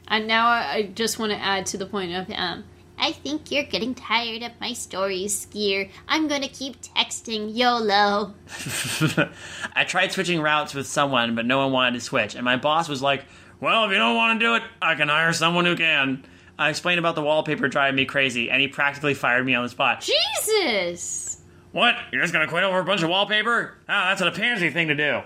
and 0.08 0.26
now 0.26 0.48
I 0.48 0.90
just 0.94 1.18
want 1.18 1.32
to 1.32 1.38
add 1.38 1.66
to 1.66 1.78
the 1.78 1.86
point 1.86 2.12
of 2.12 2.30
um, 2.34 2.64
I 2.98 3.12
think 3.12 3.50
you're 3.50 3.64
getting 3.64 3.94
tired 3.94 4.42
of 4.42 4.52
my 4.60 4.72
stories, 4.72 5.46
Skier. 5.46 5.90
I'm 6.08 6.26
gonna 6.28 6.48
keep 6.48 6.80
texting 6.82 7.56
YOLO. 7.56 8.34
I 9.74 9.84
tried 9.84 10.12
switching 10.12 10.40
routes 10.40 10.74
with 10.74 10.86
someone, 10.86 11.34
but 11.34 11.46
no 11.46 11.58
one 11.58 11.72
wanted 11.72 11.98
to 11.98 12.04
switch, 12.04 12.34
and 12.34 12.44
my 12.44 12.56
boss 12.56 12.88
was 12.88 13.00
like, 13.00 13.24
Well, 13.60 13.84
if 13.84 13.92
you 13.92 13.98
don't 13.98 14.16
want 14.16 14.40
to 14.40 14.44
do 14.46 14.54
it, 14.56 14.62
I 14.82 14.94
can 14.96 15.08
hire 15.08 15.32
someone 15.32 15.64
who 15.64 15.76
can. 15.76 16.24
I 16.58 16.70
explained 16.70 16.98
about 16.98 17.14
the 17.14 17.22
wallpaper 17.22 17.68
driving 17.68 17.96
me 17.96 18.04
crazy, 18.04 18.50
and 18.50 18.60
he 18.60 18.68
practically 18.68 19.14
fired 19.14 19.46
me 19.46 19.54
on 19.54 19.62
the 19.62 19.68
spot. 19.68 20.00
Jesus. 20.00 21.40
What? 21.72 21.96
You're 22.10 22.22
just 22.22 22.32
gonna 22.32 22.48
quit 22.48 22.64
over 22.64 22.80
a 22.80 22.84
bunch 22.84 23.02
of 23.02 23.10
wallpaper? 23.10 23.76
Ah, 23.88 24.08
that's 24.08 24.20
a 24.20 24.30
pansy 24.30 24.70
thing 24.70 24.88
to 24.88 24.94
do. 24.94 25.20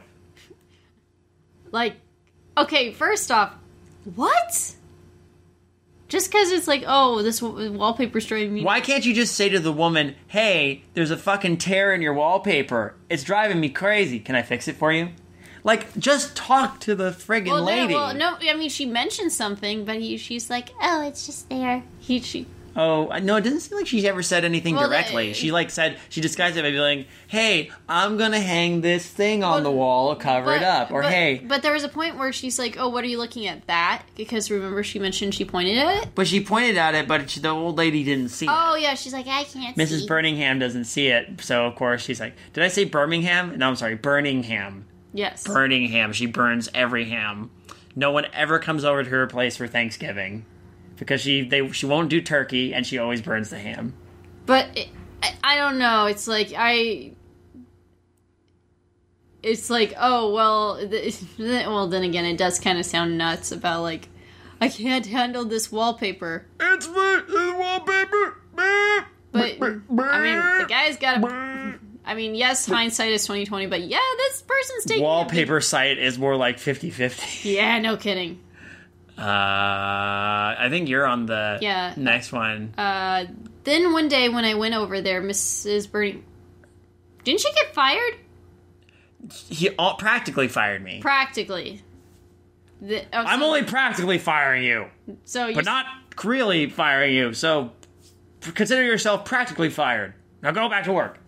Like, 1.71 1.97
okay, 2.59 2.93
first 2.93 3.31
off, 3.31 3.55
what? 4.15 4.75
Just 6.09 6.31
because 6.31 6.53
it's 6.53 6.69
like, 6.69 6.85
oh, 6.87 7.23
this 7.23 7.41
w- 7.41 7.73
wallpaper's 7.73 8.27
driving 8.27 8.53
me. 8.53 8.63
Why 8.63 8.83
can't 8.83 9.07
you 9.07 9.15
just 9.15 9.35
say 9.35 9.49
to 9.49 9.59
the 9.59 9.73
woman, 9.73 10.15
Hey, 10.27 10.85
there's 10.93 11.11
a 11.11 11.17
fucking 11.17 11.57
tear 11.57 11.95
in 11.95 12.03
your 12.03 12.13
wallpaper. 12.13 12.95
It's 13.09 13.25
driving 13.25 13.59
me 13.61 13.71
crazy. 13.71 14.21
Can 14.21 14.35
I 14.35 14.43
fix 14.43 14.69
it 14.69 14.77
for 14.77 14.93
you? 14.93 15.09
Like, 15.65 15.97
just 15.97 16.35
talk 16.35 16.81
to 16.81 16.95
the 16.95 17.11
friggin' 17.11 17.47
Well, 17.47 17.61
no, 17.61 17.65
lady. 17.67 17.95
well, 17.95 18.15
no, 18.15 18.37
I 18.41 18.55
mean, 18.55 18.69
she 18.69 18.85
mentioned 18.87 19.33
something, 19.33 19.85
but 19.85 19.97
he, 20.01 20.17
she's 20.17 20.51
like, 20.51 20.71
Oh, 20.83 21.07
it's 21.07 21.25
just 21.27 21.49
there. 21.49 21.85
he, 22.01 22.21
she, 22.21 22.47
Oh, 22.75 23.09
no, 23.23 23.37
it 23.37 23.43
doesn't 23.43 23.61
seem 23.61 23.77
like 23.77 23.87
she 23.87 24.09
ever 24.09 24.23
said 24.23 24.47
anything 24.47 24.75
Well, 24.77 24.89
directly. 24.89 25.31
uh, 25.31 25.35
she, 25.35 25.53
like, 25.53 25.69
said, 25.69 25.99
she 26.09 26.23
disguised 26.23 26.57
it 26.57 26.63
by 26.63 26.71
being, 26.71 27.05
hey, 27.29 27.71
I'm 27.87 28.17
gonna 28.17 28.41
hang 28.41 28.81
this 28.81 29.07
thing 29.07 29.45
on 29.45 29.57
Well, 29.57 29.63
the 29.65 29.71
wall, 29.71 30.17
cover 30.17 30.55
it 30.55 30.63
up. 30.63 30.91
Or, 30.91 31.03
but- 31.03 31.13
hey, 31.13 31.43
But 31.47 31.61
there 31.63 31.75
was 31.75 31.85
a 31.85 31.89
point 31.91 32.17
where 32.17 32.33
she's 32.33 32.59
like, 32.59 32.77
oh, 32.79 32.89
what 32.89 33.05
are 33.05 33.09
you 33.09 33.19
looking 33.19 33.47
at? 33.47 33.67
That? 33.67 34.05
Because 34.17 34.51
remember, 34.51 34.83
she 34.83 34.99
mentioned 34.99 35.35
she 35.35 35.45
pointed 35.45 35.77
at 35.77 36.03
it? 36.05 36.09
but 36.15 36.27
she 36.27 36.43
pointed 36.43 36.79
at 36.79 36.95
it, 36.95 37.07
but 37.07 37.29
she, 37.29 37.41
the 37.41 37.51
old 37.51 37.77
lady 37.77 38.03
didn't 38.05 38.31
see 38.31 38.49
Oh, 38.49 38.53
it. 38.53 38.57
Oh 38.73 38.75
yeah, 38.77 38.95
she's 38.95 39.13
like, 39.13 39.27
Like, 39.27 39.47
I 39.47 39.51
can't 39.51 39.77
Mrs. 39.77 40.01
see. 40.01 40.07
Birmingham 40.07 40.59
doesn't 40.59 40.85
see 40.87 41.09
it, 41.09 41.43
so 41.43 41.67
of 41.67 41.77
course 41.77 42.03
she's 42.03 42.21
like, 42.21 42.33
did 42.55 42.65
I 42.65 42.69
say 42.69 42.85
Birmingham? 42.85 43.59
No, 43.59 43.69
I'm 43.69 43.77
sorry, 43.77 43.97
Birmingham. 43.97 44.87
Yes. 45.13 45.45
Burning 45.47 45.89
ham. 45.89 46.13
She 46.13 46.27
burns 46.27 46.69
every 46.75 47.09
ham. 47.09 47.51
No 47.95 48.11
one 48.11 48.27
ever 48.33 48.59
comes 48.59 48.85
over 48.85 49.05
to 49.05 49.11
her 49.11 49.27
place 49.27 49.57
for 49.57 49.67
Thanksgiving 49.67 50.45
because 50.97 51.21
she 51.21 51.43
they 51.43 51.69
she 51.73 51.87
won't 51.87 52.09
do 52.09 52.21
turkey 52.21 52.73
and 52.73 52.87
she 52.87 52.99
always 52.99 53.21
burns 53.21 53.51
the 53.51 53.59
ham. 53.59 53.95
But 54.47 54.77
it, 54.77 54.89
I, 55.23 55.35
I 55.45 55.57
don't 55.57 55.79
know. 55.79 56.07
It's 56.07 56.27
like 56.27 56.53
I. 56.57 57.13
It's 59.43 59.69
like 59.69 59.95
oh 59.99 60.33
well, 60.33 60.79
th- 60.89 61.21
well 61.39 61.89
then 61.89 62.05
again 62.05 62.25
it 62.25 62.37
does 62.39 62.61
kind 62.61 62.79
of 62.79 62.87
sound 62.87 63.19
nuts 63.19 63.51
about 63.53 63.83
like 63.83 64.09
I 64.61 64.69
can't 64.69 65.07
handle 65.07 65.45
this 65.45 65.73
wallpaper. 65.73 66.47
It's 66.61 66.87
the 66.87 67.57
wallpaper. 67.59 68.39
But 69.33 69.57
I 69.61 70.21
mean 70.23 70.59
the 70.61 70.67
guy's 70.69 70.97
got 70.97 71.25
a. 71.25 71.79
I 72.05 72.15
mean 72.15 72.35
yes, 72.35 72.67
hindsight 72.67 73.13
is 73.13 73.25
twenty 73.25 73.47
twenty, 73.47 73.67
but 73.67 73.81
yeah, 73.83 73.99
this 74.17 74.43
person's 74.43 74.85
taking 74.85 75.03
a 75.03 75.05
big- 75.05 75.05
Wallpaper 75.05 75.61
site 75.61 75.99
is 75.99 76.19
more 76.19 76.37
like 76.37 76.59
50-50. 76.59 77.45
Yeah, 77.55 77.79
no 77.79 77.97
kidding. 77.97 78.41
Uh, 79.17 79.23
I 79.23 80.67
think 80.71 80.89
you're 80.89 81.07
on 81.07 81.27
the 81.27 81.59
Yeah. 81.61 81.95
next 81.97 82.33
one. 82.33 82.75
Uh, 82.77 83.27
then 83.65 83.93
one 83.93 84.09
day 84.09 84.29
when 84.29 84.45
I 84.45 84.55
went 84.55 84.75
over 84.75 85.01
there, 85.01 85.23
Mrs. 85.23 85.91
Bernie, 85.91 86.23
didn't 87.25 87.41
she 87.41 87.53
get 87.53 87.75
fired? 87.75 88.15
he 89.49 89.71
all, 89.79 89.95
practically 89.95 90.49
fired 90.49 90.83
me. 90.83 90.99
Practically. 91.01 91.81
The, 92.81 93.03
oh, 93.13 93.19
I'm 93.19 93.39
so- 93.39 93.47
only 93.47 93.63
practically 93.63 94.19
firing 94.19 94.65
you, 94.65 94.87
so 95.25 95.47
you 95.47 95.55
but 95.55 95.65
not 95.65 95.87
really 96.25 96.69
firing 96.69 97.15
you. 97.15 97.33
So 97.33 97.71
consider 98.41 98.83
yourself 98.83 99.25
practically 99.25 99.71
fired. 99.71 100.15
Now 100.43 100.51
go 100.51 100.69
back 100.69 100.83
to 100.85 100.93
work. 100.93 101.19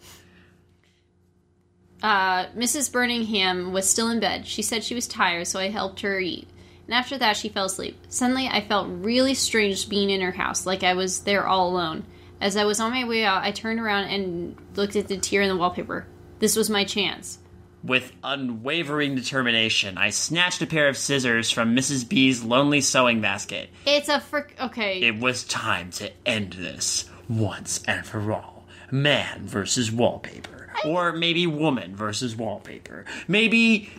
Uh, 2.04 2.48
Mrs. 2.54 2.92
Birmingham 2.92 3.72
was 3.72 3.88
still 3.88 4.10
in 4.10 4.20
bed. 4.20 4.46
She 4.46 4.60
said 4.60 4.84
she 4.84 4.94
was 4.94 5.08
tired, 5.08 5.46
so 5.46 5.58
I 5.58 5.70
helped 5.70 6.02
her 6.02 6.20
eat. 6.20 6.46
And 6.84 6.92
after 6.92 7.16
that, 7.16 7.34
she 7.34 7.48
fell 7.48 7.64
asleep. 7.64 7.98
Suddenly, 8.10 8.46
I 8.46 8.60
felt 8.60 8.88
really 8.90 9.32
strange 9.32 9.88
being 9.88 10.10
in 10.10 10.20
her 10.20 10.32
house, 10.32 10.66
like 10.66 10.82
I 10.82 10.92
was 10.92 11.20
there 11.20 11.46
all 11.46 11.70
alone. 11.70 12.04
As 12.42 12.58
I 12.58 12.66
was 12.66 12.78
on 12.78 12.90
my 12.90 13.08
way 13.08 13.24
out, 13.24 13.42
I 13.42 13.52
turned 13.52 13.80
around 13.80 14.08
and 14.08 14.54
looked 14.74 14.96
at 14.96 15.08
the 15.08 15.16
tear 15.16 15.40
in 15.40 15.48
the 15.48 15.56
wallpaper. 15.56 16.06
This 16.40 16.56
was 16.56 16.68
my 16.68 16.84
chance. 16.84 17.38
With 17.82 18.12
unwavering 18.22 19.14
determination, 19.14 19.96
I 19.96 20.10
snatched 20.10 20.60
a 20.60 20.66
pair 20.66 20.88
of 20.88 20.98
scissors 20.98 21.50
from 21.50 21.74
Mrs. 21.74 22.06
B's 22.06 22.44
lonely 22.44 22.82
sewing 22.82 23.22
basket. 23.22 23.70
It's 23.86 24.10
a 24.10 24.20
frick. 24.20 24.54
Okay. 24.60 25.00
It 25.00 25.18
was 25.18 25.44
time 25.44 25.90
to 25.92 26.12
end 26.26 26.52
this 26.52 27.08
once 27.30 27.82
and 27.88 28.04
for 28.04 28.30
all. 28.30 28.66
Man 28.90 29.46
versus 29.46 29.90
wallpaper. 29.90 30.53
Or 30.84 31.12
maybe 31.12 31.46
woman 31.46 31.94
versus 31.96 32.36
wallpaper. 32.36 33.04
Maybe 33.28 33.90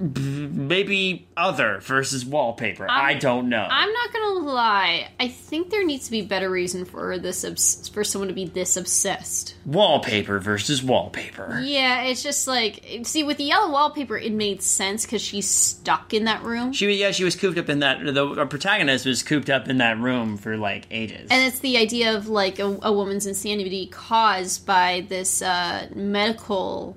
maybe 0.00 1.28
other 1.36 1.78
versus 1.80 2.24
wallpaper. 2.24 2.86
I 2.88 3.14
don't 3.14 3.48
know. 3.48 3.66
I'm 3.70 3.92
not 3.92 4.12
gonna 4.12 4.40
lie. 4.50 5.08
I 5.18 5.28
think 5.28 5.70
there 5.70 5.84
needs 5.84 6.06
to 6.06 6.10
be 6.10 6.22
better 6.22 6.50
reason 6.50 6.84
for 6.84 7.18
this 7.18 7.44
obs- 7.44 7.88
for 7.88 8.04
someone 8.04 8.28
to 8.28 8.34
be 8.34 8.46
this 8.46 8.76
obsessed. 8.76 9.54
wallpaper 9.64 10.38
versus 10.38 10.82
wallpaper. 10.82 11.60
Yeah, 11.62 12.02
it's 12.02 12.22
just 12.22 12.46
like 12.46 12.84
see 13.04 13.22
with 13.22 13.36
the 13.36 13.44
yellow 13.44 13.70
wallpaper, 13.70 14.16
it 14.16 14.32
made 14.32 14.62
sense 14.62 15.04
because 15.04 15.22
she's 15.22 15.48
stuck 15.48 16.12
in 16.14 16.24
that 16.24 16.42
room, 16.42 16.72
She 16.72 16.90
yeah, 16.92 17.10
she 17.10 17.24
was 17.24 17.36
cooped 17.36 17.58
up 17.58 17.68
in 17.68 17.80
that. 17.80 18.04
The 18.04 18.26
our 18.40 18.46
protagonist 18.46 19.06
was 19.06 19.22
cooped 19.22 19.50
up 19.50 19.68
in 19.68 19.78
that 19.78 19.98
room 19.98 20.36
for 20.36 20.56
like 20.56 20.86
ages. 20.90 21.28
and 21.30 21.46
it's 21.46 21.60
the 21.60 21.76
idea 21.76 22.14
of 22.16 22.28
like 22.28 22.58
a, 22.58 22.78
a 22.82 22.92
woman's 22.92 23.26
insanity 23.26 23.86
caused 23.86 24.66
by 24.66 25.04
this 25.08 25.42
uh, 25.42 25.88
medical 25.94 26.96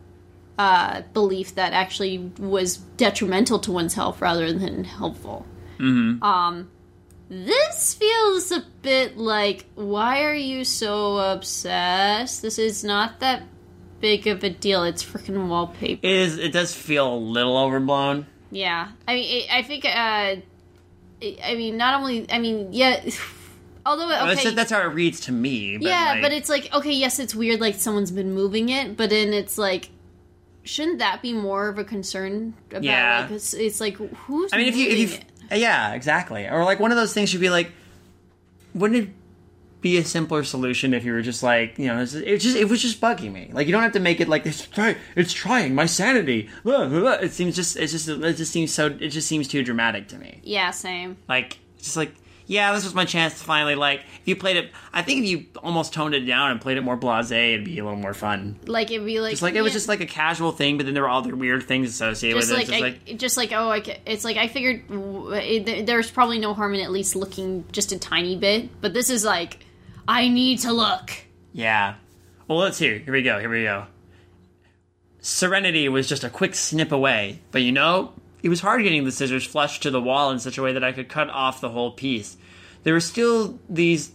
uh, 0.58 1.02
belief 1.14 1.56
that 1.56 1.74
actually 1.74 2.20
was 2.40 2.78
detrimental 2.98 3.60
to 3.60 3.72
one's 3.72 3.94
health 3.94 4.22
rather 4.22 4.52
than 4.54 4.84
helpful. 4.84 5.46
Mm-hmm. 5.80 6.24
Um, 6.24 6.70
this 7.30 7.96
feels 7.96 8.52
a 8.52 8.64
bit 8.82 9.18
like 9.18 9.66
why 9.76 10.24
are 10.24 10.36
you 10.36 10.64
so 10.64 11.18
obsessed? 11.18 12.42
This 12.42 12.60
is 12.60 12.84
not 12.84 13.20
that 13.22 13.44
big 14.00 14.28
of 14.28 14.44
a 14.44 14.50
deal. 14.50 14.84
It's 14.84 15.04
freaking 15.04 15.48
wallpaper. 15.48 16.06
it 16.06 16.12
is. 16.12 16.38
It 16.38 16.52
does 16.52 16.76
feel 16.76 17.14
a 17.14 17.16
little 17.18 17.58
overblown. 17.58 18.28
Yeah, 18.52 18.90
I 19.08 19.16
mean, 19.16 19.44
it, 19.44 19.54
I 19.54 19.64
think. 19.64 19.86
Uh, 19.86 20.36
it- 21.22 21.40
I 21.44 21.56
mean, 21.56 21.78
not 21.78 22.00
only. 22.00 22.30
I 22.32 22.38
mean, 22.40 22.72
yeah. 22.72 23.04
Although, 23.86 24.06
okay, 24.06 24.36
That's, 24.44 24.56
that's 24.56 24.72
how 24.72 24.80
it 24.82 24.94
reads 24.94 25.20
to 25.22 25.34
me. 25.34 25.78
But 25.78 25.88
yeah, 25.88 26.06
like, 26.12 26.22
but 26.22 26.32
it's 26.32 26.48
like 26.48 26.74
okay, 26.74 26.94
yes, 26.94 27.20
it's 27.20 27.36
weird. 27.36 27.60
Like 27.60 27.76
someone's 27.76 28.12
been 28.12 28.34
moving 28.34 28.70
it, 28.70 28.96
but 28.96 29.10
then 29.10 29.34
it's 29.34 29.58
like, 29.58 29.90
shouldn't 30.64 31.00
that 31.00 31.22
be 31.22 31.34
more 31.34 31.68
of 31.70 31.78
a 31.78 31.84
concern? 31.84 32.54
About, 32.72 32.84
Yeah. 32.84 33.22
like, 33.22 33.32
it's, 33.32 33.54
it's 33.54 33.80
like 33.82 33.96
who's. 33.98 34.52
I 34.54 34.58
mean, 34.58 34.68
if 34.68 34.76
you, 34.76 34.88
if 34.90 35.14
you, 35.52 35.58
yeah, 35.60 35.94
exactly. 35.94 36.48
Or 36.48 36.64
like 36.64 36.80
one 36.80 36.92
of 36.92 36.98
those 36.98 37.14
things 37.14 37.30
should 37.30 37.42
be 37.42 37.50
like, 37.50 37.72
wouldn't 38.74 39.04
it 39.04 39.10
be 39.82 39.98
a 39.98 40.06
simpler 40.06 40.44
solution 40.46 40.94
if 40.94 41.04
you 41.04 41.12
were 41.12 41.22
just 41.22 41.44
like, 41.44 41.78
you 41.78 41.88
know, 41.88 41.96
it's- 42.02 42.14
it 42.14 42.38
just 42.40 42.56
it 42.56 42.70
was 42.70 42.82
just 42.82 43.02
bugging 43.02 43.34
me. 43.34 43.50
Like 43.52 43.68
you 43.68 43.74
don't 43.74 43.84
have 43.84 43.92
to 43.94 44.00
make 44.00 44.22
it 44.22 44.30
like 44.30 44.46
it's 44.46 44.66
try, 44.66 44.96
it's 45.16 45.34
trying 45.34 45.76
my 45.76 45.86
sanity. 45.86 46.50
It 46.66 47.32
seems 47.34 47.56
just, 47.56 47.76
it's 47.76 47.92
just, 47.92 48.08
it 48.08 48.34
just 48.38 48.52
seems 48.54 48.72
so, 48.74 48.88
it 48.88 49.10
just 49.10 49.28
seems 49.28 49.48
too 49.48 49.62
dramatic 49.64 50.08
to 50.10 50.18
me. 50.18 50.40
Yeah, 50.44 50.72
same. 50.72 51.18
Like, 51.28 51.60
just 51.80 51.98
like, 51.98 52.14
yeah, 52.46 52.74
this 52.74 52.84
was 52.84 52.94
my 52.94 53.06
chance 53.06 53.40
to 53.40 53.46
finally 53.46 53.76
like. 53.76 54.02
If 54.22 54.28
you 54.28 54.36
played 54.36 54.58
it, 54.58 54.72
I 54.92 55.02
think 55.02 55.24
if 55.24 55.30
you 55.30 55.46
almost 55.64 55.94
toned 55.94 56.14
it 56.14 56.22
down 56.22 56.52
and 56.52 56.60
played 56.60 56.78
it 56.78 56.82
more 56.82 56.98
blasé, 56.98 57.54
it'd 57.54 57.66
be 57.66 57.80
a 57.80 57.84
little 57.84 58.00
more 58.00 58.14
fun. 58.14 58.60
Like 58.66 58.92
it'd 58.92 59.06
be 59.06 59.20
like 59.20 59.32
Just 59.32 59.42
like 59.42 59.56
it 59.56 59.62
was 59.62 59.74
just 59.74 59.88
like 59.88 60.02
a 60.02 60.06
casual 60.06 60.52
thing, 60.52 60.78
but 60.78 60.86
then 60.86 60.94
there 60.94 61.04
were 61.04 61.10
all 61.10 61.22
the 61.22 61.36
weird 61.36 61.64
things 61.64 61.90
associated 61.90 62.40
Just 62.40 62.52
with 62.52 62.70
like, 62.70 62.70
it. 62.70 62.72
Just 62.72 62.82
I, 62.82 62.86
like 62.86 63.20
just 63.20 63.38
like 63.38 63.52
oh, 63.54 63.70
I, 63.70 64.02
it's 64.06 64.26
like 64.26 64.38
I 64.38 64.48
figured 64.48 64.84
it, 64.90 65.86
there's 65.86 66.12
probably 66.12 66.40
no 66.40 66.54
harm 66.54 66.74
in 66.74 66.82
at 66.82 66.92
least 66.92 67.16
looking 67.16 67.66
just 67.72 67.92
a 67.92 68.00
tiny 68.00 68.36
bit, 68.36 68.70
but 68.82 68.94
this 68.94 69.10
is 69.10 69.24
like 69.24 69.60
I 70.08 70.28
need 70.28 70.60
to 70.60 70.74
look. 70.74 71.12
Yeah. 71.54 71.96
Well, 72.48 72.58
let's 72.58 72.78
hear. 72.78 72.98
Here 72.98 73.14
we 73.14 73.22
go. 73.22 73.40
Here 73.40 73.50
we 73.50 73.64
go. 73.64 73.86
Serenity 75.22 75.88
was 75.88 76.10
just 76.10 76.26
a 76.26 76.30
quick 76.30 76.54
snip 76.56 76.92
away, 76.92 77.40
but 77.52 77.62
you 77.62 77.72
know, 77.72 78.12
it 78.44 78.50
was 78.50 78.60
hard 78.60 78.84
getting 78.84 79.06
the 79.06 79.12
scissors 79.12 79.46
flush 79.46 79.80
to 79.80 79.90
the 79.90 80.02
wall 80.02 80.30
in 80.30 80.38
such 80.38 80.58
a 80.58 80.62
way 80.62 80.74
that 80.74 80.84
I 80.84 80.92
could 80.92 81.08
cut 81.08 81.30
off 81.30 81.62
the 81.62 81.70
whole 81.70 81.92
piece. 81.92 82.36
There 82.84 82.94
were 82.94 83.00
still 83.00 83.58
these 83.70 84.12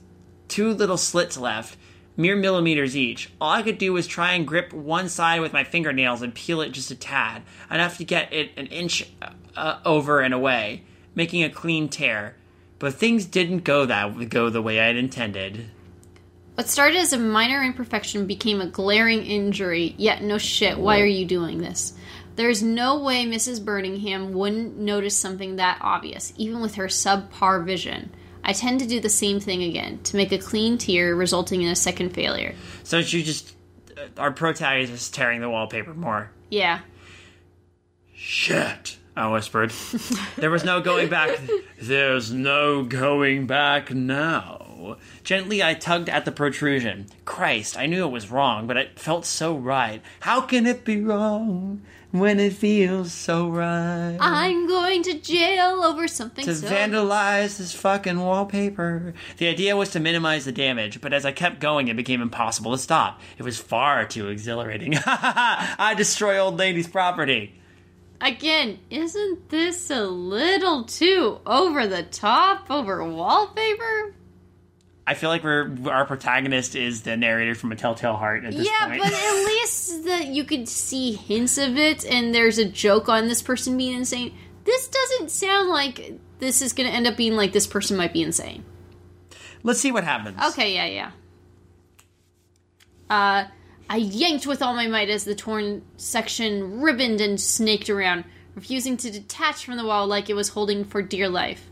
two 0.49 0.73
little 0.75 0.99
slits 0.99 1.39
left, 1.39 1.79
mere 2.17 2.37
millimeters 2.37 2.95
each. 2.95 3.33
All 3.41 3.51
I 3.51 3.63
could 3.63 3.79
do 3.79 3.95
was 3.95 4.07
try 4.07 4.33
and 4.33 4.47
grip 4.47 4.75
one 4.75 5.09
side 5.09 5.41
with 5.41 5.55
my 5.55 5.65
fingernails 5.65 6.21
and 6.21 6.35
peel 6.35 6.61
it 6.61 6.73
just 6.73 6.91
a 6.91 6.95
tad, 6.95 7.43
enough 7.71 7.97
to 7.99 8.05
get 8.05 8.33
it 8.33 8.51
an 8.59 8.67
inch 8.67 9.11
uh, 9.57 9.79
over 9.87 10.21
and 10.21 10.35
away, 10.35 10.83
making 11.15 11.43
a 11.43 11.51
clean 11.51 11.89
tear. 11.89 12.37
But 12.79 12.95
things 12.95 13.25
didn't 13.25 13.65
go 13.65 13.87
that 13.87 14.29
go 14.29 14.51
the 14.51 14.63
way 14.63 14.79
I'd 14.79 14.97
intended. 14.97 15.71
What 16.55 16.69
started 16.69 16.99
as 16.99 17.13
a 17.13 17.19
minor 17.19 17.63
imperfection 17.63 18.27
became 18.27 18.61
a 18.61 18.67
glaring 18.67 19.25
injury, 19.25 19.95
yet 19.97 20.23
no 20.23 20.39
shit, 20.39 20.77
why 20.77 21.01
are 21.01 21.07
you 21.07 21.25
doing 21.25 21.59
this? 21.59 21.95
There's 22.39 22.63
no 22.63 23.01
way 23.01 23.27
Mrs. 23.27 23.65
Birmingham 23.65 24.33
wouldn't 24.33 24.79
notice 24.79 25.17
something 25.17 25.57
that 25.57 25.79
obvious, 25.81 26.33
even 26.37 26.61
with 26.61 26.77
her 26.77 26.87
subpar 26.87 27.65
vision. 27.65 28.15
I 28.45 28.53
tend 28.53 28.79
to 28.79 28.87
do 28.87 29.01
the 29.01 29.09
same 29.09 29.41
thing 29.41 29.65
again, 29.65 29.99
to 30.05 30.15
make 30.15 30.31
a 30.31 30.39
clean 30.39 30.79
tear, 30.79 31.17
resulting 31.17 31.63
in 31.63 31.69
a 31.69 31.75
second 31.75 32.11
failure. 32.11 32.55
So 32.85 33.03
she 33.03 33.25
just, 33.25 33.57
uh, 33.97 34.03
our 34.17 34.31
protagonist 34.31 34.93
is 34.93 35.11
tearing 35.11 35.41
the 35.41 35.51
wallpaper 35.51 35.95
more. 35.95 36.31
Yeah. 36.49 36.83
Shit, 38.15 38.99
I 39.17 39.27
whispered. 39.33 39.73
there 40.37 40.51
was 40.51 40.63
no 40.63 40.81
going 40.81 41.09
back. 41.09 41.41
There's 41.83 42.31
no 42.31 42.85
going 42.85 43.49
back 43.49 43.93
now. 43.93 44.97
Gently, 45.25 45.61
I 45.61 45.75
tugged 45.75 46.09
at 46.09 46.25
the 46.25 46.31
protrusion. 46.31 47.07
Christ, 47.25 47.77
I 47.77 47.87
knew 47.87 48.07
it 48.07 48.13
was 48.13 48.31
wrong, 48.31 48.69
but 48.69 48.77
it 48.77 48.97
felt 48.97 49.27
so 49.27 49.57
right. 49.57 50.01
How 50.21 50.41
can 50.41 50.67
it 50.67 50.85
be 50.85 51.03
wrong 51.03 51.83
when 52.11 52.41
it 52.41 52.55
feels 52.55 53.13
so 53.13 53.49
right? 53.51 54.17
I'm 54.21 54.67
going 54.67 55.03
to 55.05 55.19
jail 55.19 55.83
over 55.85 56.09
something 56.09 56.45
to 56.45 56.55
so. 56.55 56.67
vandalize 56.67 57.59
this 57.59 57.75
fucking 57.75 58.19
wallpaper. 58.19 59.15
The 59.37 59.49
idea 59.49 59.77
was 59.77 59.91
to 59.91 60.01
minimize 60.01 60.45
the 60.45 60.53
damage, 60.53 61.01
but 61.01 61.13
as 61.13 61.27
I 61.27 61.33
kept 61.33 61.61
going, 61.61 61.89
it 61.89 61.97
became 61.97 62.23
impossible 62.23 62.73
to 62.73 62.79
stop. 62.79 63.21
It 63.37 63.43
was 63.43 63.59
far 63.59 64.07
too 64.07 64.29
exhilarating. 64.29 64.95
I 65.07 65.95
destroy 65.97 66.39
old 66.39 66.59
lady's 66.59 66.89
property. 66.89 67.55
Again, 68.21 68.81
isn't 68.91 69.49
this 69.49 69.91
a 69.91 70.05
little 70.05 70.85
too 70.85 71.39
over 71.47 71.87
the 71.87 72.03
top 72.03 72.71
over 72.71 73.05
wallpaper? 73.05 74.15
I 75.09 75.15
feel 75.15 75.31
like 75.31 75.43
we're 75.43 75.71
our 75.87 76.05
protagonist 76.05 76.77
is 76.77 77.01
the 77.01 77.17
narrator 77.17 77.55
from 77.55 77.73
A 77.73 77.77
Telltale 77.77 78.15
Heart 78.15 78.45
at 78.45 78.53
this 78.53 78.67
yeah, 78.67 78.89
point. 78.89 79.03
but 79.03 79.11
at 79.11 79.45
least 79.47 80.05
that 80.05 80.27
you 80.27 80.45
could 80.45 80.69
see 80.69 81.15
hints 81.15 81.57
of 81.57 81.79
it, 81.79 82.05
and 82.05 82.35
there's 82.35 82.59
a 82.59 82.67
joke 82.67 83.09
on 83.09 83.27
this 83.27 83.41
person 83.41 83.79
being 83.79 83.97
insane. 83.97 84.37
This 84.65 84.87
doesn't 84.87 85.31
sound 85.31 85.71
like 85.71 86.21
this 86.41 86.61
is 86.61 86.75
going 86.75 86.91
to 86.91 86.95
end 86.95 87.07
up 87.07 87.17
being 87.17 87.37
like 87.37 87.55
this 87.55 87.67
person 87.67 87.97
might 87.97 88.13
be 88.13 88.23
insane. 88.23 88.67
Let's 89.63 89.81
see 89.81 89.91
what 89.93 90.05
happens. 90.05 90.39
Okay, 90.51 90.75
yeah, 90.75 90.85
yeah. 90.85 91.11
Uh, 93.09 93.49
I 93.89 93.97
yanked 93.97 94.47
with 94.47 94.61
all 94.61 94.75
my 94.75 94.89
might 94.89 95.09
as 95.09 95.25
the 95.25 95.35
torn 95.35 95.87
section 95.97 96.83
ribboned 96.83 97.23
and 97.23 97.41
snaked 97.41 97.89
around, 97.89 98.27
refusing 98.55 98.99
to 98.99 99.11
detach 99.11 99.65
from 99.65 99.79
the 99.79 99.87
wall 99.87 100.07
like 100.07 100.29
it 100.29 100.35
was 100.35 100.51
holding 100.51 100.85
for 100.85 101.01
dear 101.01 101.31
life. 101.31 101.71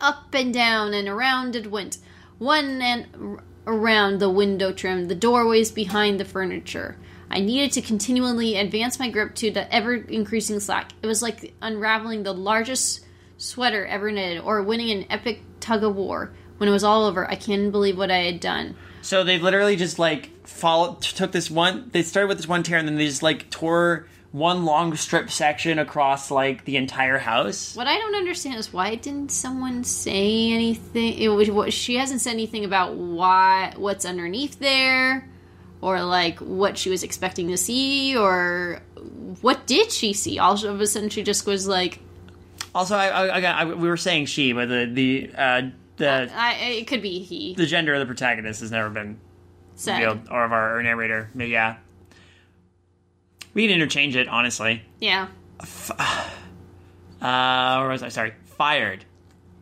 Up 0.00 0.34
and 0.34 0.52
down 0.52 0.94
and 0.94 1.06
around 1.06 1.54
it 1.54 1.70
went, 1.70 1.98
one 2.40 2.80
and 2.80 3.38
around 3.66 4.18
the 4.18 4.30
window 4.30 4.72
trim, 4.72 5.06
the 5.06 5.14
doorways 5.14 5.70
behind 5.70 6.18
the 6.18 6.24
furniture. 6.24 6.96
I 7.30 7.38
needed 7.38 7.70
to 7.72 7.82
continually 7.82 8.56
advance 8.56 8.98
my 8.98 9.10
grip 9.10 9.34
to 9.36 9.50
the 9.52 9.72
ever 9.72 9.94
increasing 9.94 10.58
slack. 10.58 10.90
It 11.02 11.06
was 11.06 11.22
like 11.22 11.54
unraveling 11.62 12.24
the 12.24 12.32
largest 12.32 13.04
sweater 13.36 13.86
ever 13.86 14.10
knitted, 14.10 14.42
or 14.42 14.62
winning 14.62 14.90
an 14.90 15.06
epic 15.10 15.42
tug 15.60 15.84
of 15.84 15.94
war. 15.94 16.32
When 16.56 16.68
it 16.68 16.72
was 16.72 16.82
all 16.82 17.04
over, 17.04 17.30
I 17.30 17.36
can't 17.36 17.70
believe 17.70 17.96
what 17.96 18.10
I 18.10 18.18
had 18.18 18.40
done. 18.40 18.74
So 19.02 19.22
they 19.22 19.38
literally 19.38 19.76
just 19.76 19.98
like 19.98 20.46
followed, 20.46 21.02
took 21.02 21.32
this 21.32 21.50
one. 21.50 21.90
They 21.92 22.02
started 22.02 22.28
with 22.28 22.38
this 22.38 22.48
one 22.48 22.62
tear, 22.62 22.78
and 22.78 22.88
then 22.88 22.96
they 22.96 23.06
just 23.06 23.22
like 23.22 23.50
tore 23.50 24.08
one 24.32 24.64
long 24.64 24.94
strip 24.94 25.30
section 25.30 25.78
across 25.78 26.30
like 26.30 26.64
the 26.64 26.76
entire 26.76 27.18
house. 27.18 27.74
What 27.74 27.88
I 27.88 27.98
don't 27.98 28.14
understand 28.14 28.56
is 28.56 28.72
why 28.72 28.94
didn't 28.94 29.30
someone 29.32 29.82
say 29.82 30.52
anything? 30.52 31.14
It 31.14 31.28
was, 31.28 31.50
what, 31.50 31.72
she 31.72 31.96
hasn't 31.96 32.20
said 32.20 32.32
anything 32.32 32.64
about 32.64 32.94
why 32.94 33.74
what's 33.76 34.04
underneath 34.04 34.58
there, 34.60 35.28
or 35.80 36.02
like 36.04 36.38
what 36.38 36.78
she 36.78 36.90
was 36.90 37.02
expecting 37.02 37.48
to 37.48 37.56
see, 37.56 38.16
or 38.16 38.80
what 39.40 39.66
did 39.66 39.90
she 39.90 40.12
see? 40.12 40.38
All 40.38 40.52
of 40.64 40.80
a 40.80 40.86
sudden, 40.86 41.08
she 41.08 41.22
just 41.22 41.44
was 41.46 41.66
like, 41.66 41.98
Also, 42.72 42.94
I, 42.96 43.08
I, 43.08 43.26
I, 43.26 43.40
I 43.40 43.64
we 43.64 43.88
were 43.88 43.96
saying 43.96 44.26
she, 44.26 44.52
but 44.52 44.68
the 44.68 44.84
the 44.84 45.30
uh, 45.36 45.62
the 45.96 46.30
I, 46.32 46.52
"It 46.54 46.86
could 46.86 47.02
be 47.02 47.18
he." 47.20 47.54
the 47.54 47.66
gender 47.66 47.94
of 47.94 48.00
the 48.00 48.06
protagonist 48.06 48.60
has 48.60 48.70
never 48.70 48.90
been 48.90 49.18
Said. 49.74 49.98
revealed, 49.98 50.28
or 50.30 50.44
of 50.44 50.52
our 50.52 50.80
narrator. 50.82 51.30
But 51.34 51.48
yeah, 51.48 51.76
we 53.54 53.66
can 53.66 53.74
interchange 53.74 54.16
it. 54.16 54.28
Honestly, 54.28 54.82
Yeah. 55.00 55.28
uh, 57.22 57.78
or 57.80 57.88
was 57.88 58.02
I 58.02 58.08
sorry? 58.08 58.34
Fired. 58.44 59.04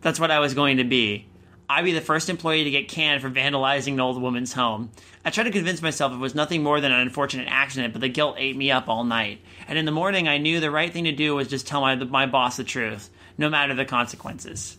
That's 0.00 0.20
what 0.20 0.30
I 0.30 0.38
was 0.38 0.54
going 0.54 0.76
to 0.78 0.84
be. 0.84 1.26
I'd 1.70 1.84
be 1.84 1.92
the 1.92 2.00
first 2.00 2.30
employee 2.30 2.64
to 2.64 2.70
get 2.70 2.88
canned 2.88 3.20
for 3.20 3.28
vandalizing 3.28 3.92
an 3.94 4.00
old 4.00 4.20
woman's 4.22 4.54
home. 4.54 4.90
I 5.24 5.30
tried 5.30 5.44
to 5.44 5.50
convince 5.50 5.82
myself 5.82 6.12
it 6.14 6.18
was 6.18 6.34
nothing 6.34 6.62
more 6.62 6.80
than 6.80 6.92
an 6.92 7.00
unfortunate 7.00 7.46
accident, 7.50 7.92
but 7.92 8.00
the 8.00 8.08
guilt 8.08 8.36
ate 8.38 8.56
me 8.56 8.70
up 8.70 8.88
all 8.88 9.04
night. 9.04 9.40
And 9.66 9.78
in 9.78 9.84
the 9.84 9.92
morning, 9.92 10.28
I 10.28 10.38
knew 10.38 10.60
the 10.60 10.70
right 10.70 10.90
thing 10.90 11.04
to 11.04 11.12
do 11.12 11.34
was 11.34 11.46
just 11.48 11.66
tell 11.66 11.82
my 11.82 11.94
my 11.96 12.24
boss 12.26 12.56
the 12.56 12.64
truth, 12.64 13.10
no 13.36 13.50
matter 13.50 13.74
the 13.74 13.84
consequences. 13.84 14.78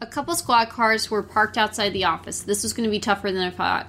A 0.00 0.06
couple 0.06 0.34
squad 0.34 0.68
cars 0.68 1.10
were 1.10 1.22
parked 1.22 1.56
outside 1.56 1.90
the 1.94 2.04
office. 2.04 2.42
This 2.42 2.62
was 2.62 2.72
going 2.74 2.84
to 2.84 2.90
be 2.90 2.98
tougher 3.00 3.30
than 3.32 3.42
I 3.42 3.50
thought. 3.50 3.86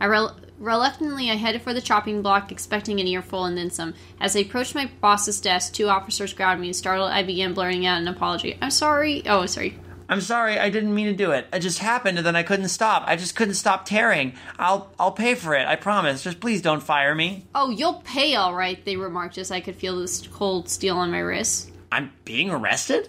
I 0.00 0.06
rel- 0.06 0.36
Reluctantly, 0.62 1.28
I 1.28 1.34
headed 1.34 1.62
for 1.62 1.74
the 1.74 1.80
chopping 1.80 2.22
block, 2.22 2.52
expecting 2.52 3.00
an 3.00 3.08
earful 3.08 3.46
and 3.46 3.58
then 3.58 3.68
some. 3.68 3.94
As 4.20 4.36
I 4.36 4.40
approached 4.40 4.76
my 4.76 4.88
boss's 5.00 5.40
desk, 5.40 5.72
two 5.72 5.88
officers 5.88 6.32
grabbed 6.32 6.60
me. 6.60 6.68
And 6.68 6.76
startled, 6.76 7.10
I 7.10 7.24
began 7.24 7.52
blurting 7.52 7.84
out 7.84 8.00
an 8.00 8.06
apology. 8.06 8.56
I'm 8.62 8.70
sorry. 8.70 9.26
Oh, 9.26 9.44
sorry. 9.46 9.76
I'm 10.08 10.20
sorry, 10.20 10.60
I 10.60 10.70
didn't 10.70 10.94
mean 10.94 11.06
to 11.06 11.14
do 11.14 11.32
it. 11.32 11.48
It 11.52 11.58
just 11.60 11.80
happened 11.80 12.16
and 12.18 12.24
then 12.24 12.36
I 12.36 12.44
couldn't 12.44 12.68
stop. 12.68 13.02
I 13.06 13.16
just 13.16 13.34
couldn't 13.34 13.54
stop 13.54 13.86
tearing. 13.86 14.34
I'll 14.56 14.92
I'll 15.00 15.10
pay 15.10 15.34
for 15.34 15.56
it, 15.56 15.66
I 15.66 15.74
promise. 15.74 16.22
Just 16.22 16.38
please 16.38 16.62
don't 16.62 16.82
fire 16.82 17.14
me. 17.14 17.46
Oh, 17.56 17.70
you'll 17.70 18.02
pay 18.04 18.36
all 18.36 18.54
right, 18.54 18.84
they 18.84 18.94
remarked 18.94 19.38
as 19.38 19.50
I 19.50 19.60
could 19.60 19.74
feel 19.74 19.98
this 19.98 20.28
cold 20.28 20.68
steel 20.68 20.96
on 20.96 21.10
my 21.10 21.18
wrist. 21.18 21.72
I'm 21.90 22.12
being 22.24 22.50
arrested? 22.50 23.08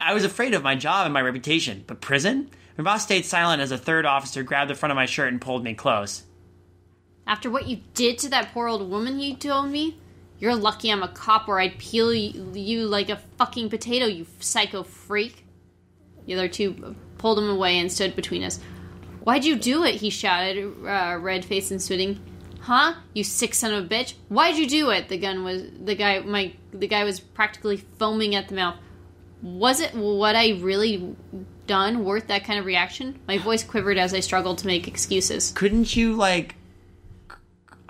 I 0.00 0.14
was 0.14 0.24
afraid 0.24 0.54
of 0.54 0.62
my 0.62 0.76
job 0.76 1.06
and 1.06 1.14
my 1.14 1.22
reputation, 1.22 1.82
but 1.88 2.00
prison? 2.00 2.50
My 2.78 2.84
boss 2.84 3.02
stayed 3.02 3.24
silent 3.24 3.60
as 3.60 3.72
a 3.72 3.78
third 3.78 4.06
officer 4.06 4.44
grabbed 4.44 4.70
the 4.70 4.76
front 4.76 4.92
of 4.92 4.96
my 4.96 5.06
shirt 5.06 5.32
and 5.32 5.40
pulled 5.40 5.64
me 5.64 5.74
close. 5.74 6.22
After 7.26 7.50
what 7.50 7.68
you 7.68 7.80
did 7.94 8.18
to 8.18 8.28
that 8.30 8.52
poor 8.52 8.68
old 8.68 8.88
woman, 8.90 9.18
you 9.18 9.36
told 9.36 9.70
me? 9.70 9.98
You're 10.38 10.56
lucky 10.56 10.90
I'm 10.90 11.04
a 11.04 11.08
cop 11.08 11.48
or 11.48 11.60
I'd 11.60 11.78
peel 11.78 12.12
you, 12.12 12.86
like 12.86 13.08
a 13.08 13.20
fucking 13.38 13.70
potato, 13.70 14.06
you 14.06 14.26
psycho 14.40 14.82
freak. 14.82 15.46
The 16.26 16.34
other 16.34 16.48
two 16.48 16.96
pulled 17.18 17.38
him 17.38 17.48
away 17.48 17.78
and 17.78 17.90
stood 17.92 18.16
between 18.16 18.42
us. 18.42 18.58
Why'd 19.22 19.44
you 19.44 19.56
do 19.56 19.84
it? 19.84 19.96
He 19.96 20.10
shouted, 20.10 20.74
uh, 20.84 21.16
red 21.20 21.44
faced 21.44 21.70
and 21.70 21.80
sweating. 21.80 22.20
Huh? 22.62 22.94
You 23.14 23.22
sick 23.22 23.54
son 23.54 23.72
of 23.72 23.84
a 23.84 23.88
bitch! 23.88 24.14
Why'd 24.28 24.56
you 24.56 24.68
do 24.68 24.90
it? 24.90 25.08
The 25.08 25.18
gun 25.18 25.44
was 25.44 25.62
the 25.84 25.94
guy. 25.96 26.20
My 26.20 26.52
the 26.72 26.86
guy 26.86 27.02
was 27.02 27.18
practically 27.18 27.76
foaming 27.76 28.36
at 28.36 28.48
the 28.48 28.54
mouth. 28.54 28.76
Was 29.42 29.80
it 29.80 29.94
what 29.94 30.36
I 30.36 30.50
really 30.60 31.16
done 31.66 32.04
worth 32.04 32.28
that 32.28 32.44
kind 32.44 32.60
of 32.60 32.64
reaction? 32.64 33.18
My 33.26 33.38
voice 33.38 33.64
quivered 33.64 33.98
as 33.98 34.14
I 34.14 34.20
struggled 34.20 34.58
to 34.58 34.68
make 34.68 34.86
excuses. 34.86 35.52
Couldn't 35.56 35.96
you 35.96 36.14
like 36.14 36.54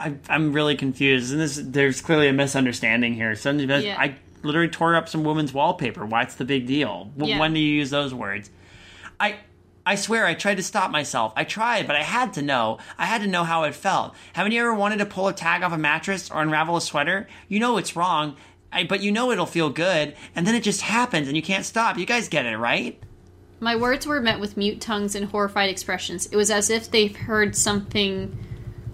I, 0.02 0.14
I'm 0.28 0.52
really 0.52 0.76
confused, 0.76 1.32
and 1.32 1.40
this 1.40 1.60
there's 1.62 2.00
clearly 2.00 2.28
a 2.28 2.32
misunderstanding 2.32 3.14
here. 3.14 3.34
Something 3.34 3.68
Yeah. 3.68 3.96
I 3.98 4.16
literally 4.42 4.68
tore 4.68 4.96
up 4.96 5.08
some 5.08 5.24
woman's 5.24 5.52
wallpaper. 5.52 6.04
What's 6.04 6.34
the 6.34 6.44
big 6.44 6.66
deal? 6.66 7.10
W- 7.16 7.34
Yeah. 7.34 7.40
When 7.40 7.54
do 7.54 7.60
you 7.60 7.74
use 7.76 7.90
those 7.90 8.12
words? 8.12 8.50
I 9.20 9.36
I 9.84 9.94
swear 9.96 10.26
I 10.26 10.34
tried 10.34 10.56
to 10.58 10.62
stop 10.62 10.90
myself. 10.90 11.32
I 11.36 11.44
tried, 11.44 11.86
but 11.86 11.96
I 11.96 12.02
had 12.02 12.34
to 12.34 12.42
know. 12.42 12.78
I 12.98 13.06
had 13.06 13.22
to 13.22 13.26
know 13.28 13.44
how 13.44 13.64
it 13.64 13.74
felt. 13.74 14.14
Haven't 14.32 14.52
you 14.52 14.60
ever 14.60 14.74
wanted 14.74 14.98
to 14.98 15.06
pull 15.06 15.28
a 15.28 15.32
tag 15.32 15.62
off 15.62 15.72
a 15.72 15.78
mattress 15.78 16.30
or 16.30 16.40
unravel 16.42 16.76
a 16.76 16.80
sweater? 16.80 17.26
You 17.48 17.58
know 17.60 17.76
it's 17.78 17.96
wrong, 17.96 18.36
I, 18.72 18.84
but 18.84 19.00
you 19.02 19.10
know 19.12 19.30
it'll 19.32 19.46
feel 19.46 19.70
good, 19.70 20.14
and 20.36 20.46
then 20.46 20.54
it 20.54 20.62
just 20.62 20.82
happens, 20.82 21.26
and 21.28 21.36
you 21.36 21.42
can't 21.42 21.64
stop. 21.64 21.98
You 21.98 22.06
guys 22.06 22.28
get 22.28 22.46
it, 22.46 22.56
right? 22.56 23.00
My 23.60 23.76
words 23.76 24.06
were 24.06 24.20
met 24.20 24.40
with 24.40 24.56
mute 24.56 24.80
tongues 24.80 25.14
and 25.14 25.26
horrified 25.26 25.70
expressions. 25.70 26.26
It 26.26 26.36
was 26.36 26.50
as 26.50 26.68
if 26.70 26.90
they 26.90 27.06
heard 27.08 27.54
something 27.56 28.36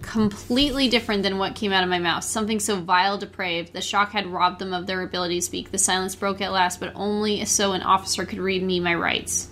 completely 0.01 0.87
different 0.87 1.23
than 1.23 1.37
what 1.37 1.55
came 1.55 1.71
out 1.71 1.83
of 1.83 1.89
my 1.89 1.99
mouth. 1.99 2.23
Something 2.23 2.59
so 2.59 2.79
vile, 2.79 3.17
depraved. 3.17 3.73
The 3.73 3.81
shock 3.81 4.11
had 4.11 4.27
robbed 4.27 4.59
them 4.59 4.73
of 4.73 4.87
their 4.87 5.01
ability 5.01 5.35
to 5.35 5.41
speak. 5.41 5.71
The 5.71 5.77
silence 5.77 6.15
broke 6.15 6.41
at 6.41 6.51
last, 6.51 6.79
but 6.79 6.91
only 6.95 7.43
so 7.45 7.73
an 7.73 7.81
officer 7.81 8.25
could 8.25 8.39
read 8.39 8.63
me 8.63 8.79
my 8.79 8.95
rights. 8.95 9.49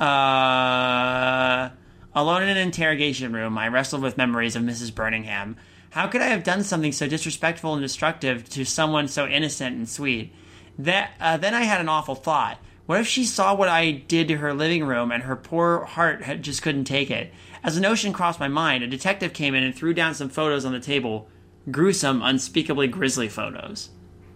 Uh, 0.00 1.70
alone 2.14 2.42
in 2.42 2.48
an 2.48 2.58
interrogation 2.58 3.32
room, 3.32 3.56
I 3.56 3.68
wrestled 3.68 4.02
with 4.02 4.16
memories 4.16 4.56
of 4.56 4.62
Mrs. 4.62 4.94
Birmingham. 4.94 5.56
How 5.90 6.06
could 6.06 6.20
I 6.20 6.26
have 6.26 6.44
done 6.44 6.62
something 6.62 6.92
so 6.92 7.08
disrespectful 7.08 7.72
and 7.72 7.82
destructive 7.82 8.48
to 8.50 8.64
someone 8.64 9.08
so 9.08 9.26
innocent 9.26 9.76
and 9.76 9.88
sweet? 9.88 10.32
That 10.78 11.12
uh, 11.18 11.38
then 11.38 11.54
I 11.54 11.62
had 11.62 11.80
an 11.80 11.88
awful 11.88 12.14
thought. 12.14 12.58
What 12.86 13.00
if 13.00 13.06
she 13.08 13.24
saw 13.24 13.54
what 13.54 13.68
I 13.68 13.90
did 13.90 14.28
to 14.28 14.36
her 14.36 14.54
living 14.54 14.84
room 14.84 15.10
and 15.10 15.24
her 15.24 15.34
poor 15.34 15.84
heart 15.84 16.22
had, 16.22 16.42
just 16.42 16.62
couldn't 16.62 16.84
take 16.84 17.10
it? 17.10 17.32
As 17.64 17.74
the 17.74 17.80
notion 17.80 18.12
crossed 18.12 18.38
my 18.38 18.48
mind, 18.48 18.84
a 18.84 18.86
detective 18.86 19.32
came 19.32 19.54
in 19.54 19.64
and 19.64 19.74
threw 19.74 19.92
down 19.92 20.14
some 20.14 20.28
photos 20.28 20.64
on 20.64 20.72
the 20.72 20.78
table. 20.78 21.28
Gruesome, 21.68 22.22
unspeakably 22.22 22.86
grisly 22.86 23.28
photos. 23.28 23.90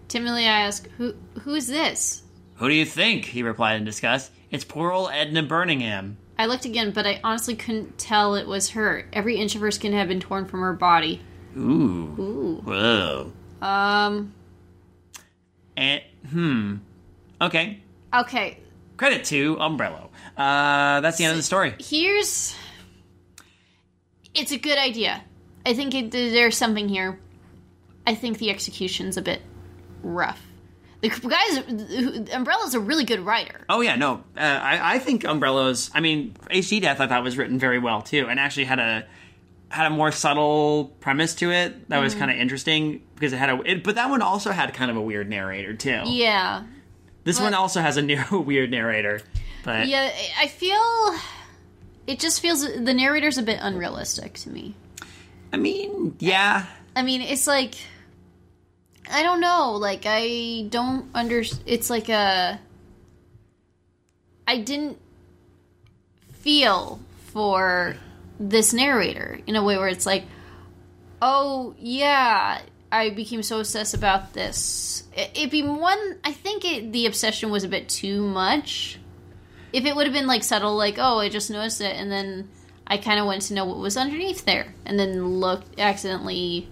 Timidly, 0.08 0.46
I 0.46 0.62
asked, 0.62 0.88
"Who? 0.98 1.14
Who 1.42 1.54
is 1.54 1.68
this?" 1.68 2.22
Who 2.56 2.68
do 2.68 2.74
you 2.74 2.84
think? 2.84 3.26
He 3.26 3.44
replied 3.44 3.76
in 3.76 3.84
disgust. 3.84 4.32
It's 4.50 4.64
poor 4.64 4.90
old 4.90 5.10
Edna 5.12 5.44
Birmingham. 5.44 6.18
I 6.36 6.46
looked 6.46 6.64
again, 6.64 6.90
but 6.90 7.06
I 7.06 7.20
honestly 7.22 7.54
couldn't 7.54 7.98
tell 7.98 8.34
it 8.34 8.48
was 8.48 8.70
her. 8.70 9.06
Every 9.12 9.36
inch 9.36 9.54
of 9.54 9.60
her 9.60 9.70
skin 9.70 9.92
had 9.92 10.08
been 10.08 10.20
torn 10.20 10.46
from 10.46 10.60
her 10.60 10.72
body. 10.72 11.22
Ooh. 11.56 12.16
Ooh. 12.18 12.60
Whoa. 12.64 13.32
Um. 13.62 14.34
And 15.76 16.02
hmm. 16.28 16.76
Okay. 17.40 17.80
Okay. 18.12 18.58
Credit 18.96 19.24
to 19.26 19.56
Umbrello. 19.56 20.08
Uh, 20.36 21.00
that's 21.00 21.16
the 21.18 21.24
end 21.24 21.32
of 21.32 21.36
the 21.36 21.42
story. 21.42 21.74
Here's. 21.78 22.54
It's 24.34 24.52
a 24.52 24.58
good 24.58 24.78
idea. 24.78 25.22
I 25.64 25.74
think 25.74 25.94
it, 25.94 26.10
there's 26.10 26.56
something 26.56 26.88
here. 26.88 27.18
I 28.06 28.14
think 28.14 28.38
the 28.38 28.50
execution's 28.50 29.16
a 29.16 29.22
bit 29.22 29.42
rough. 30.02 30.40
The 31.00 31.08
guys, 31.08 32.28
Umbrello's 32.32 32.74
a 32.74 32.80
really 32.80 33.04
good 33.04 33.20
writer. 33.20 33.64
Oh 33.70 33.80
yeah, 33.80 33.96
no. 33.96 34.22
Uh, 34.36 34.40
I, 34.40 34.96
I 34.96 34.98
think 34.98 35.24
Umbrello's. 35.24 35.90
I 35.94 36.00
mean, 36.00 36.34
HD 36.50 36.82
Death 36.82 37.00
I 37.00 37.06
thought 37.06 37.22
was 37.22 37.38
written 37.38 37.58
very 37.58 37.78
well 37.78 38.02
too, 38.02 38.26
and 38.28 38.38
actually 38.38 38.64
had 38.64 38.78
a 38.78 39.06
had 39.70 39.86
a 39.86 39.90
more 39.90 40.12
subtle 40.12 40.92
premise 41.00 41.34
to 41.36 41.52
it 41.52 41.88
that 41.88 41.98
was 42.00 42.14
kind 42.14 42.30
of 42.30 42.36
interesting 42.36 43.02
because 43.14 43.32
it 43.32 43.38
had 43.38 43.48
a. 43.48 43.62
It, 43.64 43.84
but 43.84 43.94
that 43.94 44.10
one 44.10 44.20
also 44.20 44.50
had 44.50 44.74
kind 44.74 44.90
of 44.90 44.96
a 44.98 45.00
weird 45.00 45.30
narrator 45.30 45.74
too. 45.74 46.02
Yeah, 46.04 46.64
This 47.24 47.40
one 47.40 47.54
also 47.54 47.80
has 47.80 47.96
a 47.96 48.02
near 48.02 48.26
weird 48.32 48.70
narrator, 48.70 49.20
but 49.64 49.86
yeah. 49.88 50.10
I 50.38 50.46
feel 50.46 51.14
it 52.06 52.18
just 52.18 52.40
feels 52.40 52.62
the 52.62 52.94
narrator's 52.94 53.38
a 53.38 53.42
bit 53.42 53.58
unrealistic 53.60 54.34
to 54.34 54.50
me. 54.50 54.74
I 55.52 55.56
mean, 55.56 56.16
yeah. 56.18 56.66
I 56.96 57.02
mean, 57.02 57.20
it's 57.20 57.46
like 57.46 57.74
I 59.10 59.22
don't 59.22 59.40
know. 59.40 59.72
Like 59.72 60.02
I 60.06 60.66
don't 60.68 61.10
under. 61.14 61.42
It's 61.66 61.90
like 61.90 62.08
a. 62.08 62.60
I 64.46 64.58
didn't 64.58 64.98
feel 66.32 67.00
for 67.26 67.96
this 68.38 68.72
narrator 68.72 69.38
in 69.46 69.56
a 69.56 69.62
way 69.62 69.76
where 69.76 69.88
it's 69.88 70.06
like, 70.06 70.24
oh 71.20 71.74
yeah, 71.78 72.62
I 72.92 73.10
became 73.10 73.42
so 73.42 73.60
obsessed 73.60 73.94
about 73.94 74.32
this. 74.32 75.04
It, 75.16 75.30
it'd 75.34 75.50
be 75.50 75.62
one. 75.62 76.18
I 76.24 76.32
think 76.32 76.64
it, 76.64 76.92
the 76.92 77.06
obsession 77.06 77.50
was 77.50 77.64
a 77.64 77.68
bit 77.68 77.88
too 77.88 78.22
much. 78.22 78.98
If 79.72 79.84
it 79.84 79.94
would 79.94 80.06
have 80.06 80.14
been 80.14 80.26
like 80.26 80.42
subtle, 80.42 80.76
like 80.76 80.98
oh, 80.98 81.18
I 81.18 81.28
just 81.28 81.50
noticed 81.50 81.80
it, 81.80 81.96
and 81.96 82.10
then 82.10 82.50
I 82.86 82.96
kind 82.96 83.20
of 83.20 83.26
wanted 83.26 83.42
to 83.42 83.54
know 83.54 83.64
what 83.64 83.78
was 83.78 83.96
underneath 83.96 84.44
there, 84.44 84.74
and 84.84 84.98
then 84.98 85.38
looked 85.38 85.78
accidentally 85.78 86.68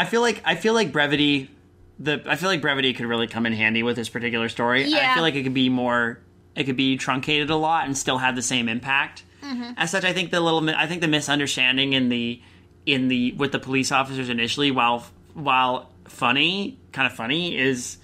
I 0.00 0.06
feel 0.06 0.22
like 0.22 0.40
I 0.46 0.54
feel 0.54 0.72
like 0.72 0.92
brevity. 0.92 1.50
The 1.98 2.22
I 2.26 2.36
feel 2.36 2.48
like 2.48 2.62
brevity 2.62 2.94
could 2.94 3.04
really 3.04 3.26
come 3.26 3.44
in 3.44 3.52
handy 3.52 3.82
with 3.82 3.96
this 3.96 4.08
particular 4.08 4.48
story. 4.48 4.94
I 4.94 5.12
feel 5.14 5.22
like 5.22 5.34
it 5.34 5.42
could 5.42 5.52
be 5.52 5.68
more. 5.68 6.20
It 6.56 6.64
could 6.64 6.76
be 6.76 6.96
truncated 6.96 7.50
a 7.50 7.56
lot 7.56 7.84
and 7.84 7.96
still 7.96 8.16
have 8.16 8.34
the 8.34 8.42
same 8.42 8.68
impact. 8.68 9.24
Mm-hmm. 9.42 9.72
As 9.76 9.90
such, 9.90 10.04
I 10.04 10.14
think 10.14 10.30
the 10.30 10.40
little. 10.40 10.68
I 10.70 10.86
think 10.86 11.02
the 11.02 11.08
misunderstanding 11.08 11.94
and 11.94 12.10
the 12.10 12.40
in 12.86 13.08
the 13.08 13.32
with 13.32 13.52
the 13.52 13.58
police 13.58 13.92
officers 13.92 14.28
initially, 14.28 14.70
while 14.70 15.04
while 15.34 15.90
funny, 16.08 16.78
kind 16.92 17.06
of 17.06 17.12
funny, 17.12 17.56
is 17.56 17.98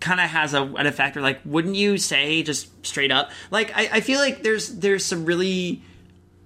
kind 0.00 0.20
of 0.20 0.28
has 0.30 0.54
a, 0.54 0.62
an 0.62 0.86
effect. 0.86 1.16
Or 1.16 1.20
like, 1.20 1.40
wouldn't 1.44 1.76
you 1.76 1.98
say 1.98 2.42
just 2.42 2.68
straight 2.86 3.10
up? 3.10 3.30
Like, 3.50 3.72
I, 3.76 3.88
I 3.94 4.00
feel 4.00 4.18
like 4.20 4.42
there's 4.42 4.68
there's 4.76 5.04
some 5.04 5.24
really 5.24 5.82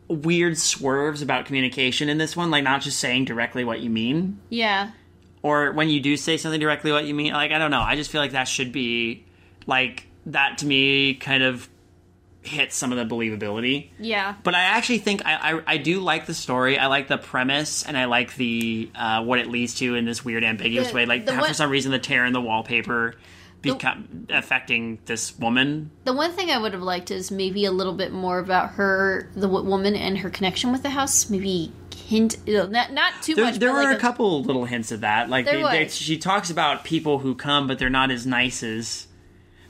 weird 0.08 0.56
swerves 0.56 1.20
about 1.22 1.44
communication 1.44 2.08
in 2.08 2.16
this 2.18 2.34
one, 2.36 2.50
like 2.50 2.64
not 2.64 2.80
just 2.80 2.98
saying 2.98 3.26
directly 3.26 3.62
what 3.64 3.80
you 3.80 3.90
mean 3.90 4.40
Yeah. 4.48 4.92
or 5.42 5.72
when 5.72 5.90
you 5.90 6.00
do 6.00 6.16
say 6.16 6.38
something 6.38 6.58
directly 6.60 6.92
what 6.92 7.04
you 7.04 7.12
mean 7.14 7.34
like 7.34 7.52
i 7.52 7.58
don't 7.58 7.70
know 7.70 7.82
i 7.82 7.94
just 7.94 8.10
feel 8.10 8.22
like 8.22 8.30
that 8.32 8.44
should 8.48 8.72
be 8.72 9.22
like 9.66 10.06
that 10.24 10.56
to 10.58 10.66
me 10.66 11.12
kind 11.12 11.42
of 11.42 11.68
hits 12.48 12.74
some 12.74 12.90
of 12.92 12.98
the 12.98 13.14
believability 13.14 13.90
Yeah. 14.00 14.34
but 14.42 14.54
i 14.54 14.62
actually 14.62 14.98
think 14.98 15.24
i 15.24 15.52
i, 15.52 15.74
I 15.74 15.76
do 15.78 16.00
like 16.00 16.26
the 16.26 16.34
story 16.34 16.78
i 16.78 16.86
like 16.86 17.06
the 17.08 17.18
premise 17.18 17.84
and 17.84 17.96
i 17.96 18.06
like 18.06 18.34
the 18.36 18.90
uh, 18.94 19.22
what 19.22 19.38
it 19.38 19.46
leads 19.46 19.74
to 19.76 19.94
in 19.94 20.04
this 20.04 20.24
weird 20.24 20.42
ambiguous 20.44 20.88
The- 20.88 20.94
way 20.94 21.06
like 21.06 21.26
the 21.26 21.32
for 21.34 21.54
some 21.54 21.70
reason 21.70 21.92
the 21.92 21.98
tear 21.98 22.24
in 22.24 22.32
the 22.32 22.40
wallpaper 22.40 23.14
become 23.60 24.26
affecting 24.30 24.98
this 25.06 25.36
woman 25.38 25.90
The 26.04 26.12
one 26.12 26.30
thing 26.32 26.48
I 26.50 26.58
would 26.58 26.72
have 26.74 26.82
liked 26.82 27.10
is 27.10 27.30
maybe 27.30 27.64
a 27.64 27.72
little 27.72 27.92
bit 27.92 28.12
more 28.12 28.38
about 28.38 28.70
her, 28.74 29.28
the 29.34 29.48
woman, 29.48 29.96
and 29.96 30.18
her 30.18 30.30
connection 30.30 30.70
with 30.70 30.82
the 30.84 30.90
house. 30.90 31.28
Maybe 31.28 31.72
hint, 31.94 32.46
not 32.46 32.92
not 32.92 33.12
too 33.20 33.34
there, 33.34 33.44
much. 33.46 33.56
there 33.56 33.72
were 33.72 33.82
like 33.82 33.96
a 33.96 34.00
couple 34.00 34.42
little 34.44 34.64
hints 34.64 34.92
of 34.92 35.00
that. 35.00 35.28
Like 35.28 35.44
they, 35.44 35.60
they, 35.62 35.88
she 35.88 36.18
talks 36.18 36.50
about 36.50 36.84
people 36.84 37.18
who 37.18 37.34
come, 37.34 37.66
but 37.66 37.80
they're 37.80 37.90
not 37.90 38.12
as 38.12 38.26
nice 38.26 38.62
as 38.62 39.08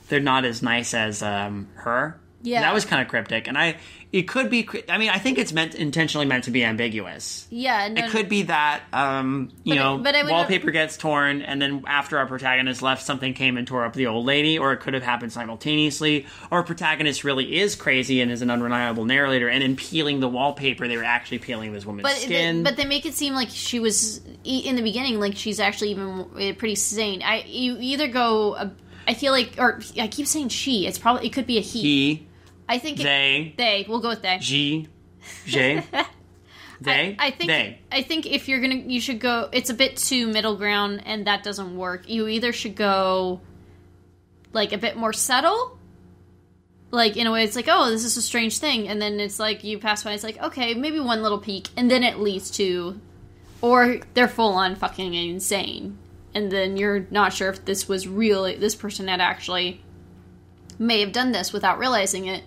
they're 0.07 0.19
not 0.19 0.45
as 0.45 0.61
nice 0.61 0.93
as 0.93 1.23
um, 1.23 1.67
her. 1.73 2.19
Yeah. 2.41 2.61
that 2.61 2.73
was 2.73 2.85
kind 2.85 3.01
of 3.01 3.07
cryptic, 3.09 3.47
and 3.47 3.57
I 3.57 3.75
it 4.11 4.23
could 4.23 4.49
be. 4.49 4.67
I 4.89 4.97
mean, 4.97 5.09
I 5.09 5.19
think 5.19 5.37
it's 5.37 5.53
meant 5.53 5.75
intentionally 5.75 6.25
meant 6.25 6.45
to 6.45 6.51
be 6.51 6.63
ambiguous. 6.63 7.45
Yeah, 7.51 7.87
no, 7.89 8.03
It 8.05 8.09
could 8.09 8.27
be 8.29 8.43
that 8.43 8.81
um, 8.91 9.51
you 9.63 9.73
But 9.75 9.77
it- 9.77 9.79
know 9.83 9.97
but 9.99 10.15
I 10.15 10.23
would- 10.23 10.31
wallpaper 10.31 10.71
gets 10.71 10.97
torn, 10.97 11.41
and 11.41 11.61
then 11.61 11.83
after 11.85 12.17
our 12.17 12.25
protagonist 12.25 12.81
left, 12.81 13.03
something 13.05 13.33
came 13.33 13.57
and 13.57 13.67
tore 13.67 13.85
up 13.85 13.93
the 13.93 14.07
old 14.07 14.25
lady, 14.25 14.57
or 14.57 14.71
it 14.73 14.77
could 14.79 14.93
have 14.95 15.03
happened 15.03 15.31
simultaneously, 15.33 16.25
or 16.49 16.63
protagonist 16.63 17.23
really 17.23 17.59
is 17.59 17.75
crazy 17.75 18.21
and 18.21 18.31
is 18.31 18.41
an 18.41 18.49
unreliable 18.49 19.05
narrator, 19.05 19.47
and 19.49 19.61
in 19.63 19.75
peeling 19.75 20.19
the 20.21 20.29
wallpaper, 20.29 20.87
they 20.87 20.97
were 20.97 21.03
actually 21.03 21.39
peeling 21.39 21.73
this 21.73 21.85
woman's 21.85 22.03
But 22.03 22.17
skin. 22.17 22.63
but 22.63 22.77
they 22.77 22.85
make 22.85 23.05
it 23.05 23.13
seem 23.13 23.33
like 23.33 23.49
she 23.51 23.79
was 23.79 24.21
in 24.43 24.75
the 24.75 24.81
beginning, 24.81 25.19
like 25.19 25.35
she's 25.35 25.59
actually 25.59 25.91
even 25.91 26.21
uh, 26.35 26.53
pretty 26.57 26.75
sane. 26.75 27.21
I 27.21 27.43
you 27.45 27.77
either 27.79 28.07
go. 28.07 28.53
Uh, 28.53 28.69
I 29.07 29.13
feel 29.15 29.31
like, 29.33 29.53
or 29.57 29.81
I 29.99 30.07
keep 30.07 30.27
saying 30.27 30.49
she. 30.49 30.85
It's 30.87 30.97
probably 30.99 31.25
it 31.27 31.33
could 31.33 31.47
be 31.47 31.57
a 31.57 31.61
he. 31.61 31.81
he, 31.81 32.27
I 32.69 32.77
think 32.77 32.99
it- 32.99 33.03
they, 33.03 33.53
they. 33.57 33.85
We'll 33.89 33.99
go 33.99 34.09
with 34.09 34.21
they. 34.21 34.37
G, 34.39 34.87
J, 35.45 35.83
they, 36.81 37.15
I, 37.19 37.27
I 37.27 37.31
think 37.31 37.47
they. 37.49 37.79
I 37.91 38.01
think 38.03 38.25
if 38.25 38.47
you're 38.47 38.61
gonna, 38.61 38.75
you 38.75 39.01
should 39.01 39.19
go. 39.19 39.49
It's 39.51 39.69
a 39.69 39.73
bit 39.73 39.97
too 39.97 40.27
middle 40.27 40.55
ground, 40.55 41.01
and 41.05 41.27
that 41.27 41.43
doesn't 41.43 41.75
work. 41.75 42.07
You 42.07 42.27
either 42.27 42.53
should 42.53 42.75
go 42.75 43.41
like 44.53 44.71
a 44.71 44.77
bit 44.77 44.95
more 44.95 45.13
subtle, 45.13 45.77
like 46.91 47.17
in 47.17 47.27
a 47.27 47.31
way 47.31 47.43
it's 47.43 47.55
like, 47.55 47.67
oh, 47.69 47.89
this 47.89 48.03
is 48.03 48.17
a 48.17 48.21
strange 48.21 48.57
thing, 48.59 48.87
and 48.87 49.01
then 49.01 49.19
it's 49.19 49.39
like 49.39 49.63
you 49.63 49.77
pass 49.79 50.03
by, 50.03 50.13
it's 50.13 50.23
like, 50.23 50.41
okay, 50.41 50.73
maybe 50.73 50.99
one 50.99 51.21
little 51.21 51.37
peek, 51.39 51.67
and 51.77 51.89
then 51.91 52.03
it 52.03 52.17
leads 52.19 52.49
to, 52.51 52.99
or 53.61 53.97
they're 54.13 54.27
full 54.27 54.53
on 54.53 54.75
fucking 54.75 55.13
insane, 55.13 55.97
and 56.33 56.51
then 56.51 56.77
you're 56.77 57.05
not 57.11 57.33
sure 57.33 57.49
if 57.49 57.65
this 57.65 57.87
was 57.87 58.07
really 58.07 58.55
this 58.55 58.73
person 58.75 59.07
had 59.07 59.21
actually 59.21 59.83
may 60.79 61.01
have 61.01 61.11
done 61.11 61.31
this 61.31 61.51
without 61.53 61.77
realizing 61.77 62.25
it. 62.25 62.43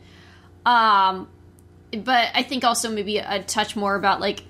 Um, 0.65 1.29
but 1.93 2.31
I 2.35 2.43
think 2.43 2.65
also 2.65 2.91
maybe 2.91 3.19
a 3.19 3.43
touch 3.43 3.77
more 3.77 3.95
about 3.95 4.21
like 4.21 4.45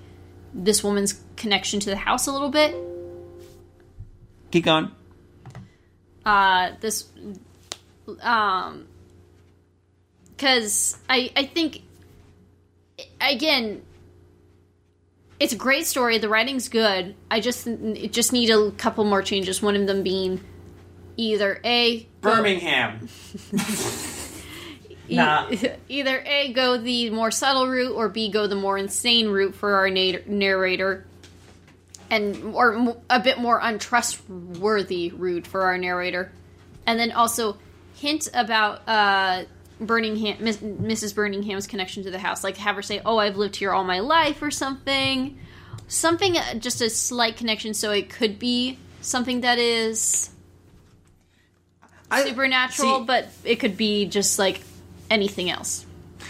this 0.53 0.83
woman's 0.83 1.21
connection 1.35 1.79
to 1.81 1.89
the 1.89 1.95
house 1.95 2.27
a 2.27 2.31
little 2.31 2.49
bit. 2.49 2.75
Keep 4.51 4.65
going. 4.65 4.91
Uh, 6.25 6.71
this, 6.79 7.09
um, 8.21 8.87
because 10.29 10.97
I 11.09 11.31
I 11.35 11.45
think 11.45 11.81
again, 13.19 13.81
it's 15.39 15.53
a 15.53 15.57
great 15.57 15.85
story. 15.85 16.17
The 16.17 16.29
writing's 16.29 16.69
good. 16.69 17.15
I 17.29 17.39
just 17.39 17.67
it 17.67 18.13
just 18.13 18.31
need 18.31 18.51
a 18.51 18.71
couple 18.71 19.03
more 19.03 19.21
changes. 19.21 19.61
One 19.61 19.75
of 19.75 19.87
them 19.87 20.03
being 20.03 20.39
either 21.17 21.59
a 21.63 22.07
Birmingham. 22.21 23.09
E- 25.09 25.15
either 25.89 26.23
A, 26.25 26.53
go 26.53 26.77
the 26.77 27.09
more 27.09 27.31
subtle 27.31 27.67
route, 27.67 27.93
or 27.93 28.09
B, 28.09 28.29
go 28.29 28.47
the 28.47 28.55
more 28.55 28.77
insane 28.77 29.27
route 29.29 29.53
for 29.55 29.73
our 29.75 29.89
na- 29.89 30.19
narrator, 30.25 31.05
and 32.09 32.53
or 32.55 32.75
m- 32.75 32.93
a 33.09 33.19
bit 33.19 33.37
more 33.39 33.59
untrustworthy 33.61 35.11
route 35.11 35.45
for 35.47 35.63
our 35.63 35.77
narrator, 35.77 36.31
and 36.85 36.99
then 36.99 37.11
also 37.11 37.57
hint 37.95 38.29
about 38.33 38.81
uh, 38.87 39.43
Birmingham, 39.79 40.37
Miss, 40.39 40.57
Mrs. 40.57 41.13
Birmingham's 41.15 41.67
connection 41.67 42.03
to 42.03 42.11
the 42.11 42.19
house, 42.19 42.43
like 42.43 42.57
have 42.57 42.75
her 42.75 42.81
say, 42.81 43.01
"Oh, 43.05 43.17
I've 43.17 43.37
lived 43.37 43.55
here 43.57 43.71
all 43.71 43.83
my 43.83 43.99
life," 43.99 44.41
or 44.41 44.51
something, 44.51 45.37
something 45.87 46.37
uh, 46.37 46.53
just 46.55 46.81
a 46.81 46.89
slight 46.89 47.35
connection, 47.37 47.73
so 47.73 47.91
it 47.91 48.09
could 48.09 48.39
be 48.39 48.77
something 49.01 49.41
that 49.41 49.57
is 49.59 50.29
I- 52.09 52.23
supernatural, 52.25 52.99
see- 52.99 53.05
but 53.05 53.27
it 53.43 53.57
could 53.59 53.75
be 53.75 54.05
just 54.05 54.37
like 54.39 54.61
anything 55.09 55.49
else. 55.49 55.85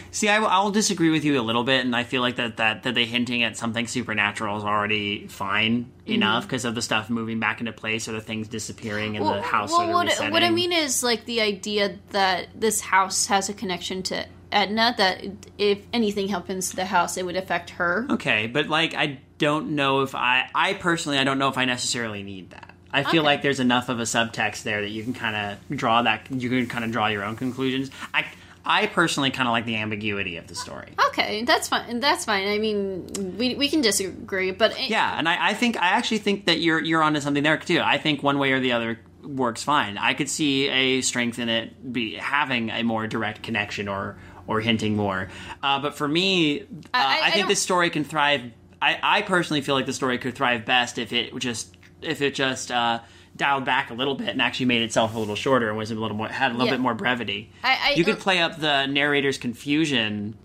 See, 0.09 0.27
I, 0.29 0.37
I'll 0.37 0.71
disagree 0.71 1.09
with 1.11 1.23
you 1.23 1.39
a 1.39 1.41
little 1.41 1.63
bit, 1.63 1.85
and 1.85 1.95
I 1.95 2.03
feel 2.03 2.21
like 2.21 2.35
that 2.37 2.57
that, 2.57 2.83
that 2.83 2.95
they 2.95 3.05
hinting 3.05 3.43
at 3.43 3.57
something 3.57 3.87
supernatural 3.87 4.57
is 4.57 4.63
already 4.63 5.27
fine 5.27 5.91
Mm-hmm. 6.03 6.11
enough 6.15 6.43
because 6.45 6.65
of 6.65 6.75
the 6.75 6.81
stuff 6.81 7.09
moving 7.09 7.39
back 7.39 7.61
into 7.61 7.71
place 7.71 8.09
or 8.09 8.11
the 8.11 8.19
things 8.19 8.49
disappearing 8.49 9.15
in 9.15 9.23
the 9.23 9.41
house 9.41 9.71
well, 9.71 9.93
what, 9.93 10.07
resetting. 10.07 10.33
what 10.33 10.43
I 10.43 10.49
mean 10.49 10.73
is 10.73 11.01
like 11.01 11.23
the 11.23 11.39
idea 11.39 11.97
that 12.09 12.49
this 12.59 12.81
house 12.81 13.27
has 13.27 13.47
a 13.47 13.53
connection 13.53 14.03
to 14.03 14.25
Edna. 14.51 14.93
That 14.97 15.23
if 15.57 15.79
anything 15.93 16.27
happens 16.27 16.71
to 16.71 16.75
the 16.75 16.83
house, 16.83 17.15
it 17.15 17.25
would 17.25 17.37
affect 17.37 17.69
her. 17.71 18.05
Okay, 18.09 18.47
but 18.47 18.67
like 18.67 18.93
I 18.95 19.19
don't 19.37 19.75
know 19.75 20.01
if 20.01 20.13
I 20.13 20.49
I 20.53 20.73
personally 20.73 21.19
I 21.19 21.23
don't 21.23 21.39
know 21.39 21.47
if 21.47 21.57
I 21.57 21.63
necessarily 21.63 22.21
need 22.21 22.49
that. 22.49 22.73
I 22.91 23.03
feel 23.03 23.21
Okay. 23.21 23.25
like 23.27 23.41
there's 23.43 23.61
enough 23.61 23.87
of 23.87 23.99
a 24.01 24.03
subtext 24.03 24.63
there 24.63 24.81
that 24.81 24.89
you 24.89 25.03
can 25.03 25.13
kind 25.13 25.35
of 25.37 25.77
draw 25.77 26.01
that 26.01 26.27
you 26.29 26.49
can 26.49 26.67
kind 26.67 26.83
of 26.83 26.91
draw 26.91 27.07
your 27.07 27.23
own 27.23 27.37
conclusions. 27.37 27.91
I 28.13 28.25
I 28.65 28.87
personally 28.87 29.29
kind 29.31 29.47
of 29.47 29.51
like 29.51 29.65
the 29.65 29.75
ambiguity 29.75 30.37
of 30.37 30.47
the 30.47 30.55
story. 30.55 30.93
Okay, 31.09 31.43
that's 31.43 31.67
fine. 31.67 31.99
That's 31.99 32.25
fine. 32.25 32.47
I 32.47 32.57
mean, 32.59 33.35
we, 33.37 33.55
we 33.55 33.67
can 33.69 33.81
disagree, 33.81 34.51
but 34.51 34.71
it- 34.79 34.89
Yeah, 34.89 35.17
and 35.17 35.27
I, 35.27 35.49
I 35.49 35.53
think 35.53 35.75
I 35.77 35.87
actually 35.87 36.19
think 36.19 36.45
that 36.45 36.59
you're 36.59 36.79
you're 36.81 37.03
onto 37.03 37.19
something 37.19 37.43
there 37.43 37.57
too. 37.57 37.81
I 37.83 37.97
think 37.97 38.23
one 38.23 38.39
way 38.39 38.51
or 38.53 38.59
the 38.59 38.71
other 38.71 38.99
works 39.23 39.63
fine. 39.63 39.97
I 39.97 40.13
could 40.13 40.29
see 40.29 40.67
a 40.69 41.01
strength 41.01 41.39
in 41.39 41.49
it 41.49 41.93
be 41.93 42.15
having 42.15 42.69
a 42.69 42.83
more 42.83 43.05
direct 43.07 43.43
connection 43.43 43.87
or 43.87 44.17
or 44.47 44.59
hinting 44.61 44.95
more. 44.97 45.29
Uh, 45.61 45.79
but 45.79 45.95
for 45.95 46.07
me, 46.07 46.61
uh, 46.61 46.65
I- 46.93 47.19
I, 47.23 47.27
I- 47.27 47.31
think 47.31 47.47
this 47.47 47.61
story 47.61 47.89
can 47.89 48.03
thrive. 48.03 48.43
I, 48.81 48.99
I 49.01 49.21
personally 49.21 49.61
feel 49.61 49.75
like 49.75 49.85
the 49.85 49.93
story 49.93 50.17
could 50.17 50.35
thrive 50.35 50.65
best 50.65 50.97
if 50.97 51.13
it 51.13 51.37
just 51.39 51.75
if 52.01 52.21
it 52.21 52.35
just 52.35 52.69
uh, 52.71 52.99
dialed 53.35 53.65
back 53.65 53.89
a 53.89 53.93
little 53.93 54.15
bit 54.15 54.29
and 54.29 54.41
actually 54.41 54.67
made 54.67 54.81
itself 54.83 55.15
a 55.15 55.19
little 55.19 55.35
shorter 55.35 55.69
and 55.69 55.77
was 55.77 55.89
a 55.91 55.95
little 55.95 56.15
more 56.15 56.27
had 56.27 56.51
a 56.51 56.53
little 56.53 56.67
Yeah. 56.67 56.73
bit 56.73 56.79
more 56.79 56.93
brevity. 56.93 57.49
I- 57.63 57.77
I- 57.89 57.93
you 57.95 58.03
could 58.03 58.19
play 58.19 58.39
up 58.39 58.59
the 58.59 58.85
narrator's 58.85 59.37
confusion. 59.37 60.35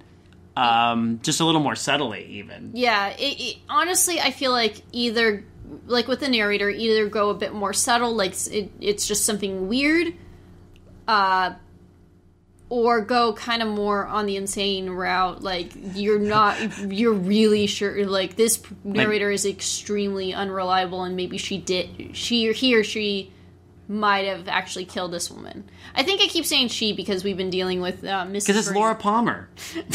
Um, 0.57 1.21
just 1.23 1.39
a 1.41 1.45
little 1.45 1.61
more 1.61 1.77
subtly, 1.77 2.25
even. 2.31 2.73
Yeah, 2.75 3.11
it, 3.11 3.41
it, 3.41 3.57
honestly, 3.69 4.21
I 4.21 4.33
feel 4.33 4.51
like 4.51 4.83
either, 4.91 5.45
like 5.87 6.09
with 6.09 6.19
the 6.21 6.29
narrator, 6.29 6.69
either 6.69 7.09
go 7.09 7.31
a 7.31 7.35
bit 7.35 7.53
more 7.55 7.73
subtle, 7.73 8.13
like 8.17 8.33
it, 8.51 8.73
it's 8.81 9.07
just 9.07 9.25
something 9.25 9.69
weird, 9.69 10.15
uh, 11.07 11.53
or 12.71 13.01
go 13.01 13.33
kind 13.33 13.63
of 13.63 13.69
more 13.69 14.07
on 14.07 14.27
the 14.27 14.37
insane 14.37 14.91
route. 14.91 15.43
Like 15.43 15.73
you're 15.95 16.19
not, 16.19 16.57
you're 16.93 17.13
really 17.13 17.67
sure. 17.67 18.07
Like 18.07 18.37
this 18.37 18.63
narrator 18.85 19.31
is 19.31 19.47
extremely 19.47 20.35
unreliable, 20.35 21.05
and 21.05 21.17
maybe 21.17 21.39
she 21.39 21.59
did, 21.59 22.17
she 22.17 22.49
or 22.49 22.53
he 22.53 22.77
or 22.77 22.85
she 22.85 23.33
might 23.89 24.27
have 24.27 24.49
actually 24.49 24.85
killed 24.85 25.13
this 25.13 25.31
woman. 25.31 25.69
I 25.95 26.03
think 26.03 26.21
I 26.21 26.27
keep 26.27 26.45
saying 26.45 26.69
she 26.69 26.93
because 26.93 27.25
we've 27.25 27.39
been 27.39 27.51
dealing 27.51 27.81
with 27.81 28.05
uh, 28.05 28.27
Mrs. 28.27 28.47
Because 28.47 28.69
it's. 28.69 28.77
Laura 28.77 28.95
Palmer. 28.95 29.49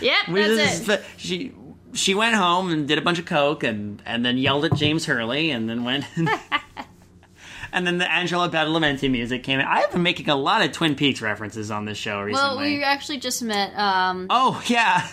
Yeah, 0.00 0.30
We 0.30 0.42
that's 0.42 0.88
it. 0.88 1.04
She 1.16 1.52
she 1.92 2.14
went 2.14 2.34
home 2.36 2.70
and 2.70 2.86
did 2.86 2.98
a 2.98 3.02
bunch 3.02 3.18
of 3.18 3.26
coke 3.26 3.64
and 3.64 4.02
and 4.06 4.24
then 4.24 4.38
yelled 4.38 4.64
at 4.64 4.74
James 4.74 5.06
Hurley 5.06 5.50
and 5.50 5.68
then 5.68 5.84
went. 5.84 6.04
And 6.16 6.28
then 7.86 7.98
the 7.98 8.10
Angelo 8.10 8.48
Badalamenti 8.48 9.10
music 9.10 9.42
came 9.42 9.60
in. 9.60 9.66
I 9.66 9.80
have 9.80 9.90
been 9.92 10.02
making 10.02 10.28
a 10.28 10.36
lot 10.36 10.62
of 10.62 10.72
Twin 10.72 10.94
Peaks 10.94 11.20
references 11.20 11.70
on 11.70 11.84
this 11.84 11.98
show 11.98 12.20
recently. 12.20 12.48
Well, 12.56 12.58
we 12.60 12.82
actually 12.82 13.18
just 13.18 13.42
met. 13.42 13.76
Um, 13.78 14.26
oh 14.30 14.62
yeah, 14.66 15.06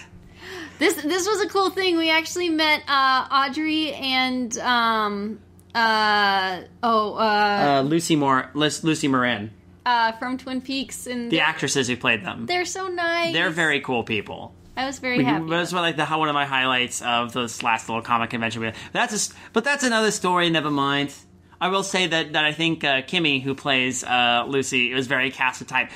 This 0.80 0.96
this 0.96 1.28
was 1.28 1.42
a 1.42 1.48
cool 1.48 1.70
thing. 1.70 1.98
We 1.98 2.10
actually 2.12 2.50
met 2.50 2.84
uh, 2.88 3.28
Audrey 3.32 3.94
and 3.94 4.58
um 4.60 5.40
uh 5.74 6.62
oh 6.84 7.16
uh, 7.16 7.80
uh, 7.80 7.82
Lucy 7.82 8.16
Moore, 8.16 8.50
Lucy 8.54 9.08
Moran, 9.08 9.52
uh 9.86 10.12
from 10.14 10.38
Twin 10.38 10.62
Peaks 10.62 11.08
and 11.08 11.30
the 11.32 11.42
actresses 11.42 11.88
who 11.88 11.98
played 11.98 12.24
them. 12.24 12.46
they're 12.46 12.66
so 12.66 12.88
nice. 12.88 13.34
They're 13.34 13.50
very 13.50 13.82
cool 13.82 14.04
people. 14.04 14.54
I 14.78 14.86
was 14.86 15.00
very 15.00 15.24
happy. 15.24 15.50
That's 15.50 15.72
one 15.72 15.82
like 15.84 15.96
the 15.96 16.06
one 16.06 16.28
of 16.28 16.34
my 16.34 16.46
highlights 16.46 17.02
of 17.02 17.32
this 17.32 17.64
last 17.64 17.88
little 17.88 18.02
comic 18.02 18.30
convention. 18.30 18.74
That's 18.92 19.32
a, 19.32 19.34
but 19.54 19.64
that's 19.64 19.86
another 19.86 20.12
story. 20.12 20.50
Never 20.50 20.70
mind. 20.70 21.14
I 21.62 21.70
will 21.70 21.84
say 21.84 22.08
that 22.08 22.34
that 22.34 22.46
I 22.46 22.52
think 22.52 22.84
uh, 22.84 23.02
Kimmy, 23.04 23.42
who 23.42 23.56
plays 23.56 24.04
uh, 24.04 24.46
Lucy, 24.48 24.94
was 24.94 25.08
very 25.08 25.32
cast 25.32 25.62
of 25.62 25.68
type. 25.68 25.90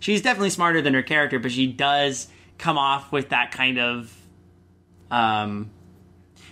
She's 0.00 0.22
definitely 0.22 0.50
smarter 0.50 0.82
than 0.82 0.94
her 0.94 1.02
character, 1.02 1.38
but 1.38 1.52
she 1.52 1.66
does 1.66 2.28
come 2.58 2.78
off 2.78 3.12
with 3.12 3.28
that 3.30 3.52
kind 3.52 3.78
of. 3.78 4.12
Um, 5.10 5.70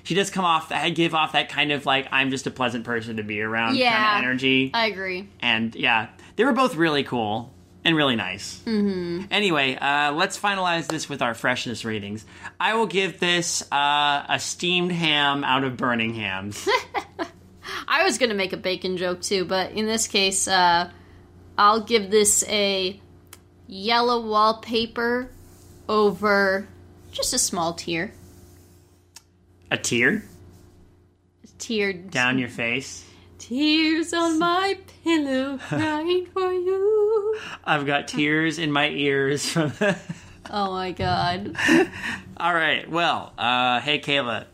she 0.03 0.15
does 0.15 0.31
come 0.31 0.45
off 0.45 0.69
that 0.71 0.89
give 0.95 1.15
off 1.15 1.33
that 1.33 1.49
kind 1.49 1.73
of 1.73 1.87
like 1.87 2.09
I'm 2.13 2.31
just 2.31 2.47
a 2.47 2.51
pleasant 2.51 2.85
person 2.85 3.17
to 3.19 3.23
be 3.23 3.41
around 3.41 3.77
Yeah. 3.77 3.97
kind 3.97 4.25
of 4.25 4.29
energy. 4.31 4.71
I 4.75 4.87
agree. 4.87 5.29
and 5.41 5.75
yeah, 5.75 6.09
they 6.37 6.45
were 6.45 6.53
both 6.53 6.75
really 6.77 7.05
cool 7.05 7.53
and 7.85 7.97
really 7.97 8.17
nice. 8.17 8.61
Mm-hmm. 8.67 9.25
Anyway, 9.31 9.75
uh, 9.77 10.13
let's 10.13 10.39
finalize 10.39 10.87
this 10.89 11.09
with 11.09 11.23
our 11.23 11.33
freshness 11.35 11.85
ratings. 11.85 12.25
I 12.59 12.75
will 12.75 12.87
give 12.87 13.21
this 13.21 13.63
uh, 13.73 14.25
a 14.29 14.39
steamed 14.39 14.93
ham 14.93 15.45
out 15.45 15.65
of 15.65 15.77
burning 15.77 16.15
hams. 16.15 16.69
I 17.89 18.05
was 18.05 18.19
gonna 18.19 18.35
make 18.35 18.53
a 18.53 18.57
bacon 18.57 18.97
joke 18.97 19.23
too, 19.23 19.45
but 19.45 19.73
in 19.73 19.87
this 19.87 20.07
case, 20.07 20.47
uh, 20.49 20.91
I'll 21.59 21.81
give 21.81 22.11
this 22.11 22.45
a 22.49 23.01
yellow 23.67 24.21
wallpaper 24.27 25.31
over 25.89 26.67
just 27.13 27.35
a 27.35 27.39
small 27.39 27.75
tear. 27.75 28.13
a 29.71 29.77
tear 29.77 30.25
Tear 31.59 31.93
down 31.93 32.39
your 32.39 32.49
face. 32.49 33.05
Tears 33.39 34.15
on 34.15 34.39
my 34.39 34.79
pillow, 35.05 35.59
crying 35.69 36.27
for 36.33 36.53
you. 36.53 37.39
I've 37.65 37.85
got 37.85 38.09
tears 38.09 38.59
in 38.59 38.73
my 38.73 38.89
ears 38.89 39.47
from 39.47 39.73
Oh 40.51 40.73
my 40.73 40.93
god. 40.93 41.55
All 42.39 42.55
right. 42.55 42.89
Well, 42.91 43.33
uh, 43.37 43.81
hey 43.81 44.01
Kaela, 44.01 44.47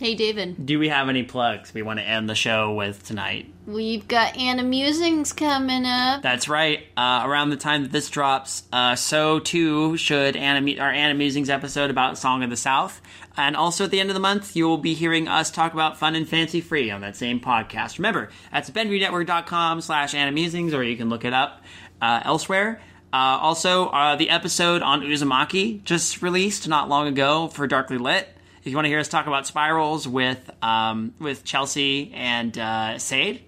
Hey 0.00 0.14
David, 0.14 0.64
do 0.64 0.78
we 0.78 0.88
have 0.88 1.10
any 1.10 1.22
plugs 1.24 1.74
we 1.74 1.82
want 1.82 1.98
to 1.98 2.02
end 2.02 2.26
the 2.26 2.34
show 2.34 2.72
with 2.72 3.04
tonight? 3.04 3.52
we've 3.66 4.08
got 4.08 4.36
Anna 4.36 4.62
Musings 4.62 5.32
coming 5.32 5.84
up. 5.84 6.22
That's 6.22 6.48
right. 6.48 6.86
Uh, 6.96 7.22
around 7.24 7.50
the 7.50 7.56
time 7.56 7.82
that 7.82 7.92
this 7.92 8.08
drops, 8.10 8.62
uh, 8.72 8.96
so 8.96 9.38
too 9.40 9.98
should 9.98 10.36
Anna, 10.36 10.80
our 10.80 10.90
Anna 10.90 11.12
Musings 11.12 11.50
episode 11.50 11.90
about 11.90 12.18
Song 12.18 12.42
of 12.42 12.50
the 12.50 12.56
South. 12.56 13.00
And 13.36 13.56
also 13.56 13.84
at 13.84 13.90
the 13.90 14.00
end 14.00 14.10
of 14.10 14.14
the 14.14 14.20
month, 14.20 14.56
you 14.56 14.66
will 14.66 14.78
be 14.78 14.94
hearing 14.94 15.28
us 15.28 15.50
talk 15.50 15.72
about 15.72 15.98
Fun 15.98 16.14
and 16.14 16.28
Fancy 16.28 16.60
Free 16.60 16.90
on 16.90 17.02
that 17.02 17.14
same 17.14 17.38
podcast. 17.38 17.98
Remember, 17.98 18.30
that's 18.50 18.70
BenviewNetwork.com 18.70 19.80
slash 19.82 20.14
Anna 20.14 20.32
Musings, 20.32 20.74
or 20.74 20.82
you 20.82 20.96
can 20.96 21.08
look 21.08 21.24
it 21.24 21.32
up 21.32 21.62
uh, 22.00 22.22
elsewhere. 22.24 22.80
Uh, 23.12 23.38
also, 23.40 23.88
uh, 23.88 24.16
the 24.16 24.30
episode 24.30 24.82
on 24.82 25.02
Uzumaki 25.02 25.84
just 25.84 26.22
released 26.22 26.68
not 26.68 26.88
long 26.88 27.06
ago 27.06 27.48
for 27.48 27.66
Darkly 27.66 27.98
Lit. 27.98 28.28
If 28.60 28.66
you 28.66 28.74
want 28.76 28.84
to 28.84 28.90
hear 28.90 28.98
us 28.98 29.08
talk 29.08 29.26
about 29.26 29.46
spirals 29.46 30.06
with 30.06 30.50
um, 30.62 31.14
with 31.18 31.44
Chelsea 31.44 32.12
and 32.14 32.56
uh, 32.58 32.98
Sade, 32.98 33.42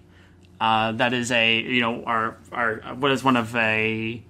uh, 0.59 0.93
that 0.93 1.13
is 1.13 1.31
a 1.31 1.59
you 1.59 1.81
know 1.81 2.03
our 2.03 2.37
our 2.51 2.75
what 2.95 3.11
is 3.11 3.23
one 3.23 3.37
of 3.37 3.55
a 3.55 4.23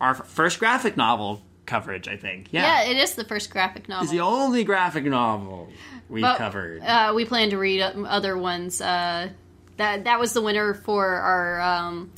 our 0.00 0.14
first 0.14 0.58
graphic 0.60 0.96
novel 0.96 1.42
coverage. 1.66 2.06
I 2.06 2.16
think. 2.16 2.48
Yeah, 2.52 2.84
Yeah, 2.84 2.90
it 2.90 2.96
is 2.96 3.14
the 3.16 3.24
first 3.24 3.50
graphic 3.50 3.88
novel. 3.88 4.04
it's 4.04 4.12
the 4.12 4.20
only 4.20 4.62
graphic 4.64 5.04
novel 5.04 5.68
we 6.08 6.20
But, 6.20 6.38
covered. 6.38 6.80
Uh, 6.82 7.12
we 7.14 7.24
plan 7.24 7.50
to 7.50 7.58
read 7.58 7.80
other 7.82 8.38
ones. 8.38 8.80
Uh, 8.80 9.30
that 9.78 10.04
that 10.04 10.20
was 10.20 10.32
the 10.32 10.42
winner 10.42 10.74
for 10.74 11.06
our 11.08 11.60
um, 11.60 12.12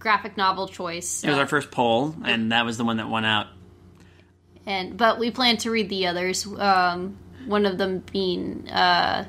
graphic 0.00 0.36
novel 0.36 0.66
choice. 0.66 1.22
it 1.22 1.28
was 1.28 1.38
our 1.38 1.46
first 1.46 1.70
poll, 1.70 2.16
and 2.24 2.50
that 2.50 2.64
was 2.64 2.76
the 2.76 2.84
one 2.84 2.96
that 2.96 3.08
won 3.08 3.24
out. 3.24 3.46
and 4.66 4.96
but 4.96 5.20
we 5.20 5.30
plan 5.30 5.58
to 5.58 5.70
read 5.70 5.88
the 5.88 6.08
others. 6.08 6.44
Um, 6.44 7.18
one 7.46 7.66
of 7.66 7.78
them 7.78 8.02
being 8.12 8.68
uh, 8.70 9.24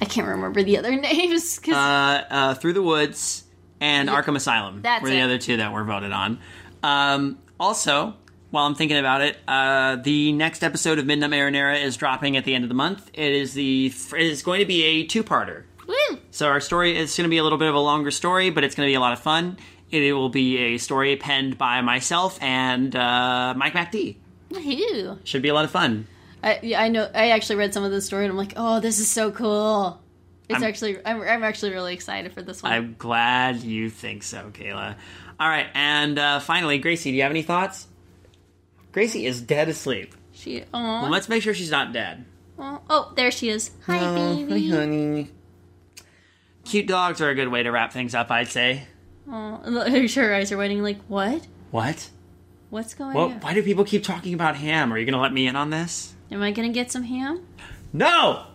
I 0.00 0.04
can't 0.06 0.26
remember 0.28 0.62
the 0.62 0.78
other 0.78 0.94
names 0.96 1.58
'cause- 1.58 1.74
Uh, 1.74 2.24
uh, 2.30 2.54
Through 2.54 2.72
the 2.74 2.82
Woods 2.82 3.44
and 3.80 4.08
Arkham 4.08 4.36
Asylum 4.36 4.80
That's 4.82 5.02
were 5.02 5.10
the 5.10 5.18
it. 5.18 5.22
other 5.22 5.38
two 5.38 5.56
that 5.58 5.72
were 5.72 5.84
voted 5.84 6.12
on. 6.12 6.38
Um, 6.82 7.38
also, 7.60 8.14
while 8.50 8.66
I'm 8.66 8.74
thinking 8.74 8.98
about 8.98 9.20
it, 9.22 9.36
uh, 9.48 9.96
the 9.96 10.32
next 10.32 10.62
episode 10.62 10.98
of 10.98 11.06
Midnight 11.06 11.30
Marinera 11.30 11.82
is 11.82 11.96
dropping 11.96 12.36
at 12.36 12.44
the 12.44 12.54
end 12.54 12.64
of 12.64 12.68
the 12.68 12.74
month. 12.74 13.10
It 13.14 13.32
is 13.32 13.54
the 13.54 13.86
it 14.16 14.20
is 14.22 14.42
going 14.42 14.60
to 14.60 14.66
be 14.66 14.84
a 14.84 15.04
two-parter. 15.06 15.64
woo, 15.86 16.18
So 16.30 16.48
our 16.48 16.60
story 16.60 16.96
is 16.96 17.16
going 17.16 17.24
to 17.24 17.30
be 17.30 17.38
a 17.38 17.42
little 17.42 17.58
bit 17.58 17.68
of 17.68 17.74
a 17.74 17.78
longer 17.80 18.10
story, 18.10 18.50
but 18.50 18.64
it's 18.64 18.74
going 18.74 18.86
to 18.86 18.90
be 18.90 18.94
a 18.96 19.00
lot 19.00 19.12
of 19.12 19.20
fun. 19.20 19.56
It 19.90 20.12
will 20.12 20.28
be 20.30 20.58
a 20.58 20.78
story 20.78 21.14
penned 21.16 21.56
by 21.58 21.80
myself 21.80 22.38
and 22.42 22.94
uh, 22.96 23.54
Mike 23.56 23.74
MacD. 23.74 24.16
woohoo. 24.50 25.18
Should 25.24 25.42
be 25.42 25.48
a 25.50 25.54
lot 25.54 25.64
of 25.64 25.70
fun. 25.70 26.06
I 26.44 26.58
yeah, 26.62 26.80
I 26.82 26.88
know. 26.88 27.08
I 27.14 27.30
actually 27.30 27.56
read 27.56 27.72
some 27.74 27.82
of 27.84 27.90
the 27.90 28.00
story 28.00 28.24
and 28.24 28.30
I'm 28.30 28.36
like, 28.36 28.52
oh, 28.56 28.78
this 28.80 29.00
is 29.00 29.08
so 29.08 29.30
cool. 29.32 30.00
It's 30.48 30.56
I'm- 30.56 30.64
actually 30.68 30.98
I'm, 31.04 31.22
I'm 31.22 31.42
actually 31.42 31.72
really 31.72 31.94
excited 31.94 32.32
for 32.32 32.42
this 32.42 32.62
one. 32.62 32.70
I'm 32.72 32.94
glad 32.98 33.62
you 33.62 33.88
think 33.90 34.22
so, 34.22 34.50
Kaela. 34.52 34.96
All 35.40 35.48
right, 35.48 35.66
and 35.74 36.18
uh, 36.18 36.38
finally, 36.40 36.78
Gracie, 36.78 37.10
do 37.10 37.16
you 37.16 37.22
have 37.22 37.32
any 37.32 37.42
thoughts? 37.42 37.88
Gracie 38.92 39.26
is 39.26 39.40
dead 39.40 39.68
asleep. 39.68 40.14
she 40.32 40.62
Well, 40.72 41.08
let's 41.10 41.28
make 41.28 41.42
sure 41.42 41.54
she's 41.54 41.70
not 41.72 41.92
dead. 41.92 42.24
aw. 42.58 42.78
oh 42.90 43.12
there 43.16 43.30
she 43.32 43.48
is. 43.48 43.70
Hi 43.86 43.98
Oh, 44.00 44.36
baby. 44.36 44.68
hi, 44.70 44.76
honey. 44.76 45.30
Cute 46.64 46.86
dogs 46.86 47.20
are 47.20 47.28
a 47.30 47.34
good 47.34 47.48
way 47.48 47.62
to 47.62 47.70
wrap 47.70 47.92
things 47.92 48.14
up, 48.14 48.30
I'd 48.30 48.48
say. 48.48 48.86
Aw. 49.30 49.58
Her 49.90 50.06
sure 50.08 50.34
eyes 50.34 50.52
are 50.52 50.56
waiting. 50.58 50.82
Like 50.82 51.00
what? 51.08 51.46
What? 51.70 52.10
What's 52.74 52.92
going 52.92 53.14
Well, 53.14 53.26
on? 53.26 53.38
why 53.38 53.54
do 53.54 53.62
people 53.62 53.84
keep 53.84 54.02
talking 54.02 54.34
about 54.34 54.56
ham? 54.56 54.92
Are 54.92 54.98
you 54.98 55.04
going 55.04 55.14
to 55.14 55.20
let 55.20 55.32
me 55.32 55.46
in 55.46 55.54
on 55.54 55.70
this? 55.70 56.12
Am 56.32 56.42
I 56.42 56.50
gonna 56.50 56.70
get 56.70 56.90
some 56.90 57.04
ham? 57.04 57.46
No! 57.92 58.46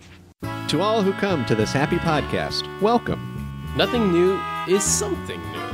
To 0.68 0.82
all 0.82 1.02
who 1.02 1.14
come 1.14 1.46
to 1.46 1.56
this 1.56 1.72
happy 1.72 1.96
podcast, 1.96 2.68
welcome. 2.82 3.74
Nothing 3.78 4.12
new 4.12 4.38
is 4.68 4.84
something 4.84 5.40
new, 5.54 5.70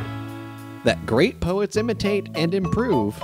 That 0.83 1.03
great 1.07 1.39
poets 1.39 1.75
imitate 1.75 2.29
and 2.35 2.53
improve. 2.53 3.19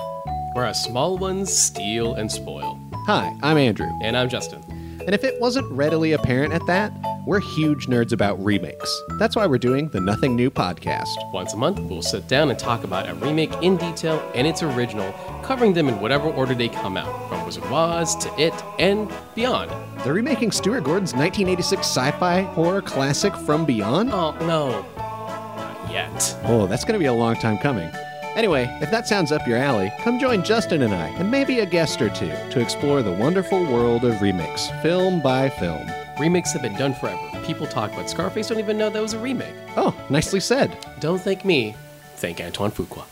whereas 0.53 0.83
small 0.83 1.19
ones 1.19 1.55
steal 1.55 2.15
and 2.15 2.31
spoil. 2.31 2.79
Hi, 3.05 3.31
I'm 3.43 3.57
Andrew. 3.59 3.91
And 4.01 4.17
I'm 4.17 4.27
Justin. 4.27 4.63
And 5.05 5.13
if 5.13 5.23
it 5.23 5.39
wasn't 5.39 5.71
readily 5.71 6.13
apparent 6.13 6.51
at 6.51 6.65
that, 6.65 6.91
we're 7.25 7.39
huge 7.39 7.87
nerds 7.87 8.11
about 8.11 8.43
remakes. 8.43 9.01
That's 9.19 9.35
why 9.35 9.45
we're 9.45 9.57
doing 9.57 9.89
the 9.89 9.99
Nothing 9.99 10.35
New 10.35 10.49
podcast. 10.49 11.09
Once 11.31 11.53
a 11.53 11.57
month, 11.57 11.79
we'll 11.79 12.01
sit 12.01 12.27
down 12.27 12.49
and 12.49 12.57
talk 12.57 12.83
about 12.83 13.07
a 13.07 13.13
remake 13.15 13.53
in 13.61 13.77
detail 13.77 14.19
and 14.33 14.47
its 14.47 14.63
original, 14.63 15.11
covering 15.43 15.73
them 15.73 15.87
in 15.87 15.99
whatever 15.99 16.29
order 16.29 16.55
they 16.55 16.69
come 16.69 16.97
out, 16.97 17.29
from 17.29 17.45
Wizard 17.45 17.63
of 17.63 17.73
Oz 17.73 18.15
to 18.17 18.41
It 18.41 18.53
and 18.79 19.11
beyond. 19.35 19.71
They're 20.03 20.13
remaking 20.13 20.51
Stuart 20.51 20.83
Gordon's 20.83 21.13
1986 21.13 21.81
sci 21.81 22.11
fi 22.11 22.41
horror 22.41 22.81
classic 22.81 23.35
From 23.35 23.65
Beyond? 23.65 24.11
Oh, 24.11 24.31
no. 24.45 24.85
Not 24.97 25.91
yet. 25.91 26.37
Oh, 26.45 26.65
that's 26.65 26.83
going 26.83 26.93
to 26.93 26.99
be 26.99 27.05
a 27.05 27.13
long 27.13 27.35
time 27.35 27.57
coming. 27.59 27.91
Anyway, 28.35 28.65
if 28.81 28.89
that 28.89 29.07
sounds 29.07 29.31
up 29.31 29.45
your 29.45 29.57
alley, 29.57 29.91
come 29.99 30.17
join 30.17 30.41
Justin 30.41 30.83
and 30.83 30.93
I, 30.93 31.07
and 31.07 31.29
maybe 31.29 31.59
a 31.59 31.65
guest 31.65 32.01
or 32.01 32.09
two, 32.09 32.31
to 32.51 32.61
explore 32.61 33.01
the 33.01 33.11
wonderful 33.11 33.61
world 33.65 34.05
of 34.05 34.21
remakes, 34.21 34.69
film 34.81 35.21
by 35.21 35.49
film. 35.49 35.85
Remakes 36.21 36.53
have 36.53 36.61
been 36.61 36.75
done 36.75 36.93
forever. 36.93 37.19
People 37.47 37.65
talk 37.65 37.91
about 37.93 38.07
Scarface, 38.07 38.49
don't 38.49 38.59
even 38.59 38.77
know 38.77 38.91
that 38.91 39.01
was 39.01 39.13
a 39.13 39.19
remake. 39.19 39.55
Oh, 39.75 39.91
nicely 40.11 40.39
said. 40.39 40.77
Don't 40.99 41.19
thank 41.19 41.43
me, 41.43 41.75
thank 42.17 42.39
Antoine 42.39 42.69
Fuqua. 42.69 43.05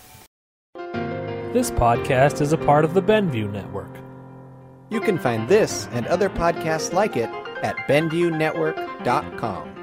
This 1.52 1.72
podcast 1.72 2.40
is 2.40 2.54
a 2.54 2.58
part 2.58 2.86
of 2.86 2.94
the 2.94 3.02
Benview 3.02 3.52
Network. 3.52 3.90
You 4.92 5.02
can 5.02 5.18
find 5.18 5.50
this 5.50 5.88
and 5.92 6.06
other 6.06 6.30
podcasts 6.30 6.94
like 6.94 7.18
it 7.18 7.32
at 7.64 7.76
BenviewNetwork.com. 7.88 9.79